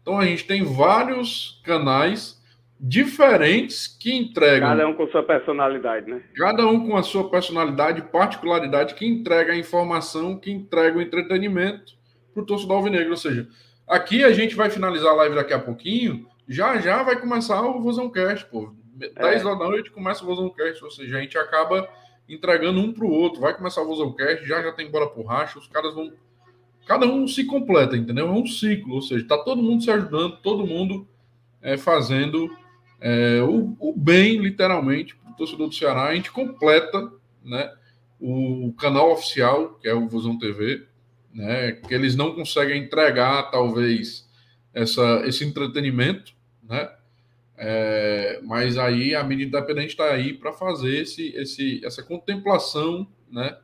Então 0.01 0.19
a 0.19 0.25
gente 0.25 0.45
tem 0.45 0.65
vários 0.65 1.61
canais 1.65 2.43
diferentes 2.81 3.87
que 3.87 4.13
entregam. 4.13 4.69
Cada 4.69 4.89
um 4.89 4.95
com 4.95 5.07
sua 5.09 5.23
personalidade, 5.23 6.11
né? 6.11 6.23
Cada 6.35 6.67
um 6.67 6.87
com 6.87 6.97
a 6.97 7.03
sua 7.03 7.31
personalidade, 7.31 8.03
particularidade, 8.03 8.95
que 8.95 9.07
entrega 9.07 9.53
a 9.53 9.57
informação, 9.57 10.39
que 10.39 10.51
entrega 10.51 10.99
o 10.99 11.03
entretenimento 11.03 11.93
para 12.33 12.43
o 12.43 12.47
torcedor 12.47 12.79
alvinegro. 12.79 13.11
Ou 13.11 13.17
seja, 13.17 13.47
aqui 13.89 14.24
a 14.24 14.32
gente 14.32 14.55
vai 14.55 14.70
finalizar 14.70 15.12
a 15.12 15.16
live 15.16 15.34
daqui 15.34 15.53
a 15.53 15.59
pouquinho, 15.59 16.26
já 16.47 16.78
já 16.80 17.03
vai 17.03 17.20
começar 17.20 17.61
o 17.62 17.80
Vozão 17.80 18.11
Cast, 18.11 18.47
pô. 18.47 18.72
10 18.95 19.14
é. 19.16 19.45
da 19.45 19.55
noite 19.55 19.91
começa 19.91 20.24
o 20.24 20.26
Vozão 20.26 20.51
Cast, 20.51 20.82
ou 20.84 20.91
seja, 20.91 21.18
a 21.18 21.20
gente 21.20 21.39
acaba 21.39 21.89
entregando 22.28 22.80
um 22.80 22.93
para 22.93 23.05
o 23.05 23.11
outro. 23.11 23.41
Vai 23.41 23.55
começar 23.55 23.82
o 23.82 23.86
Vozão 23.86 24.12
Cast, 24.12 24.47
já 24.47 24.62
já 24.62 24.72
tem 24.72 24.91
bola 24.91 25.09
por 25.09 25.24
racha, 25.24 25.59
os 25.59 25.68
caras 25.68 25.95
vão. 25.95 26.12
Cada 26.86 27.07
um 27.07 27.28
se 27.28 27.45
completa, 27.45 27.97
entendeu? 27.97 28.28
É 28.28 28.30
um 28.30 28.47
ciclo, 28.47 28.95
ou 28.95 29.03
seja, 29.03 29.26
tá 29.26 29.39
todo 29.39 29.62
mundo 29.62 29.82
se 29.82 29.91
ajudando, 29.91 30.39
todo 30.39 30.66
mundo 30.66 31.07
é, 31.61 31.76
fazendo 31.76 32.51
é, 33.01 33.43
o, 33.43 33.76
o, 33.78 33.93
bem, 33.95 34.39
literalmente, 34.39 35.14
para 35.16 35.30
o 35.30 35.36
torcedor 35.36 35.68
do 35.68 35.74
Ceará. 35.74 36.05
A 36.05 36.14
gente 36.14 36.32
completa 36.32 37.12
né, 37.45 37.70
o 38.18 38.72
canal 38.78 39.12
oficial, 39.12 39.74
que 39.74 39.89
é 39.89 39.95
o 39.95 40.09
Vozão 40.09 40.39
TV, 40.39 40.86
né, 41.33 41.72
que 41.72 41.95
eles 41.95 42.16
não 42.16 42.35
conseguem 42.35 42.83
entregar, 42.83 43.51
talvez, 43.51 44.29
essa, 44.72 45.22
esse 45.26 45.45
entretenimento, 45.45 46.33
né? 46.62 46.91
É, 47.61 48.41
mas 48.45 48.79
aí 48.79 49.16
a 49.16 49.24
mídia 49.24 49.45
independente 49.45 49.89
está 49.89 50.05
aí 50.12 50.33
para 50.33 50.53
fazer 50.53 51.03
esse, 51.03 51.35
esse, 51.35 51.85
essa 51.85 52.05
contemplação 52.05 53.09
né, 53.29 53.59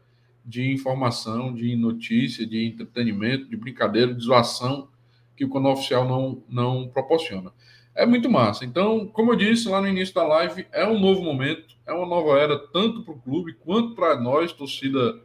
de 0.45 0.69
informação, 0.73 1.55
de 1.55 1.77
notícia, 1.77 2.45
de 2.45 2.67
entretenimento, 2.67 3.49
de 3.49 3.57
brincadeira, 3.57 4.13
de 4.13 4.25
zoação 4.25 4.89
que 5.37 5.45
o 5.45 5.51
canal 5.51 5.73
oficial 5.73 6.09
não, 6.09 6.43
não 6.49 6.89
proporciona. 6.89 7.53
É 7.95 8.05
muito 8.05 8.29
massa. 8.29 8.65
Então, 8.65 9.07
como 9.07 9.33
eu 9.33 9.37
disse 9.37 9.69
lá 9.69 9.81
no 9.81 9.87
início 9.87 10.15
da 10.15 10.27
live, 10.27 10.67
é 10.73 10.85
um 10.85 10.99
novo 10.99 11.23
momento, 11.23 11.77
é 11.87 11.93
uma 11.93 12.07
nova 12.07 12.37
era, 12.39 12.59
tanto 12.59 13.05
para 13.05 13.15
o 13.15 13.21
clube 13.21 13.55
quanto 13.55 13.95
para 13.95 14.21
nós, 14.21 14.53
torcida 14.53 15.21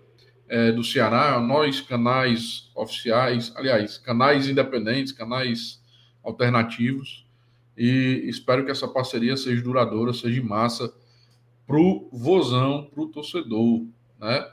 é, 0.49 0.71
do 0.71 0.83
Ceará, 0.83 1.39
nós, 1.39 1.79
canais 1.79 2.71
oficiais, 2.75 3.53
aliás, 3.55 3.97
canais 3.99 4.49
independentes, 4.49 5.13
canais 5.13 5.79
alternativos 6.23 7.25
e 7.77 8.23
espero 8.25 8.65
que 8.65 8.71
essa 8.71 8.87
parceria 8.87 9.37
seja 9.37 9.61
duradoura, 9.61 10.11
seja 10.11 10.43
massa 10.43 10.91
para 11.65 11.77
o 11.77 12.09
vozão, 12.11 12.89
para 12.91 13.03
o 13.03 13.07
torcedor, 13.07 13.85
né? 14.19 14.47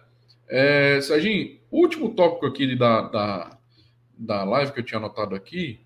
É, 0.49 1.01
Serginho, 1.01 1.59
último 1.73 2.15
tópico 2.15 2.47
aqui 2.47 2.77
da, 2.77 3.01
da, 3.03 3.59
da 4.17 4.45
live 4.45 4.73
que 4.73 4.81
eu 4.81 4.85
tinha 4.85 4.99
anotado 4.99 5.35
aqui 5.35 5.81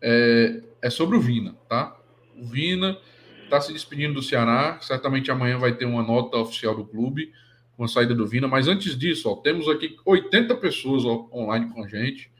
é, 0.00 0.62
é 0.80 0.88
sobre 0.88 1.16
o 1.16 1.20
Vina, 1.20 1.54
tá? 1.68 1.94
O 2.34 2.46
Vina 2.46 2.96
está 3.44 3.60
se 3.60 3.72
despedindo 3.72 4.14
do 4.14 4.22
Ceará, 4.22 4.78
certamente 4.80 5.30
amanhã 5.30 5.58
vai 5.58 5.74
ter 5.74 5.84
uma 5.84 6.02
nota 6.02 6.38
oficial 6.38 6.74
do 6.74 6.84
clube 6.84 7.32
com 7.76 7.84
a 7.84 7.88
saída 7.88 8.14
do 8.14 8.26
Vina, 8.26 8.48
mas 8.48 8.68
antes 8.68 8.96
disso, 8.96 9.30
ó, 9.30 9.36
temos 9.36 9.68
aqui 9.68 9.96
80 10.04 10.56
pessoas 10.56 11.04
online 11.04 11.72
com 11.72 11.84
a 11.84 11.88
gente. 11.88 12.30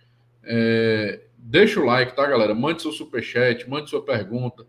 É, 0.43 1.21
Deixa 1.49 1.81
o 1.81 1.85
like, 1.85 2.17
tá, 2.17 2.27
galera? 2.27 2.53
Mande 2.57 2.83
seu 2.83 2.91
superchat, 2.91 3.71
mande 3.71 3.89
sua 3.89 4.05
pergunta. 4.05 4.65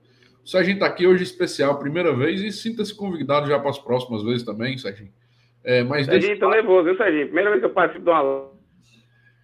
O 0.45 0.47
Serginho 0.47 0.78
tá 0.78 0.86
aqui 0.86 1.07
hoje 1.07 1.24
especial, 1.24 1.80
primeira 1.80 2.15
vez, 2.15 2.39
e 2.41 2.51
sinta-se 2.51 2.95
convidado 2.95 3.47
já 3.47 3.57
para 3.57 3.72
as 3.72 3.80
próximas 3.80 4.22
vezes 4.24 4.43
também, 4.43 4.78
Serginho. 4.78 5.11
É, 5.63 5.84
mas 5.84 6.05
Serginho, 6.05 6.34
deixa... 6.34 6.45
tô 6.45 6.51
nervoso, 6.51 6.84
viu, 6.84 6.95
Serginho? 6.95 7.26
Primeira 7.26 7.49
vez 7.49 7.61
que 7.61 7.65
eu 7.65 7.74
participo 7.74 8.05
de 8.05 8.11
uma 8.11 8.57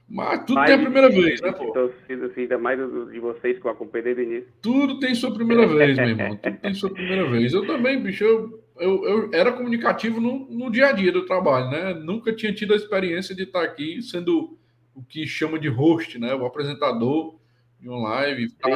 mas 0.07 0.45
tudo 0.45 0.63
tem 0.63 0.75
a 0.75 0.77
primeira 0.77 1.09
vez, 1.09 1.41
né, 1.41 1.51
pô? 1.53 1.71
Torcida, 1.71 2.27
assim, 2.27 2.41
ainda 2.41 2.57
mais 2.59 2.77
de 2.77 3.19
vocês 3.19 3.57
que 3.57 3.65
eu 3.65 3.71
acompanhei 3.71 4.13
desde 4.13 4.21
o 4.21 4.25
início. 4.25 4.53
Tudo 4.61 4.99
tem 4.99 5.15
sua 5.15 5.33
primeira 5.33 5.65
vez, 5.65 5.97
meu 5.97 6.09
irmão. 6.09 6.37
Tudo 6.37 6.57
tem 6.57 6.73
sua 6.75 6.91
primeira 6.91 7.27
vez. 7.31 7.51
Eu 7.51 7.65
também, 7.65 7.99
bicho, 7.99 8.23
eu, 8.23 8.62
eu, 8.79 9.05
eu 9.05 9.29
era 9.33 9.51
comunicativo 9.51 10.19
no, 10.19 10.47
no 10.49 10.71
dia 10.71 10.87
a 10.87 10.91
dia 10.91 11.11
do 11.11 11.25
trabalho, 11.25 11.69
né? 11.69 11.93
Nunca 11.93 12.33
tinha 12.33 12.53
tido 12.53 12.73
a 12.73 12.77
experiência 12.77 13.35
de 13.35 13.43
estar 13.43 13.63
aqui 13.63 14.01
sendo 14.01 14.57
o 14.95 15.03
que 15.03 15.25
chama 15.25 15.59
de 15.59 15.67
host, 15.67 16.19
né? 16.19 16.33
O 16.33 16.45
apresentador 16.45 17.35
de 17.79 17.89
uma 17.89 18.09
live. 18.09 18.49
Tá, 18.53 18.69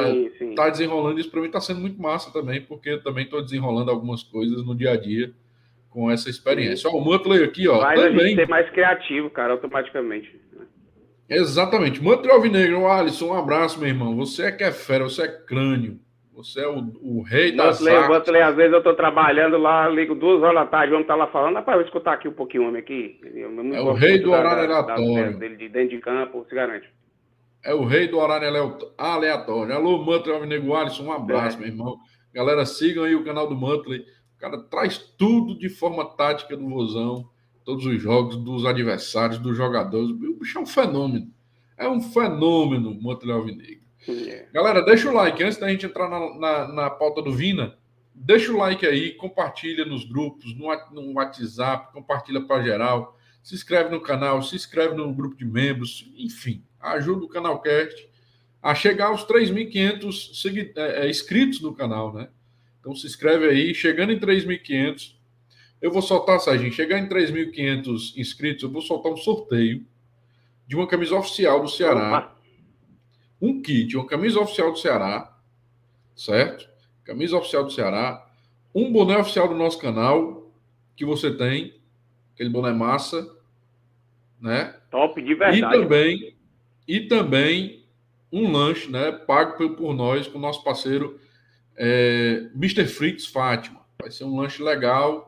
tá 0.54 0.70
desenrolando 0.70 1.18
isso 1.18 1.30
para 1.30 1.40
mim 1.40 1.46
está 1.46 1.60
sendo 1.60 1.80
muito 1.80 2.00
massa 2.00 2.32
também, 2.32 2.60
porque 2.60 2.90
eu 2.90 3.02
também 3.02 3.24
estou 3.24 3.42
desenrolando 3.42 3.90
algumas 3.90 4.22
coisas 4.22 4.64
no 4.64 4.74
dia 4.74 4.92
a 4.92 4.96
dia 4.96 5.32
com 5.90 6.10
essa 6.10 6.28
experiência. 6.28 6.88
Ó, 6.90 6.96
o 6.96 7.00
Muttley 7.00 7.42
aqui, 7.42 7.66
ó. 7.66 7.80
Faz 7.80 8.00
também. 8.00 8.20
a 8.20 8.28
gente 8.28 8.36
ser 8.36 8.48
mais 8.48 8.70
criativo, 8.70 9.30
cara, 9.30 9.54
automaticamente. 9.54 10.38
Exatamente. 11.28 12.02
Muttley 12.02 12.32
Alvinegro, 12.32 12.86
Alisson, 12.86 13.28
um 13.28 13.38
abraço, 13.38 13.78
meu 13.78 13.88
irmão. 13.88 14.16
Você 14.16 14.44
é 14.44 14.52
que 14.52 14.64
é 14.64 14.72
fera, 14.72 15.04
você 15.04 15.22
é 15.22 15.28
crânio. 15.28 15.98
Você 16.38 16.60
é 16.60 16.68
o, 16.68 16.92
o 17.02 17.22
rei 17.22 17.50
da 17.50 17.66
Muttley, 17.66 18.40
às 18.42 18.54
vezes 18.54 18.72
eu 18.72 18.78
estou 18.78 18.94
trabalhando 18.94 19.58
lá, 19.58 19.88
ligo 19.88 20.14
duas 20.14 20.40
horas 20.40 20.54
da 20.54 20.66
tarde, 20.66 20.92
vamos 20.92 21.02
estar 21.02 21.14
tá 21.14 21.24
lá 21.24 21.26
falando, 21.26 21.56
rapaz, 21.56 21.78
vou 21.78 21.84
escutar 21.84 22.12
aqui 22.12 22.28
um 22.28 22.32
pouquinho 22.32 22.62
o 22.62 22.68
homem 22.68 22.80
aqui. 22.80 23.20
é 23.74 23.80
o 23.80 23.92
rei 23.92 24.20
do 24.20 24.30
horário 24.30 24.62
aleatório. 24.72 25.36
Dele 25.36 25.56
de 25.56 25.68
dentro 25.68 25.96
de 25.96 25.98
campo, 25.98 26.46
se 26.48 26.54
garante. 26.54 26.88
É 27.64 27.74
o 27.74 27.84
rei 27.84 28.06
do 28.06 28.18
horário 28.18 28.46
aleatório. 28.96 29.74
Alô, 29.74 29.98
Muttley 29.98 30.32
Alvinegro 30.32 30.76
Alisson, 30.76 31.06
um 31.06 31.12
abraço, 31.12 31.56
é. 31.56 31.60
meu 31.60 31.70
irmão. 31.70 31.98
Galera, 32.32 32.64
sigam 32.64 33.02
aí 33.02 33.16
o 33.16 33.24
canal 33.24 33.48
do 33.48 33.56
Muttley. 33.56 33.98
O 34.36 34.38
cara 34.38 34.62
traz 34.70 34.96
tudo 34.96 35.58
de 35.58 35.68
forma 35.68 36.04
tática 36.04 36.56
do 36.56 36.68
Vozão, 36.68 37.28
todos 37.64 37.84
os 37.84 38.00
jogos, 38.00 38.36
dos 38.36 38.64
adversários, 38.64 39.40
dos 39.40 39.56
jogadores. 39.56 40.10
O 40.10 40.38
bicho 40.38 40.56
é 40.56 40.60
um 40.60 40.66
fenômeno. 40.66 41.32
É 41.76 41.88
um 41.88 42.00
fenômeno, 42.00 42.94
Muttley 42.94 43.34
Alvinegro. 43.34 43.87
Galera, 44.52 44.82
deixa 44.82 45.10
o 45.10 45.14
like. 45.14 45.42
Antes 45.42 45.58
da 45.58 45.68
gente 45.68 45.86
entrar 45.86 46.08
na, 46.08 46.38
na, 46.38 46.68
na, 46.68 46.90
pauta 46.90 47.20
do 47.20 47.32
Vina, 47.32 47.76
deixa 48.14 48.52
o 48.52 48.56
like 48.56 48.86
aí, 48.86 49.12
compartilha 49.12 49.84
nos 49.84 50.04
grupos, 50.04 50.56
no, 50.56 50.68
no 50.92 51.12
WhatsApp, 51.14 51.92
compartilha 51.92 52.40
para 52.40 52.62
geral. 52.62 53.18
Se 53.42 53.54
inscreve 53.54 53.90
no 53.90 54.00
canal, 54.00 54.42
se 54.42 54.56
inscreve 54.56 54.94
no 54.94 55.12
grupo 55.12 55.36
de 55.36 55.44
membros, 55.44 56.10
enfim, 56.16 56.62
ajuda 56.80 57.24
o 57.24 57.28
Canalcast 57.28 58.08
a 58.62 58.74
chegar 58.74 59.06
aos 59.06 59.24
3.500 59.24 60.76
é, 60.76 61.06
é, 61.06 61.10
inscritos 61.10 61.60
no 61.60 61.74
canal, 61.74 62.12
né? 62.12 62.28
Então 62.80 62.94
se 62.94 63.06
inscreve 63.06 63.48
aí, 63.48 63.74
chegando 63.74 64.12
em 64.12 64.18
3.500, 64.18 65.14
eu 65.80 65.92
vou 65.92 66.02
soltar, 66.02 66.40
Serginho, 66.40 66.72
chegar 66.72 66.98
em 66.98 67.08
3.500 67.08 68.16
inscritos, 68.16 68.64
eu 68.64 68.70
vou 68.70 68.82
soltar 68.82 69.12
um 69.12 69.16
sorteio 69.16 69.86
de 70.66 70.74
uma 70.74 70.86
camisa 70.86 71.14
oficial 71.14 71.62
do 71.62 71.68
Ceará 71.68 72.34
um 73.40 73.62
kit, 73.62 73.96
uma 73.96 74.06
camisa 74.06 74.40
oficial 74.40 74.72
do 74.72 74.78
Ceará, 74.78 75.36
certo? 76.16 76.68
Camisa 77.04 77.36
oficial 77.36 77.64
do 77.64 77.70
Ceará, 77.70 78.26
um 78.74 78.92
boné 78.92 79.16
oficial 79.16 79.48
do 79.48 79.54
nosso 79.54 79.78
canal, 79.78 80.50
que 80.96 81.04
você 81.04 81.34
tem, 81.34 81.74
aquele 82.34 82.50
boné 82.50 82.72
massa, 82.72 83.36
né? 84.40 84.76
Top 84.90 85.20
de 85.20 85.34
verdade. 85.34 85.58
E 85.58 85.80
também, 85.80 86.36
e 86.86 87.00
também 87.00 87.84
um 88.32 88.50
lanche, 88.50 88.90
né? 88.90 89.12
Pago 89.12 89.74
por, 89.74 89.94
nós, 89.94 90.26
com 90.26 90.38
o 90.38 90.40
nosso 90.40 90.62
parceiro 90.62 91.18
é, 91.76 92.48
Mr. 92.54 92.86
Fritz 92.86 93.26
Fátima. 93.26 93.80
Vai 94.00 94.10
ser 94.10 94.24
um 94.24 94.36
lanche 94.36 94.62
legal 94.62 95.27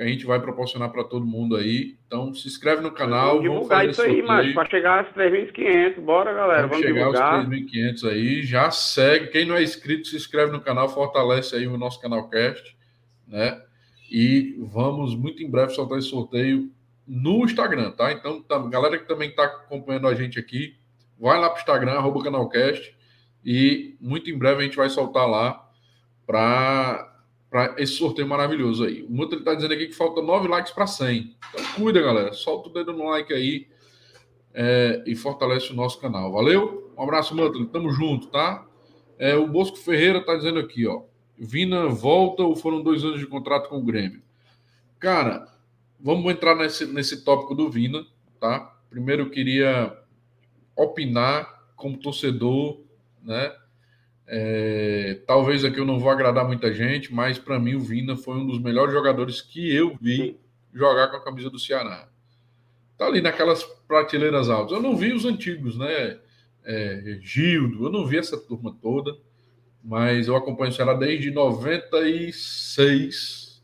que 0.00 0.04
a 0.04 0.08
gente 0.08 0.24
vai 0.24 0.40
proporcionar 0.40 0.88
para 0.88 1.04
todo 1.04 1.26
mundo 1.26 1.54
aí. 1.54 1.94
Então, 2.06 2.32
se 2.32 2.48
inscreve 2.48 2.80
no 2.80 2.90
canal. 2.90 3.36
Vamos 3.36 3.42
divulgar 3.42 3.86
isso 3.86 4.00
aí, 4.00 4.22
mas 4.22 4.50
para 4.54 4.70
chegar 4.70 5.04
aos 5.04 5.14
3.500. 5.14 6.00
Bora, 6.00 6.32
galera. 6.32 6.66
Vamos, 6.66 6.70
vamos 6.70 6.86
chegar 6.86 6.98
divulgar. 7.00 7.34
aos 7.34 7.46
3.500 7.46 8.10
aí. 8.10 8.42
Já 8.42 8.70
segue. 8.70 9.26
Quem 9.26 9.44
não 9.44 9.56
é 9.56 9.62
inscrito, 9.62 10.08
se 10.08 10.16
inscreve 10.16 10.52
no 10.52 10.60
canal, 10.62 10.88
fortalece 10.88 11.54
aí 11.54 11.66
o 11.66 11.76
nosso 11.76 12.00
canal 12.00 12.30
Cast, 12.30 12.74
né? 13.28 13.60
E 14.10 14.56
vamos 14.72 15.14
muito 15.14 15.42
em 15.42 15.50
breve 15.50 15.74
soltar 15.74 15.98
esse 15.98 16.08
sorteio 16.08 16.70
no 17.06 17.44
Instagram, 17.44 17.90
tá? 17.90 18.10
Então, 18.10 18.42
tá, 18.42 18.58
galera 18.68 18.96
que 18.96 19.06
também 19.06 19.28
está 19.28 19.44
acompanhando 19.44 20.08
a 20.08 20.14
gente 20.14 20.38
aqui, 20.38 20.76
vai 21.18 21.38
lá 21.38 21.50
para 21.50 21.58
o 21.58 21.60
Instagram, 21.60 21.92
arroba 21.92 22.22
canalcast, 22.22 22.96
e 23.44 23.96
muito 24.00 24.30
em 24.30 24.38
breve 24.38 24.62
a 24.62 24.64
gente 24.64 24.76
vai 24.78 24.88
soltar 24.88 25.28
lá 25.28 25.62
para 26.26 27.09
para 27.50 27.74
esse 27.78 27.94
sorteio 27.94 28.28
maravilhoso 28.28 28.84
aí. 28.84 29.02
O 29.02 29.10
Muto 29.10 29.34
está 29.34 29.54
dizendo 29.54 29.74
aqui 29.74 29.88
que 29.88 29.94
falta 29.94 30.22
9 30.22 30.46
likes 30.48 30.72
para 30.72 30.86
100. 30.86 31.36
Então 31.48 31.64
cuida, 31.74 32.00
galera. 32.00 32.32
Solta 32.32 32.68
o 32.68 32.72
dedo 32.72 32.92
no 32.92 33.10
like 33.10 33.32
aí 33.34 33.66
é, 34.54 35.02
e 35.04 35.16
fortalece 35.16 35.72
o 35.72 35.76
nosso 35.76 36.00
canal. 36.00 36.32
Valeu? 36.32 36.92
Um 36.96 37.02
abraço, 37.02 37.34
Muto. 37.34 37.66
Tamo 37.66 37.90
junto, 37.90 38.28
tá? 38.28 38.64
É, 39.18 39.34
o 39.34 39.46
Bosco 39.48 39.76
Ferreira 39.76 40.18
está 40.18 40.36
dizendo 40.36 40.60
aqui, 40.60 40.86
ó. 40.86 41.02
Vina 41.36 41.88
volta 41.88 42.42
ou 42.42 42.54
foram 42.54 42.82
dois 42.82 43.02
anos 43.02 43.18
de 43.18 43.26
contrato 43.26 43.68
com 43.68 43.78
o 43.78 43.84
Grêmio? 43.84 44.22
Cara, 44.98 45.48
vamos 45.98 46.30
entrar 46.30 46.54
nesse, 46.54 46.86
nesse 46.86 47.24
tópico 47.24 47.54
do 47.54 47.70
Vina, 47.70 48.06
tá? 48.38 48.76
Primeiro 48.88 49.22
eu 49.22 49.30
queria 49.30 49.96
opinar 50.76 51.64
como 51.76 51.96
torcedor, 51.96 52.80
né? 53.22 53.52
É, 54.32 55.22
talvez 55.26 55.64
aqui 55.64 55.80
eu 55.80 55.84
não 55.84 55.98
vou 55.98 56.08
agradar 56.08 56.46
muita 56.46 56.72
gente, 56.72 57.12
mas 57.12 57.36
para 57.36 57.58
mim 57.58 57.74
o 57.74 57.80
Vina 57.80 58.16
foi 58.16 58.36
um 58.36 58.46
dos 58.46 58.60
melhores 58.60 58.94
jogadores 58.94 59.40
que 59.40 59.74
eu 59.74 59.98
vi 60.00 60.38
jogar 60.72 61.08
com 61.08 61.16
a 61.16 61.24
camisa 61.24 61.50
do 61.50 61.58
Ceará. 61.58 62.08
Tá 62.96 63.06
ali 63.06 63.20
naquelas 63.20 63.64
prateleiras 63.88 64.48
altas. 64.48 64.76
Eu 64.76 64.80
não 64.80 64.96
vi 64.96 65.12
os 65.12 65.24
antigos, 65.24 65.76
né? 65.76 66.20
É, 66.62 67.18
Gildo, 67.20 67.86
eu 67.86 67.90
não 67.90 68.06
vi 68.06 68.18
essa 68.18 68.38
turma 68.38 68.72
toda, 68.80 69.16
mas 69.82 70.28
eu 70.28 70.36
acompanho 70.36 70.70
o 70.70 70.74
Ceará 70.74 70.94
desde 70.94 71.32
96. 71.32 73.60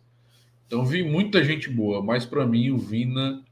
Então 0.67 0.85
vi 0.85 1.05
muita 1.05 1.45
gente 1.45 1.71
boa, 1.71 2.03
mas 2.03 2.27
para 2.27 2.45
mim 2.45 2.73
o 2.73 2.79
Vina 2.79 3.45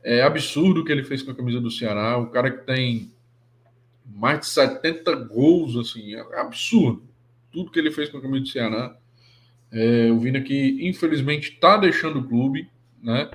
é 0.00 0.22
absurdo 0.22 0.82
o 0.82 0.84
que 0.84 0.92
ele 0.92 1.02
fez 1.02 1.24
com 1.24 1.32
a 1.32 1.34
camisa 1.34 1.60
do 1.60 1.72
Ceará. 1.72 2.16
O 2.18 2.30
cara 2.30 2.52
que 2.52 2.64
tem 2.64 3.10
mais 4.14 4.40
de 4.40 4.46
70 4.46 5.14
gols, 5.26 5.76
assim, 5.76 6.14
é 6.14 6.40
absurdo. 6.40 7.02
Tudo 7.52 7.70
que 7.70 7.78
ele 7.78 7.90
fez 7.90 8.08
com 8.08 8.18
a 8.18 8.22
camisa 8.22 8.42
do 8.42 8.48
Ceará. 8.48 8.96
É, 9.72 10.10
o 10.10 10.18
Vina 10.18 10.40
que 10.40 10.78
infelizmente 10.88 11.52
está 11.52 11.76
deixando 11.76 12.20
o 12.20 12.28
clube, 12.28 12.68
né? 13.02 13.30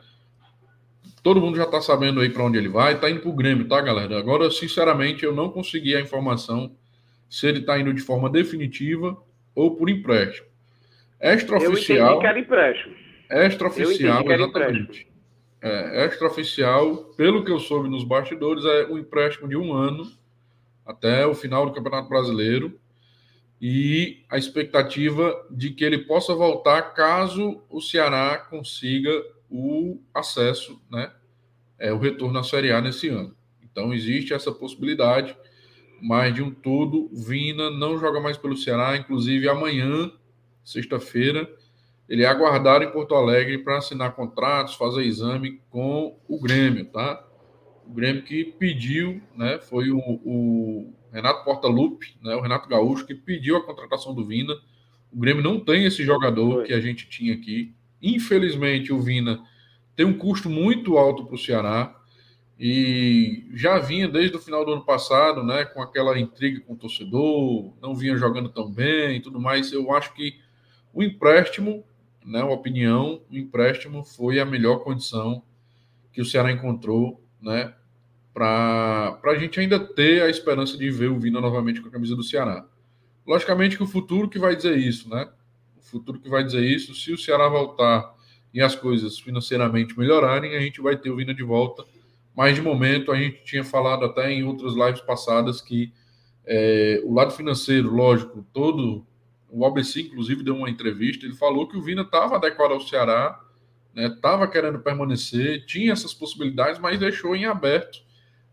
Todo 1.24 1.42
mundo 1.42 1.58
já 1.58 1.64
está 1.64 1.82
sabendo 1.82 2.20
aí 2.20 2.30
para 2.30 2.44
onde 2.44 2.58
ele 2.58 2.70
vai, 2.70 2.94
está 2.94 3.10
indo 3.10 3.22
para 3.22 3.30
o 3.30 3.34
Grêmio, 3.34 3.68
tá, 3.68 3.82
galera? 3.82 4.18
Agora, 4.18 4.52
sinceramente, 4.52 5.24
eu 5.24 5.34
não 5.34 5.50
consegui 5.50 5.96
a 5.96 6.02
informação 6.02 6.76
se 7.30 7.48
ele 7.48 7.60
está 7.60 7.80
indo 7.80 7.94
de 7.94 8.02
forma 8.02 8.30
definitiva 8.30 9.18
ou 9.56 9.76
por 9.76 9.90
empréstimo. 9.90 10.48
Extraoficial. 11.20 12.16
Eu 12.16 12.20
que 12.20 12.28
era 12.28 12.40
empréstimo. 12.40 12.96
Extraoficial, 13.30 14.32
exatamente. 14.32 14.82
Empréstimo. 14.82 15.16
É, 15.62 16.06
extraoficial, 16.06 16.96
pelo 17.18 17.44
que 17.44 17.52
eu 17.52 17.60
soube 17.60 17.90
nos 17.90 18.04
bastidores, 18.04 18.64
é 18.64 18.86
um 18.86 19.00
empréstimo 19.00 19.48
de 19.48 19.58
um 19.58 19.74
ano 19.74 20.06
até 20.86 21.26
o 21.26 21.34
final 21.34 21.66
do 21.66 21.74
Campeonato 21.74 22.08
Brasileiro 22.08 22.80
e 23.60 24.24
a 24.30 24.38
expectativa 24.38 25.46
de 25.50 25.72
que 25.72 25.84
ele 25.84 26.00
possa 26.00 26.36
voltar 26.36 26.94
caso 26.94 27.64
o 27.70 27.82
Ceará 27.82 28.38
consiga 28.38 29.12
o 29.50 30.00
acesso, 30.14 30.82
né, 30.92 31.12
é, 31.80 31.92
o 31.92 31.98
retorno 31.98 32.38
à 32.38 32.44
Série 32.44 32.72
A 32.72 32.82
nesse 32.82 33.08
ano. 33.08 33.36
Então 33.64 33.94
existe 33.94 34.34
essa 34.34 34.52
possibilidade, 34.52 35.36
mas 36.02 36.34
de 36.34 36.42
um 36.42 36.52
todo, 36.52 37.10
Vina 37.14 37.70
não 37.72 37.98
joga 37.98 38.20
mais 38.20 38.38
pelo 38.38 38.58
Ceará, 38.58 38.96
inclusive 38.98 39.48
amanhã, 39.50 40.12
sexta-feira, 40.64 41.50
ele 42.08 42.24
é 42.24 42.28
aguardado 42.28 42.84
em 42.84 42.92
Porto 42.92 43.16
Alegre 43.16 43.58
para 43.58 43.78
assinar 43.78 44.14
contratos, 44.16 44.76
fazer 44.76 45.04
exame 45.04 45.62
com 45.70 46.20
o 46.28 46.40
Grêmio, 46.40 46.86
tá? 46.86 47.26
O 47.88 47.94
Grêmio 47.94 48.24
que 48.24 48.46
pediu, 48.46 49.22
né? 49.36 49.60
Foi 49.60 49.92
o, 49.92 50.00
o 50.00 50.94
Renato 51.12 51.44
Portaluppi, 51.44 52.18
né? 52.22 52.36
O 52.36 52.42
Renato 52.42 52.68
Gaúcho 52.68 53.06
que 53.06 53.16
pediu 53.16 53.58
a 53.58 53.64
contratação 53.64 54.14
do 54.14 54.26
Vina. 54.26 54.54
O 55.12 55.20
Grêmio 55.20 55.44
não 55.44 55.60
tem 55.60 55.86
esse 55.86 56.04
jogador 56.04 56.64
que 56.64 56.74
a 56.74 56.82
gente 56.82 57.08
tinha 57.08 57.34
aqui. 57.34 57.74
Infelizmente, 58.02 58.92
o 58.92 59.02
Vina 59.02 59.42
tem 59.96 60.06
um 60.06 60.18
custo 60.18 60.50
muito 60.50 60.98
alto 60.98 61.26
para 61.26 61.36
o 61.36 61.40
Ceará 61.40 61.96
e 62.60 63.48
já 63.54 63.80
vinha 63.80 64.08
desde 64.08 64.36
o 64.36 64.40
final 64.40 64.66
do 64.66 64.74
ano 64.74 64.86
passado, 64.86 65.44
né? 65.44 65.66
Com 65.66 65.82
aquela 65.82 66.20
intriga 66.20 66.62
com 66.62 66.74
o 66.74 66.78
torcedor, 66.78 67.74
não 67.82 67.96
vinha 67.96 68.18
jogando 68.18 68.50
tão 68.50 68.72
bem 68.72 69.18
e 69.18 69.22
tudo 69.22 69.40
mais. 69.40 69.72
Eu 69.72 69.94
acho 69.94 70.14
que 70.14 70.40
o 70.94 71.04
empréstimo 71.04 71.84
né, 72.26 72.44
uma 72.44 72.54
opinião, 72.54 73.22
o 73.30 73.38
empréstimo 73.38 74.04
foi 74.04 74.40
a 74.40 74.46
melhor 74.46 74.80
condição 74.80 75.44
que 76.12 76.20
o 76.20 76.26
Ceará 76.26 76.52
encontrou, 76.52 77.22
né, 77.42 77.74
para 78.34 79.20
a 79.24 79.36
gente 79.38 79.60
ainda 79.60 79.80
ter 79.80 80.22
a 80.24 80.30
esperança 80.30 80.78
de 80.78 80.90
ver 80.92 81.10
o 81.10 81.20
Vina 81.20 81.40
novamente 81.40 81.82
com 81.82 81.88
a 81.88 81.92
camisa 81.92 82.16
do 82.16 82.24
Ceará. 82.24 82.66
Logicamente 83.26 83.78
que 83.78 83.84
o 83.84 83.88
futuro 83.88 84.30
que 84.30 84.38
vai 84.38 84.56
dizer 84.56 84.78
isso, 84.78 85.10
né? 85.10 85.30
O 85.78 85.82
futuro 85.82 86.20
que 86.20 86.30
vai 86.30 86.44
dizer 86.44 86.64
isso, 86.64 86.94
se 86.94 87.12
o 87.12 87.18
Ceará 87.18 87.48
voltar 87.48 88.14
e 88.54 88.62
as 88.62 88.76
coisas 88.76 89.18
financeiramente 89.20 89.98
melhorarem, 89.98 90.56
a 90.56 90.60
gente 90.60 90.82
vai 90.82 90.98
ter 90.98 91.10
o 91.10 91.16
Vina 91.16 91.34
de 91.34 91.44
volta. 91.44 91.86
Mas 92.36 92.56
de 92.56 92.62
momento 92.62 93.12
a 93.12 93.16
gente 93.16 93.44
tinha 93.46 93.64
falado 93.64 94.04
até 94.06 94.32
em 94.32 94.44
outras 94.44 94.74
lives 94.74 95.02
passadas 95.02 95.62
que 95.62 95.94
é, 96.46 97.02
o 97.04 97.14
lado 97.14 97.32
financeiro, 97.32 97.94
lógico, 97.94 98.46
todo 98.54 99.06
o 99.50 99.66
ABC, 99.66 100.02
inclusive, 100.02 100.44
deu 100.44 100.56
uma 100.56 100.70
entrevista. 100.70 101.26
Ele 101.26 101.36
falou 101.36 101.68
que 101.68 101.78
o 101.78 101.82
Vina 101.82 102.02
estava 102.02 102.36
adequado 102.36 102.72
ao 102.72 102.82
Ceará, 102.82 103.40
estava 103.96 104.46
né, 104.46 104.52
querendo 104.52 104.80
permanecer, 104.80 105.66
tinha 105.66 105.94
essas 105.94 106.14
possibilidades, 106.14 106.80
mas 106.80 107.00
deixou 107.00 107.36
em 107.36 107.46
aberto 107.46 108.00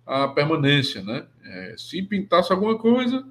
a 0.07 0.28
permanência. 0.28 1.03
Né? 1.03 1.26
É, 1.45 1.74
se 1.76 2.01
pintasse 2.03 2.53
alguma 2.53 2.78
coisa, 2.78 3.26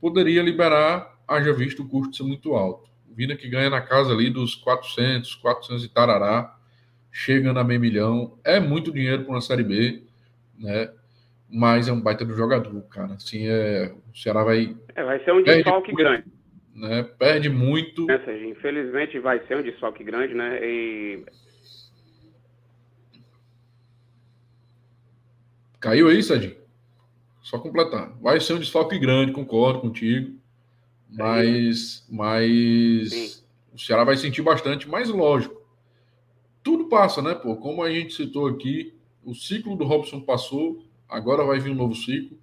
poderia 0.00 0.42
liberar, 0.42 1.18
haja 1.26 1.52
visto 1.52 1.82
o 1.82 1.88
custo 1.88 2.16
ser 2.16 2.22
muito 2.22 2.54
alto. 2.54 2.88
O 3.10 3.14
Vina 3.14 3.36
que 3.36 3.48
ganha 3.48 3.68
na 3.68 3.80
casa 3.80 4.12
ali 4.12 4.30
dos 4.30 4.54
400, 4.54 5.34
400 5.36 5.84
e 5.84 5.88
tarará, 5.88 6.56
chega 7.10 7.52
na 7.52 7.64
meio 7.64 7.80
milhão, 7.80 8.38
é 8.44 8.60
muito 8.60 8.92
dinheiro 8.92 9.24
para 9.24 9.32
uma 9.32 9.40
Série 9.40 9.64
B, 9.64 10.04
né? 10.58 10.90
mas 11.48 11.88
é 11.88 11.92
um 11.92 12.00
baita 12.00 12.24
do 12.24 12.36
jogador, 12.36 12.80
cara. 12.82 13.14
Assim, 13.14 13.48
é, 13.48 13.92
o 14.12 14.16
Ceará 14.16 14.44
vai. 14.44 14.76
É, 14.94 15.02
vai 15.02 15.22
ser 15.24 15.32
um 15.32 15.42
desfalque 15.42 15.92
grande 15.92 16.24
né? 16.80 17.02
Perde 17.02 17.48
muito. 17.48 18.10
É, 18.10 18.48
infelizmente 18.48 19.18
vai 19.18 19.44
ser 19.46 19.58
um 19.58 19.62
desfalque 19.62 20.02
grande, 20.02 20.34
né? 20.34 20.58
E... 20.62 21.24
Caiu 25.78 26.08
aí, 26.08 26.22
Sadinho? 26.22 26.56
Só 27.42 27.58
completar. 27.58 28.16
Vai 28.20 28.40
ser 28.40 28.54
um 28.54 28.58
desfalque 28.58 28.98
grande, 28.98 29.32
concordo 29.32 29.80
contigo. 29.80 30.38
Mas, 31.08 32.06
mas 32.08 33.10
Sim. 33.10 33.42
o 33.74 33.78
Ceará 33.78 34.04
vai 34.04 34.16
sentir 34.16 34.42
bastante, 34.42 34.88
mas 34.88 35.08
lógico. 35.08 35.60
Tudo 36.62 36.88
passa, 36.88 37.20
né, 37.20 37.34
pô? 37.34 37.56
Como 37.56 37.82
a 37.82 37.90
gente 37.90 38.14
citou 38.14 38.46
aqui, 38.46 38.94
o 39.24 39.34
ciclo 39.34 39.76
do 39.76 39.84
Robson 39.84 40.20
passou, 40.20 40.84
agora 41.08 41.44
vai 41.44 41.58
vir 41.58 41.70
um 41.70 41.74
novo 41.74 41.94
ciclo. 41.94 42.38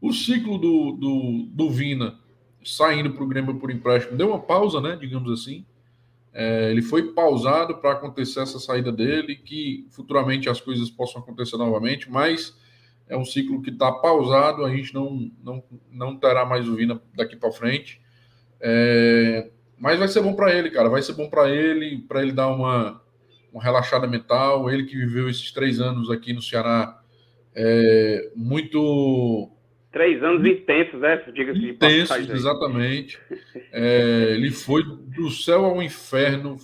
O 0.00 0.12
ciclo 0.12 0.58
do, 0.58 0.92
do, 0.92 1.46
do 1.50 1.70
Vina 1.70 2.18
saindo 2.64 3.12
para 3.12 3.24
o 3.24 3.26
Grêmio 3.26 3.54
por 3.56 3.70
empréstimo, 3.70 4.16
deu 4.16 4.28
uma 4.28 4.40
pausa, 4.40 4.80
né? 4.80 4.96
Digamos 5.00 5.30
assim. 5.30 5.64
É, 6.32 6.70
ele 6.70 6.82
foi 6.82 7.12
pausado 7.12 7.78
para 7.78 7.92
acontecer 7.92 8.40
essa 8.40 8.58
saída 8.58 8.92
dele, 8.92 9.34
que 9.34 9.86
futuramente 9.90 10.48
as 10.48 10.60
coisas 10.60 10.88
possam 10.88 11.20
acontecer 11.20 11.56
novamente, 11.56 12.10
mas 12.10 12.56
é 13.08 13.16
um 13.16 13.24
ciclo 13.24 13.60
que 13.60 13.70
está 13.70 13.90
pausado, 13.90 14.64
a 14.64 14.70
gente 14.70 14.94
não, 14.94 15.30
não, 15.42 15.64
não 15.90 16.16
terá 16.16 16.44
mais 16.46 16.68
o 16.68 16.76
Vina 16.76 17.02
daqui 17.14 17.34
para 17.34 17.50
frente. 17.50 18.00
É, 18.60 19.50
mas 19.76 19.98
vai 19.98 20.06
ser 20.06 20.20
bom 20.20 20.34
para 20.34 20.54
ele, 20.54 20.70
cara. 20.70 20.88
Vai 20.88 21.02
ser 21.02 21.14
bom 21.14 21.28
para 21.28 21.50
ele, 21.50 21.98
para 22.02 22.22
ele 22.22 22.32
dar 22.32 22.48
uma, 22.48 23.02
uma 23.52 23.62
relaxada 23.62 24.06
mental. 24.06 24.70
Ele 24.70 24.84
que 24.84 24.96
viveu 24.96 25.28
esses 25.28 25.50
três 25.50 25.80
anos 25.80 26.10
aqui 26.10 26.32
no 26.32 26.40
Ceará, 26.40 27.02
é, 27.54 28.30
muito 28.36 29.50
Três 29.92 30.22
anos 30.22 30.46
intensos, 30.46 31.00
né? 31.00 31.16
Diga-se 31.34 31.58
de 31.58 31.70
Intensos, 31.70 32.30
exatamente. 32.30 33.18
É, 33.72 34.34
ele 34.34 34.50
foi 34.50 34.84
do 34.84 35.30
céu 35.30 35.64
ao 35.64 35.82
inferno, 35.82 36.56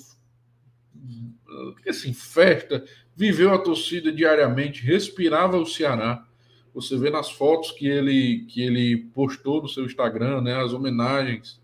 assim, 1.88 2.12
festa, 2.12 2.84
viveu 3.16 3.52
a 3.52 3.58
torcida 3.58 4.12
diariamente, 4.12 4.84
respirava 4.84 5.56
o 5.58 5.66
Ceará. 5.66 6.24
Você 6.72 6.96
vê 6.96 7.10
nas 7.10 7.30
fotos 7.30 7.72
que 7.72 7.88
ele, 7.88 8.46
que 8.48 8.62
ele 8.62 8.96
postou 9.14 9.62
no 9.62 9.68
seu 9.68 9.84
Instagram, 9.84 10.42
né, 10.42 10.54
as 10.62 10.72
homenagens 10.72 11.60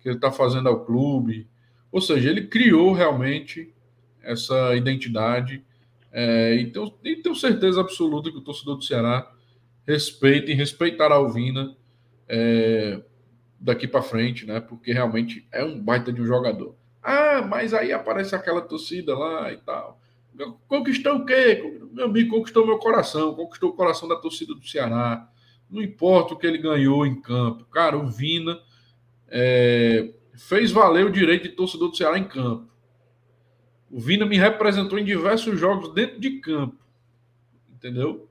que 0.00 0.08
ele 0.08 0.16
está 0.16 0.30
fazendo 0.30 0.68
ao 0.68 0.84
clube. 0.84 1.48
Ou 1.90 2.00
seja, 2.00 2.28
ele 2.28 2.46
criou 2.46 2.92
realmente 2.92 3.72
essa 4.22 4.76
identidade. 4.76 5.64
É, 6.12 6.56
então, 6.60 6.92
e 7.02 7.16
tenho 7.16 7.34
certeza 7.34 7.80
absoluta 7.80 8.30
que 8.30 8.36
o 8.36 8.42
torcedor 8.42 8.76
do 8.76 8.84
Ceará 8.84 9.32
respeitem, 9.86 10.54
respeitará 10.54 11.18
o 11.18 11.28
Vina 11.28 11.76
é, 12.28 13.02
daqui 13.58 13.86
para 13.86 14.02
frente, 14.02 14.46
né? 14.46 14.60
Porque 14.60 14.92
realmente 14.92 15.46
é 15.52 15.64
um 15.64 15.78
baita 15.80 16.12
de 16.12 16.20
um 16.20 16.26
jogador. 16.26 16.74
Ah, 17.02 17.42
mas 17.42 17.74
aí 17.74 17.92
aparece 17.92 18.34
aquela 18.34 18.60
torcida 18.60 19.16
lá 19.16 19.52
e 19.52 19.56
tal. 19.58 20.00
Conquistou 20.66 21.16
o 21.16 21.26
quê? 21.26 21.80
Meu 21.92 22.06
amigo, 22.06 22.36
conquistou 22.36 22.66
meu 22.66 22.78
coração, 22.78 23.34
conquistou 23.34 23.70
o 23.70 23.74
coração 23.74 24.08
da 24.08 24.16
torcida 24.16 24.54
do 24.54 24.66
Ceará. 24.66 25.28
Não 25.68 25.82
importa 25.82 26.34
o 26.34 26.38
que 26.38 26.46
ele 26.46 26.58
ganhou 26.58 27.06
em 27.06 27.20
campo. 27.20 27.64
Cara, 27.66 27.96
o 27.96 28.08
Vina 28.08 28.58
é, 29.28 30.12
fez 30.34 30.70
valer 30.70 31.04
o 31.04 31.12
direito 31.12 31.44
de 31.44 31.50
torcedor 31.50 31.90
do 31.90 31.96
Ceará 31.96 32.18
em 32.18 32.24
campo. 32.24 32.70
O 33.90 34.00
Vina 34.00 34.24
me 34.24 34.38
representou 34.38 34.98
em 34.98 35.04
diversos 35.04 35.58
jogos 35.58 35.92
dentro 35.92 36.18
de 36.18 36.40
campo. 36.40 36.78
Entendeu? 37.70 38.28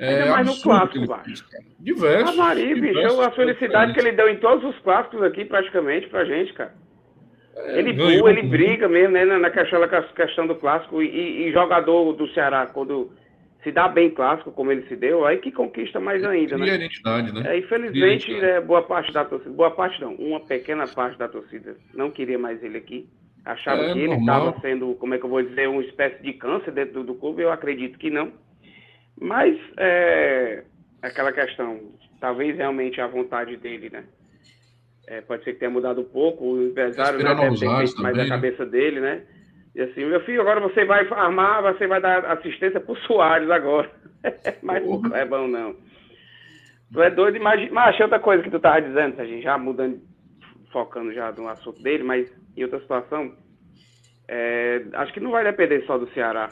É 0.00 0.30
mais 0.30 0.46
no 0.46 0.62
clássico, 0.62 1.06
Baixo. 1.06 1.44
Diversos. 1.78 2.38
A 2.38 2.42
Maria, 2.42 2.74
bicho, 2.74 3.20
a 3.20 3.30
felicidade 3.32 3.92
que 3.92 4.00
ele 4.00 4.12
deu 4.12 4.28
em 4.30 4.36
todos 4.36 4.64
os 4.64 4.78
clássicos 4.80 5.22
aqui, 5.22 5.44
praticamente, 5.44 6.08
pra 6.08 6.24
gente, 6.24 6.54
cara. 6.54 6.72
É, 7.54 7.78
ele 7.78 7.92
pula, 7.92 8.30
ele 8.30 8.42
briga 8.42 8.88
mesmo, 8.88 9.12
né, 9.12 9.24
na 9.24 9.50
questão, 9.50 10.46
do 10.46 10.54
clássico. 10.54 11.02
E, 11.02 11.48
e, 11.48 11.52
jogador 11.52 12.14
do 12.14 12.26
Ceará, 12.28 12.66
quando 12.66 13.10
se 13.62 13.70
dá 13.70 13.88
bem 13.88 14.08
clássico, 14.10 14.50
como 14.52 14.72
ele 14.72 14.86
se 14.88 14.96
deu, 14.96 15.26
aí 15.26 15.36
que 15.36 15.52
conquista 15.52 16.00
mais 16.00 16.24
ainda, 16.24 16.56
né? 16.56 16.70
A 16.70 16.74
identidade, 16.76 17.34
né? 17.34 17.42
É, 17.54 17.58
infelizmente, 17.58 18.34
é, 18.34 18.58
boa 18.60 18.82
parte 18.82 19.12
da 19.12 19.24
torcida, 19.24 19.50
boa 19.50 19.70
parte 19.70 20.00
não, 20.00 20.14
uma 20.14 20.40
pequena 20.40 20.86
parte 20.88 21.18
da 21.18 21.28
torcida 21.28 21.76
não 21.92 22.10
queria 22.10 22.38
mais 22.38 22.62
ele 22.62 22.78
aqui. 22.78 23.06
Achava 23.44 23.82
é, 23.82 23.92
que 23.92 23.98
ele 23.98 24.14
estava 24.14 24.58
sendo, 24.60 24.94
como 24.94 25.14
é 25.14 25.18
que 25.18 25.24
eu 25.24 25.30
vou 25.30 25.42
dizer, 25.42 25.68
uma 25.68 25.82
espécie 25.82 26.22
de 26.22 26.32
câncer 26.34 26.72
dentro 26.72 26.94
do, 26.94 27.04
do 27.04 27.14
clube. 27.14 27.42
Eu 27.42 27.52
acredito 27.52 27.98
que 27.98 28.10
não. 28.10 28.32
Mas 29.20 29.58
é 29.76 30.64
aquela 31.02 31.32
questão, 31.32 31.78
talvez 32.20 32.56
realmente 32.56 33.00
a 33.00 33.06
vontade 33.06 33.56
dele, 33.56 33.90
né? 33.90 34.04
É, 35.06 35.20
pode 35.20 35.44
ser 35.44 35.54
que 35.54 35.58
tenha 35.58 35.70
mudado 35.70 36.00
um 36.00 36.04
pouco, 36.04 36.44
o 36.44 36.68
empresário 36.68 37.18
né, 37.18 37.34
deve 37.34 37.58
ter 37.58 37.66
mais 37.66 38.18
a 38.18 38.22
né? 38.22 38.28
cabeça 38.28 38.64
dele, 38.64 39.00
né? 39.00 39.22
E 39.74 39.80
assim, 39.82 40.04
meu 40.04 40.20
filho, 40.20 40.40
agora 40.40 40.60
você 40.60 40.84
vai 40.84 41.06
armar, 41.08 41.62
você 41.62 41.86
vai 41.86 42.00
dar 42.00 42.24
assistência 42.32 42.80
pro 42.80 42.96
Soares 43.06 43.50
agora. 43.50 43.90
Mas 44.62 44.84
não 44.84 45.14
é 45.14 45.24
bom, 45.24 45.46
não. 45.46 45.74
Tu 46.92 47.02
é 47.02 47.10
doido, 47.10 47.36
imagina. 47.36 47.70
Mas 47.72 47.88
achei 47.90 48.04
outra 48.04 48.18
coisa 48.18 48.42
que 48.42 48.50
tu 48.50 48.58
tava 48.58 48.82
dizendo, 48.82 49.20
a 49.20 49.24
gente 49.24 49.42
já 49.42 49.56
mudando, 49.56 50.00
focando 50.72 51.12
já 51.12 51.30
no 51.32 51.48
assunto 51.48 51.80
dele, 51.82 52.02
mas 52.02 52.32
em 52.56 52.64
outra 52.64 52.80
situação, 52.80 53.32
é, 54.28 54.84
acho 54.94 55.12
que 55.12 55.20
não 55.20 55.30
vai 55.30 55.44
depender 55.44 55.84
só 55.86 55.98
do 55.98 56.08
Ceará 56.10 56.48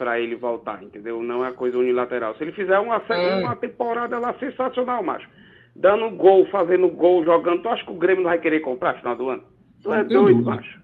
para 0.00 0.18
ele 0.18 0.34
voltar, 0.34 0.82
entendeu? 0.82 1.22
Não 1.22 1.44
é 1.44 1.52
coisa 1.52 1.76
unilateral. 1.76 2.34
Se 2.34 2.42
ele 2.42 2.52
fizer 2.52 2.78
uma, 2.78 3.02
é. 3.10 3.34
uma 3.36 3.54
temporada 3.54 4.18
lá 4.18 4.34
sensacional, 4.40 5.02
macho, 5.02 5.28
dando 5.76 6.08
gol, 6.16 6.46
fazendo 6.46 6.88
gol, 6.88 7.22
jogando, 7.22 7.60
tu 7.60 7.68
acha 7.68 7.84
que 7.84 7.90
o 7.90 7.98
Grêmio 7.98 8.22
não 8.22 8.30
vai 8.30 8.40
querer 8.40 8.60
comprar 8.60 8.94
no 8.94 8.98
final 9.00 9.16
do 9.16 9.28
ano? 9.28 9.44
Tu 9.82 9.92
é 9.92 10.02
doido, 10.02 10.38
dúvida. 10.38 10.56
macho. 10.56 10.80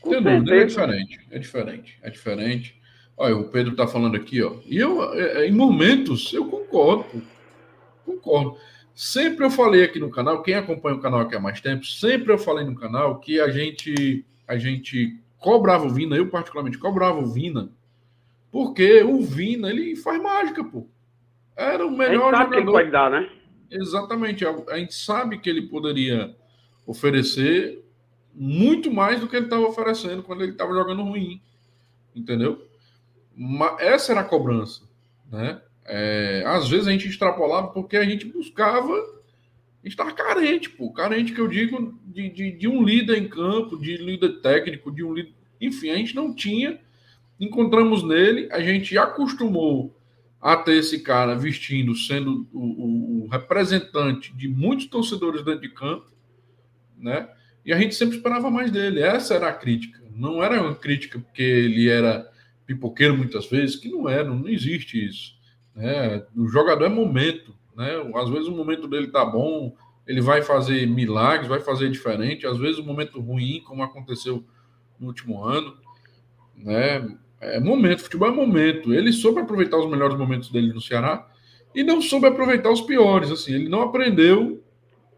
Com 0.00 0.10
Tem 0.12 0.22
dúvida, 0.22 0.56
é 0.56 0.64
diferente, 0.64 1.20
é 1.30 1.38
diferente, 1.38 1.98
é 2.02 2.08
diferente. 2.08 2.80
Olha, 3.18 3.36
o 3.36 3.50
Pedro 3.50 3.76
tá 3.76 3.86
falando 3.86 4.16
aqui, 4.16 4.42
ó. 4.42 4.54
E 4.64 4.78
eu, 4.78 5.12
é, 5.12 5.42
é, 5.42 5.46
em 5.46 5.52
momentos, 5.52 6.32
eu 6.32 6.46
concordo, 6.46 7.22
concordo. 8.06 8.56
Sempre 8.94 9.44
eu 9.44 9.50
falei 9.50 9.84
aqui 9.84 9.98
no 9.98 10.10
canal, 10.10 10.42
quem 10.42 10.54
acompanha 10.54 10.96
o 10.96 11.02
canal 11.02 11.20
aqui 11.20 11.36
há 11.36 11.40
mais 11.40 11.60
tempo, 11.60 11.84
sempre 11.84 12.32
eu 12.32 12.38
falei 12.38 12.64
no 12.64 12.74
canal 12.74 13.20
que 13.20 13.42
a 13.42 13.50
gente, 13.50 14.24
a 14.46 14.56
gente 14.56 15.20
cobrava 15.36 15.84
o 15.84 15.90
Vina, 15.90 16.16
eu 16.16 16.30
particularmente 16.30 16.78
cobrava 16.78 17.18
o 17.18 17.26
Vina, 17.26 17.76
porque 18.50 19.02
o 19.02 19.20
Vina, 19.22 19.70
ele 19.70 19.96
faz 19.96 20.20
mágica, 20.22 20.64
pô. 20.64 20.86
Era 21.56 21.86
o 21.86 21.90
melhor 21.90 22.34
a 22.34 22.38
gente 22.38 22.38
sabe 22.38 22.44
jogador. 22.44 22.50
Que 22.50 22.56
ele 22.56 22.70
pode 22.70 22.90
dar, 22.90 23.10
né? 23.10 23.30
Exatamente. 23.70 24.46
A, 24.46 24.78
gente 24.78 24.94
sabe 24.94 25.38
que 25.38 25.50
ele 25.50 25.62
poderia 25.62 26.34
oferecer 26.86 27.84
muito 28.34 28.90
mais 28.90 29.20
do 29.20 29.28
que 29.28 29.36
ele 29.36 29.46
estava 29.46 29.66
oferecendo 29.66 30.22
quando 30.22 30.42
ele 30.42 30.52
estava 30.52 30.72
jogando 30.72 31.02
ruim. 31.02 31.42
Entendeu? 32.14 32.64
Mas 33.36 33.80
essa 33.80 34.12
era 34.12 34.22
a 34.22 34.24
cobrança, 34.24 34.82
né? 35.30 35.60
É, 35.84 36.42
às 36.46 36.68
vezes 36.68 36.86
a 36.86 36.90
gente 36.90 37.08
extrapolava 37.08 37.68
porque 37.68 37.96
a 37.96 38.04
gente 38.04 38.26
buscava 38.26 38.92
estar 39.82 40.12
carente, 40.12 40.70
pô. 40.70 40.92
Carente 40.92 41.32
que 41.32 41.40
eu 41.40 41.48
digo 41.48 41.98
de, 42.04 42.28
de, 42.28 42.52
de 42.52 42.68
um 42.68 42.82
líder 42.82 43.18
em 43.18 43.28
campo, 43.28 43.78
de 43.78 43.96
líder 43.96 44.40
técnico, 44.40 44.90
de 44.90 45.04
um 45.04 45.12
líder. 45.12 45.32
Enfim, 45.60 45.90
a 45.90 45.96
gente 45.96 46.14
não 46.14 46.34
tinha. 46.34 46.80
Encontramos 47.40 48.02
nele, 48.02 48.48
a 48.50 48.60
gente 48.60 48.96
acostumou 48.98 49.96
a 50.40 50.56
ter 50.56 50.76
esse 50.76 51.00
cara 51.00 51.34
vestindo, 51.34 51.94
sendo 51.94 52.48
o, 52.52 52.60
o, 52.60 53.24
o, 53.24 53.28
representante 53.28 54.34
de 54.36 54.48
muitos 54.48 54.86
torcedores 54.86 55.44
dentro 55.44 55.62
de 55.62 55.68
campo, 55.70 56.06
né? 56.96 57.28
E 57.64 57.72
a 57.72 57.78
gente 57.78 57.94
sempre 57.94 58.16
esperava 58.16 58.50
mais 58.50 58.70
dele. 58.70 59.00
Essa 59.00 59.34
era 59.34 59.48
a 59.48 59.52
crítica. 59.52 60.00
Não 60.14 60.42
era 60.42 60.60
uma 60.60 60.74
crítica 60.74 61.18
porque 61.18 61.42
ele 61.42 61.88
era 61.88 62.28
pipoqueiro 62.66 63.16
muitas 63.16 63.46
vezes, 63.46 63.76
que 63.76 63.88
não 63.88 64.08
era, 64.08 64.24
não 64.24 64.48
existe 64.48 65.04
isso. 65.04 65.34
Né? 65.74 66.24
O 66.36 66.48
jogador 66.48 66.84
é 66.86 66.88
momento, 66.88 67.54
né? 67.76 67.90
Às 68.14 68.28
vezes 68.28 68.48
o 68.48 68.52
momento 68.52 68.88
dele 68.88 69.08
tá 69.08 69.24
bom, 69.24 69.76
ele 70.06 70.20
vai 70.20 70.42
fazer 70.42 70.86
milagres, 70.86 71.48
vai 71.48 71.60
fazer 71.60 71.90
diferente. 71.90 72.46
Às 72.46 72.58
vezes 72.58 72.78
o 72.78 72.84
momento 72.84 73.20
ruim, 73.20 73.62
como 73.64 73.82
aconteceu 73.82 74.44
no 74.98 75.08
último 75.08 75.44
ano, 75.44 75.76
né? 76.56 77.06
É 77.40 77.60
momento, 77.60 78.02
futebol 78.02 78.28
é 78.28 78.32
momento. 78.32 78.92
Ele 78.92 79.12
soube 79.12 79.40
aproveitar 79.40 79.78
os 79.78 79.88
melhores 79.88 80.16
momentos 80.16 80.50
dele 80.50 80.72
no 80.72 80.80
Ceará 80.80 81.26
e 81.74 81.84
não 81.84 82.00
soube 82.00 82.26
aproveitar 82.26 82.70
os 82.70 82.80
piores. 82.80 83.30
Assim, 83.30 83.54
ele 83.54 83.68
não 83.68 83.82
aprendeu 83.82 84.62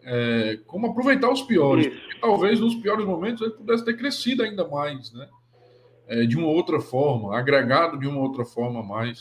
é, 0.04 0.58
como 0.66 0.88
aproveitar 0.88 1.30
os 1.30 1.42
piores. 1.42 1.90
Talvez 2.20 2.60
nos 2.60 2.74
piores 2.74 3.06
momentos 3.06 3.40
ele 3.40 3.52
pudesse 3.52 3.84
ter 3.84 3.96
crescido 3.96 4.42
ainda 4.42 4.68
mais, 4.68 5.12
né? 5.12 5.26
É, 6.06 6.26
de 6.26 6.36
uma 6.36 6.48
outra 6.48 6.80
forma, 6.80 7.38
agregado 7.38 7.98
de 7.98 8.06
uma 8.06 8.20
outra 8.20 8.44
forma 8.44 8.82
mais 8.82 9.20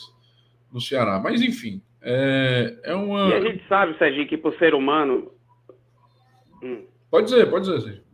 no 0.72 0.80
Ceará. 0.80 1.20
Mas 1.20 1.40
enfim, 1.40 1.80
é, 2.02 2.76
é 2.82 2.94
uma. 2.94 3.28
E 3.28 3.34
a 3.34 3.40
gente 3.40 3.66
sabe, 3.68 3.96
Serginho, 3.96 4.26
que 4.26 4.36
por 4.36 4.54
ser 4.56 4.74
humano. 4.74 5.30
Hum. 6.62 6.84
Pode 7.10 7.26
dizer, 7.26 7.48
pode 7.48 7.64
dizer, 7.64 7.80
Serginho. 7.80 8.04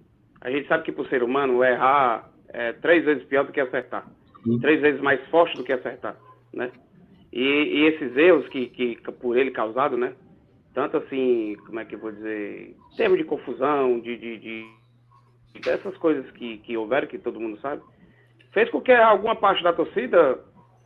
A 0.41 0.51
gente 0.51 0.68
sabe 0.68 0.84
que 0.84 0.93
por 0.93 1.09
ser 1.09 1.24
humano 1.24 1.64
errar 1.64 2.30
é 2.51 2.72
três 2.74 3.05
vezes 3.05 3.24
pior 3.24 3.45
do 3.45 3.53
que 3.53 3.61
acertar 3.61 4.07
três 4.61 4.80
vezes 4.80 5.01
mais 5.01 5.20
forte 5.28 5.57
do 5.57 5.64
que 5.64 5.72
acertar, 5.72 6.16
né? 6.53 6.70
E, 7.32 7.42
e 7.42 7.84
esses 7.86 8.16
erros 8.16 8.49
que, 8.49 8.66
que, 8.68 8.97
por 9.20 9.36
ele 9.36 9.51
causado, 9.51 9.97
né? 9.97 10.14
Tanto 10.74 10.97
assim, 10.99 11.57
como 11.66 11.80
é 11.80 11.84
que 11.84 11.94
eu 11.94 11.99
vou 11.99 12.12
dizer, 12.12 12.74
termos 12.97 13.18
de 13.18 13.24
confusão, 13.24 13.99
de, 14.01 14.16
de, 14.16 14.38
de 14.38 14.66
dessas 15.64 15.97
coisas 15.97 16.30
que, 16.32 16.59
que 16.59 16.76
houveram, 16.76 17.07
que 17.07 17.18
todo 17.18 17.40
mundo 17.40 17.59
sabe, 17.61 17.82
fez 18.53 18.70
com 18.70 18.80
que 18.80 18.92
alguma 18.92 19.34
parte 19.34 19.62
da 19.62 19.72
torcida 19.72 20.38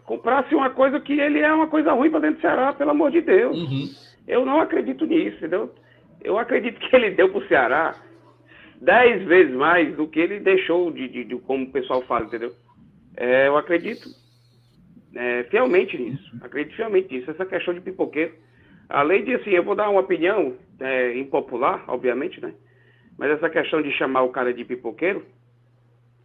comprasse 0.04 0.54
uma 0.54 0.70
coisa 0.70 1.00
que 1.00 1.18
ele 1.18 1.40
é 1.40 1.52
uma 1.52 1.68
coisa 1.68 1.92
ruim 1.92 2.10
para 2.10 2.20
dentro 2.20 2.36
do 2.36 2.40
Ceará, 2.40 2.72
pelo 2.72 2.90
amor 2.90 3.10
de 3.10 3.20
Deus. 3.20 3.56
Uhum. 3.56 3.88
Eu 4.26 4.44
não 4.44 4.60
acredito 4.60 5.06
nisso, 5.06 5.36
entendeu? 5.36 5.72
Eu 6.22 6.38
acredito 6.38 6.78
que 6.80 6.94
ele 6.94 7.10
deu 7.10 7.28
para 7.30 7.38
o 7.38 7.48
Ceará 7.48 7.94
dez 8.80 9.22
vezes 9.24 9.54
mais 9.54 9.94
do 9.96 10.08
que 10.08 10.18
ele 10.18 10.40
deixou 10.40 10.90
de, 10.90 11.06
de, 11.08 11.24
de, 11.24 11.36
como 11.36 11.64
o 11.64 11.70
pessoal 11.70 12.02
fala, 12.02 12.24
entendeu? 12.24 12.50
É, 13.20 13.48
eu 13.48 13.56
acredito 13.58 14.08
é, 15.14 15.44
fielmente 15.44 15.96
nisso. 15.98 16.32
Acredito 16.40 16.74
fielmente 16.74 17.14
nisso. 17.14 17.30
Essa 17.30 17.44
questão 17.44 17.74
de 17.74 17.82
pipoqueiro. 17.82 18.32
Além 18.88 19.22
de, 19.24 19.34
assim, 19.34 19.50
eu 19.50 19.62
vou 19.62 19.76
dar 19.76 19.90
uma 19.90 20.00
opinião 20.00 20.56
é, 20.80 21.16
impopular, 21.18 21.84
obviamente, 21.86 22.40
né? 22.40 22.54
Mas 23.18 23.30
essa 23.32 23.50
questão 23.50 23.82
de 23.82 23.92
chamar 23.92 24.22
o 24.22 24.30
cara 24.30 24.54
de 24.54 24.64
pipoqueiro, 24.64 25.22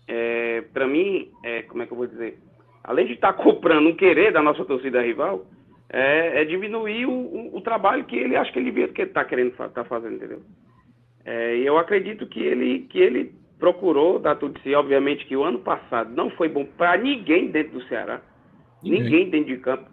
é, 0.07 0.61
para 0.73 0.87
mim, 0.87 1.29
é, 1.43 1.63
como 1.63 1.83
é 1.83 1.85
que 1.85 1.91
eu 1.91 1.97
vou 1.97 2.07
dizer? 2.07 2.39
Além 2.81 3.07
de 3.07 3.13
estar 3.13 3.33
tá 3.33 3.43
comprando 3.43 3.89
um 3.89 3.95
querer 3.95 4.31
da 4.31 4.41
nossa 4.41 4.63
torcida 4.63 5.01
rival, 5.01 5.45
é, 5.89 6.41
é 6.41 6.45
diminuir 6.45 7.05
o, 7.05 7.11
o, 7.11 7.57
o, 7.57 7.61
trabalho 7.61 8.05
que 8.05 8.15
ele 8.15 8.37
acha 8.37 8.51
que 8.51 8.57
ele 8.57 8.71
vê 8.71 8.87
que 8.87 9.01
ele 9.01 9.09
está 9.09 9.25
querendo 9.25 9.51
tá 9.51 9.83
fazendo, 9.83 10.15
entendeu? 10.15 10.41
É, 11.25 11.57
eu 11.57 11.77
acredito 11.77 12.25
que 12.25 12.39
ele, 12.39 12.87
que 12.89 12.99
ele 12.99 13.35
procurou 13.59 14.19
dar 14.19 14.35
tudo 14.35 14.55
de 14.55 14.61
si. 14.63 14.75
Obviamente 14.75 15.25
que 15.25 15.35
o 15.35 15.43
ano 15.43 15.59
passado 15.59 16.13
não 16.15 16.29
foi 16.31 16.49
bom 16.49 16.65
para 16.65 16.97
ninguém 16.97 17.51
dentro 17.51 17.79
do 17.79 17.87
Ceará. 17.87 18.21
Ninguém. 18.83 19.03
ninguém, 19.03 19.29
dentro 19.29 19.55
de 19.55 19.61
campo. 19.61 19.89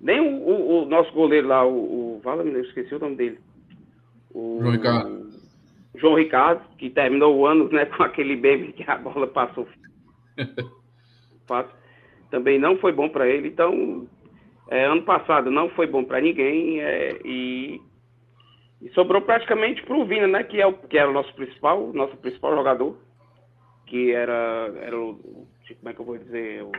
Nem 0.00 0.20
o, 0.20 0.48
o, 0.48 0.82
o 0.82 0.86
nosso 0.86 1.12
goleiro 1.12 1.48
lá, 1.48 1.64
o, 1.64 2.16
o 2.16 2.20
Vala, 2.22 2.42
eu 2.42 2.60
esqueci 2.62 2.94
o 2.94 2.98
nome 2.98 3.16
dele. 3.16 3.38
O, 4.32 4.58
João 4.60 4.72
Ricardo. 4.72 5.24
João 5.96 6.14
Ricardo, 6.14 6.62
que 6.76 6.90
terminou 6.90 7.36
o 7.36 7.46
ano 7.46 7.68
né, 7.70 7.86
com 7.96 8.02
aquele 8.02 8.36
baby 8.36 8.72
que 8.72 8.88
a 8.88 8.96
bola 8.96 9.26
passou. 9.26 9.66
Também 12.30 12.58
não 12.58 12.76
foi 12.78 12.92
bom 12.92 13.08
para 13.08 13.28
ele. 13.28 13.48
Então, 13.48 14.08
é, 14.68 14.86
ano 14.86 15.02
passado 15.02 15.50
não 15.50 15.68
foi 15.70 15.86
bom 15.86 16.02
para 16.02 16.20
ninguém. 16.20 16.80
É, 16.80 17.20
e 17.24 17.80
e 18.84 18.90
sobrou 18.90 19.22
praticamente 19.22 19.82
para 19.82 19.96
o 19.96 20.04
Vina, 20.04 20.28
né? 20.28 20.44
Que, 20.44 20.60
é 20.60 20.66
o, 20.66 20.74
que 20.74 20.98
era 20.98 21.08
o 21.08 21.12
nosso 21.12 21.34
principal, 21.34 21.90
nosso 21.94 22.14
principal 22.18 22.54
jogador. 22.54 22.98
Que 23.86 24.12
era, 24.12 24.70
era 24.82 24.98
o. 24.98 25.48
Como 25.80 25.88
é 25.88 25.94
que 25.94 26.00
eu 26.00 26.04
vou 26.04 26.18
dizer? 26.18 26.62
O, 26.62 26.72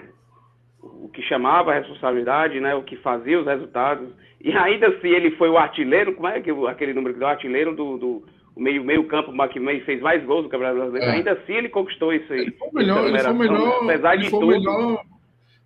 o 1.05 1.09
que 1.09 1.23
chamava 1.23 1.71
a 1.71 1.79
responsabilidade, 1.79 2.59
né? 2.59 2.75
O 2.75 2.83
que 2.83 2.95
fazia 2.97 3.39
os 3.39 3.47
resultados. 3.47 4.07
E 4.39 4.51
ainda 4.51 4.99
se 4.99 5.07
ele 5.07 5.31
foi 5.31 5.49
o 5.49 5.57
artilheiro, 5.57 6.13
como 6.13 6.27
é 6.27 6.39
que 6.39 6.51
aquele 6.67 6.93
número 6.93 7.15
que 7.15 7.19
deu 7.19 7.27
artilheiro 7.27 7.75
do, 7.75 7.97
do 7.97 8.23
o 8.55 8.61
meio, 8.61 8.83
meio 8.83 9.07
campo 9.07 9.33
que 9.47 9.59
fez 9.81 9.99
mais 9.99 10.23
gols 10.23 10.43
do 10.43 10.49
Campeonato 10.49 10.77
Brasileiro. 10.77 11.07
É. 11.07 11.15
Ainda 11.15 11.31
assim 11.31 11.53
ele 11.53 11.69
conquistou 11.69 12.13
isso 12.13 12.31
aí. 12.31 12.41
Ele 12.41 12.51
foi 12.51 12.69
o 12.69 12.73
melhor, 12.73 13.07
ele 13.07 13.19
foi 13.19 13.31
o 13.31 13.35
melhor, 13.35 13.83
apesar 13.83 14.15
de 14.15 14.29
foi 14.29 14.39
tudo. 14.39 14.45
O 14.45 14.59
melhor, 14.59 15.05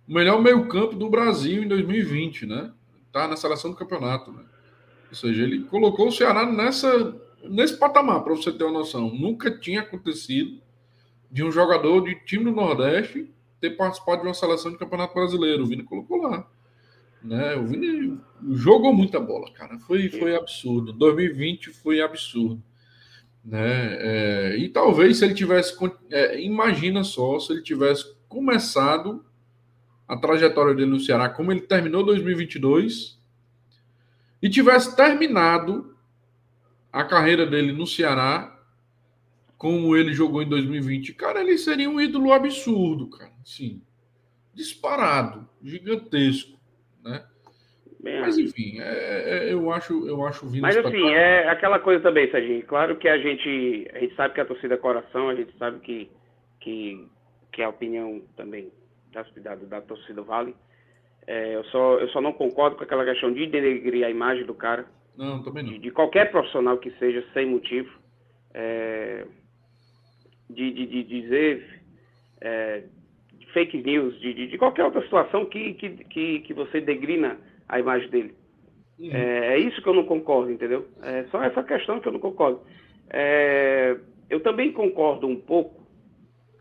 o 0.08 0.12
melhor 0.14 0.42
meio 0.42 0.66
campo 0.68 0.96
do 0.96 1.10
Brasil 1.10 1.62
em 1.62 1.68
2020, 1.68 2.46
né? 2.46 2.72
Tá 3.12 3.28
na 3.28 3.36
seleção 3.36 3.70
do 3.70 3.76
campeonato, 3.76 4.32
né? 4.32 4.42
Ou 5.10 5.16
seja, 5.16 5.42
ele 5.42 5.64
colocou 5.64 6.08
o 6.08 6.12
Ceará 6.12 6.46
nessa, 6.46 7.14
nesse 7.44 7.76
patamar, 7.76 8.22
para 8.22 8.34
você 8.34 8.52
ter 8.52 8.64
uma 8.64 8.78
noção. 8.78 9.12
Nunca 9.12 9.50
tinha 9.50 9.80
acontecido 9.80 10.60
de 11.30 11.44
um 11.44 11.50
jogador 11.50 12.02
de 12.02 12.14
time 12.24 12.44
do 12.44 12.52
Nordeste 12.52 13.28
ter 13.60 13.70
participado 13.70 14.22
de 14.22 14.28
uma 14.28 14.34
seleção 14.34 14.70
de 14.70 14.78
campeonato 14.78 15.14
brasileiro. 15.14 15.64
O 15.64 15.66
Vini 15.66 15.82
colocou 15.82 16.22
lá. 16.22 16.48
Né? 17.22 17.54
O 17.56 17.66
Vini 17.66 18.18
jogou 18.52 18.92
muita 18.92 19.20
bola, 19.20 19.50
cara. 19.52 19.78
Foi, 19.80 20.08
foi 20.08 20.34
absurdo. 20.34 20.92
2020 20.92 21.70
foi 21.70 22.00
absurdo. 22.00 22.62
Né? 23.44 23.96
É, 23.98 24.56
e 24.58 24.68
talvez 24.68 25.18
se 25.18 25.24
ele 25.24 25.34
tivesse. 25.34 25.76
É, 26.10 26.40
imagina 26.40 27.04
só 27.04 27.38
se 27.38 27.52
ele 27.52 27.62
tivesse 27.62 28.14
começado 28.28 29.24
a 30.08 30.16
trajetória 30.16 30.74
dele 30.74 30.90
no 30.90 31.00
Ceará, 31.00 31.28
como 31.28 31.52
ele 31.52 31.60
terminou 31.60 32.04
2022 32.04 33.19
e 34.42 34.48
tivesse 34.48 34.96
terminado 34.96 35.96
a 36.92 37.04
carreira 37.04 37.46
dele 37.46 37.72
no 37.72 37.86
Ceará 37.86 38.56
como 39.60 39.94
ele 39.94 40.14
jogou 40.14 40.42
em 40.42 40.48
2020, 40.48 41.12
cara, 41.12 41.42
ele 41.42 41.58
seria 41.58 41.90
um 41.90 42.00
ídolo 42.00 42.32
absurdo, 42.32 43.10
cara. 43.10 43.30
Sim. 43.44 43.82
Disparado, 44.54 45.46
gigantesco, 45.62 46.58
né? 47.04 47.26
Bem, 48.02 48.22
Mas 48.22 48.38
enfim, 48.38 48.80
é, 48.80 49.48
é, 49.48 49.52
eu 49.52 49.70
acho, 49.70 50.08
eu 50.08 50.24
acho 50.24 50.48
vindo. 50.48 50.62
Mas 50.62 50.78
assim, 50.78 51.10
é 51.10 51.46
aquela 51.50 51.78
coisa 51.78 52.02
também, 52.02 52.30
Serginho. 52.30 52.62
Claro 52.62 52.96
que 52.96 53.06
a 53.06 53.18
gente, 53.18 53.86
a 53.92 53.98
gente 53.98 54.14
sabe 54.14 54.32
que 54.32 54.40
a 54.40 54.46
torcida 54.46 54.76
é 54.76 54.78
coração, 54.78 55.28
a 55.28 55.34
gente 55.34 55.54
sabe 55.58 55.78
que, 55.80 56.10
que, 56.58 57.06
que 57.52 57.62
a 57.62 57.68
opinião 57.68 58.22
também 58.38 58.72
da, 59.12 59.26
da, 59.42 59.54
da 59.56 59.80
torcida 59.82 60.22
vale. 60.22 60.56
É, 61.30 61.54
eu, 61.54 61.62
só, 61.66 61.96
eu 62.00 62.08
só 62.08 62.20
não 62.20 62.32
concordo 62.32 62.74
com 62.74 62.82
aquela 62.82 63.04
questão 63.04 63.32
de 63.32 63.46
denegrir 63.46 64.04
a 64.04 64.10
imagem 64.10 64.44
do 64.44 64.52
cara. 64.52 64.84
Não, 65.16 65.40
também 65.44 65.62
não. 65.62 65.70
De, 65.70 65.78
de 65.78 65.90
qualquer 65.92 66.28
profissional 66.28 66.76
que 66.78 66.90
seja, 66.98 67.24
sem 67.32 67.46
motivo. 67.46 67.88
É, 68.52 69.24
de, 70.48 70.72
de, 70.72 70.86
de, 70.86 71.04
dizer 71.04 71.82
é, 72.40 72.82
fake 73.52 73.80
news, 73.80 74.18
de, 74.18 74.48
de, 74.48 74.58
qualquer 74.58 74.84
outra 74.84 75.00
situação 75.02 75.46
que, 75.46 75.74
que, 75.74 75.90
que, 75.90 76.40
que 76.40 76.52
você 76.52 76.80
degrina 76.80 77.38
a 77.68 77.78
imagem 77.78 78.10
dele. 78.10 78.34
Uhum. 78.98 79.10
É, 79.12 79.54
é, 79.54 79.58
isso 79.60 79.80
que 79.80 79.88
eu 79.88 79.94
não 79.94 80.04
concordo, 80.06 80.50
entendeu? 80.50 80.88
É 81.00 81.22
só 81.30 81.40
essa 81.44 81.62
questão 81.62 82.00
que 82.00 82.08
eu 82.08 82.12
não 82.12 82.18
concordo. 82.18 82.60
É, 83.08 83.96
eu 84.28 84.40
também 84.40 84.72
concordo 84.72 85.28
um 85.28 85.36
pouco 85.36 85.79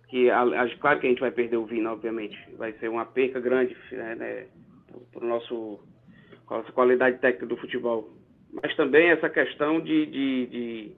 que, 0.10 0.30
a, 0.30 0.42
a, 0.42 0.78
claro 0.78 1.00
que 1.00 1.08
a 1.08 1.10
gente 1.10 1.22
vai 1.22 1.32
perder 1.32 1.58
o 1.58 1.66
Vina, 1.66 1.94
obviamente. 1.94 2.38
Vai 2.58 2.74
ser 2.74 2.90
uma 2.90 3.06
perca 3.06 3.40
grande 3.40 3.78
né, 3.92 4.16
né, 4.16 4.48
para 5.12 5.24
o 5.24 5.28
nosso 5.28 5.80
nossa 6.50 6.72
qualidade 6.72 7.20
técnica 7.20 7.46
do 7.46 7.58
futebol. 7.58 8.10
Mas 8.52 8.76
também 8.76 9.10
essa 9.10 9.30
questão 9.30 9.80
de, 9.80 10.06
de, 10.08 10.46
de, 10.48 10.92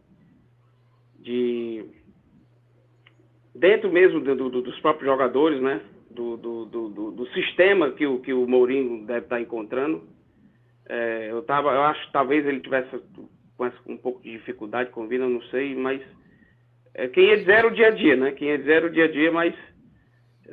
de 1.20 1.86
dentro 3.54 3.92
mesmo 3.92 4.22
do, 4.22 4.50
do, 4.50 4.62
dos 4.62 4.80
próprios 4.80 5.12
jogadores, 5.12 5.62
né? 5.62 5.82
Do, 6.10 6.38
do, 6.38 7.28
sistema 7.34 7.92
que 7.92 8.06
o, 8.06 8.20
que 8.20 8.34
o 8.34 8.48
Mourinho 8.48 9.06
deve 9.06 9.26
estar 9.26 9.40
encontrando. 9.40 10.04
É, 10.88 11.32
eu, 11.32 11.42
tava, 11.44 11.74
eu 11.74 11.82
acho 11.84 12.06
que 12.06 12.14
talvez 12.14 12.46
ele 12.46 12.60
tivesse 12.60 12.90
com 13.58 13.70
um 13.88 13.98
pouco 13.98 14.22
de 14.22 14.32
dificuldade 14.32 14.90
com 14.90 15.04
o 15.04 15.08
Vina, 15.08 15.28
não 15.28 15.42
sei, 15.44 15.76
mas 15.76 16.02
é, 16.94 17.08
quem 17.08 17.26
ia 17.26 17.38
dizer 17.38 17.52
era 17.52 17.68
o 17.68 17.72
dia 17.72 17.88
a 17.88 17.92
dia, 17.92 18.16
né? 18.16 18.32
Quem 18.32 18.50
ia 18.50 18.58
dizer 18.58 18.74
era 18.74 18.88
o 18.88 18.92
dia 18.92 19.06
a 19.06 19.12
dia, 19.12 19.32
mas 19.32 19.54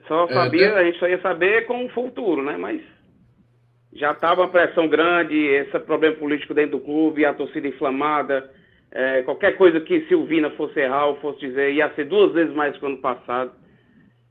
só 0.06 0.24
é, 0.24 0.32
sabia, 0.32 0.66
é, 0.66 0.78
a 0.78 0.84
gente 0.84 0.98
só 0.98 1.08
ia 1.08 1.20
saber 1.20 1.66
com 1.66 1.84
o 1.84 1.88
futuro, 1.90 2.42
né? 2.42 2.56
Mas 2.56 2.80
já 3.92 4.12
estava 4.12 4.42
uma 4.42 4.50
pressão 4.50 4.88
grande, 4.88 5.36
esse 5.36 5.78
problema 5.80 6.16
político 6.16 6.54
dentro 6.54 6.78
do 6.78 6.84
clube, 6.84 7.24
a 7.24 7.34
torcida 7.34 7.66
inflamada, 7.66 8.50
é, 8.90 9.22
qualquer 9.22 9.56
coisa 9.56 9.80
que 9.80 10.06
Silvina 10.06 10.50
fosse 10.50 10.78
errar 10.80 11.06
ou 11.06 11.16
fosse 11.16 11.40
dizer, 11.40 11.72
ia 11.72 11.92
ser 11.94 12.04
duas 12.04 12.32
vezes 12.32 12.54
mais 12.54 12.76
que 12.76 12.84
o 12.84 12.88
ano 12.88 12.98
passado. 12.98 13.52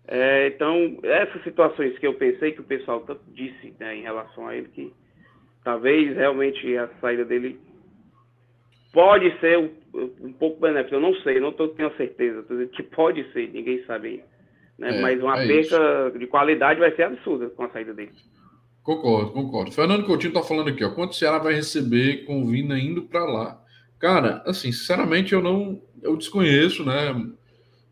É, 0.07 0.47
então, 0.47 0.97
essas 1.03 1.43
situações 1.43 1.97
que 1.99 2.07
eu 2.07 2.13
pensei 2.13 2.53
que 2.53 2.61
o 2.61 2.65
pessoal 2.65 3.01
tanto 3.01 3.21
disse 3.33 3.75
né, 3.77 3.97
em 3.97 4.03
relação 4.03 4.47
a 4.47 4.55
ele, 4.55 4.69
que 4.69 4.93
talvez 5.63 6.15
realmente 6.15 6.77
a 6.77 6.87
saída 7.01 7.25
dele 7.25 7.59
pode 8.97 9.39
ser 9.39 9.59
um, 9.59 9.69
um 10.21 10.33
pouco 10.33 10.59
benéfica. 10.59 10.95
Eu 10.95 10.99
não 10.99 11.13
sei, 11.21 11.39
não 11.39 11.51
tô, 11.51 11.67
tenho 11.67 11.95
certeza. 11.97 12.41
Tô 12.41 12.55
dizendo 12.55 12.71
que 12.71 12.81
pode 12.81 13.31
ser, 13.31 13.47
ninguém 13.53 13.85
sabe. 13.85 14.23
Né? 14.75 14.97
É, 14.97 15.01
Mas 15.01 15.21
uma 15.21 15.39
é 15.39 15.45
perca 15.45 16.07
isso. 16.09 16.17
de 16.17 16.25
qualidade 16.25 16.79
vai 16.79 16.91
ser 16.95 17.03
absurda 17.03 17.47
com 17.51 17.63
a 17.63 17.69
saída 17.69 17.93
dele. 17.93 18.13
Concordo, 18.81 19.33
concordo. 19.33 19.71
Fernando 19.71 20.03
Coutinho 20.03 20.29
está 20.29 20.41
falando 20.41 20.69
aqui, 20.69 20.83
ó. 20.83 20.89
Quanto 20.89 21.11
o 21.11 21.15
Ceará 21.15 21.37
vai 21.37 21.53
receber 21.53 22.25
com 22.25 22.41
o 22.41 22.47
Vina 22.47 22.79
indo 22.79 23.03
para 23.03 23.23
lá? 23.23 23.63
Cara, 23.99 24.41
assim, 24.47 24.71
sinceramente 24.71 25.31
eu 25.31 25.43
não, 25.43 25.79
eu 26.01 26.17
desconheço, 26.17 26.83
né? 26.83 27.13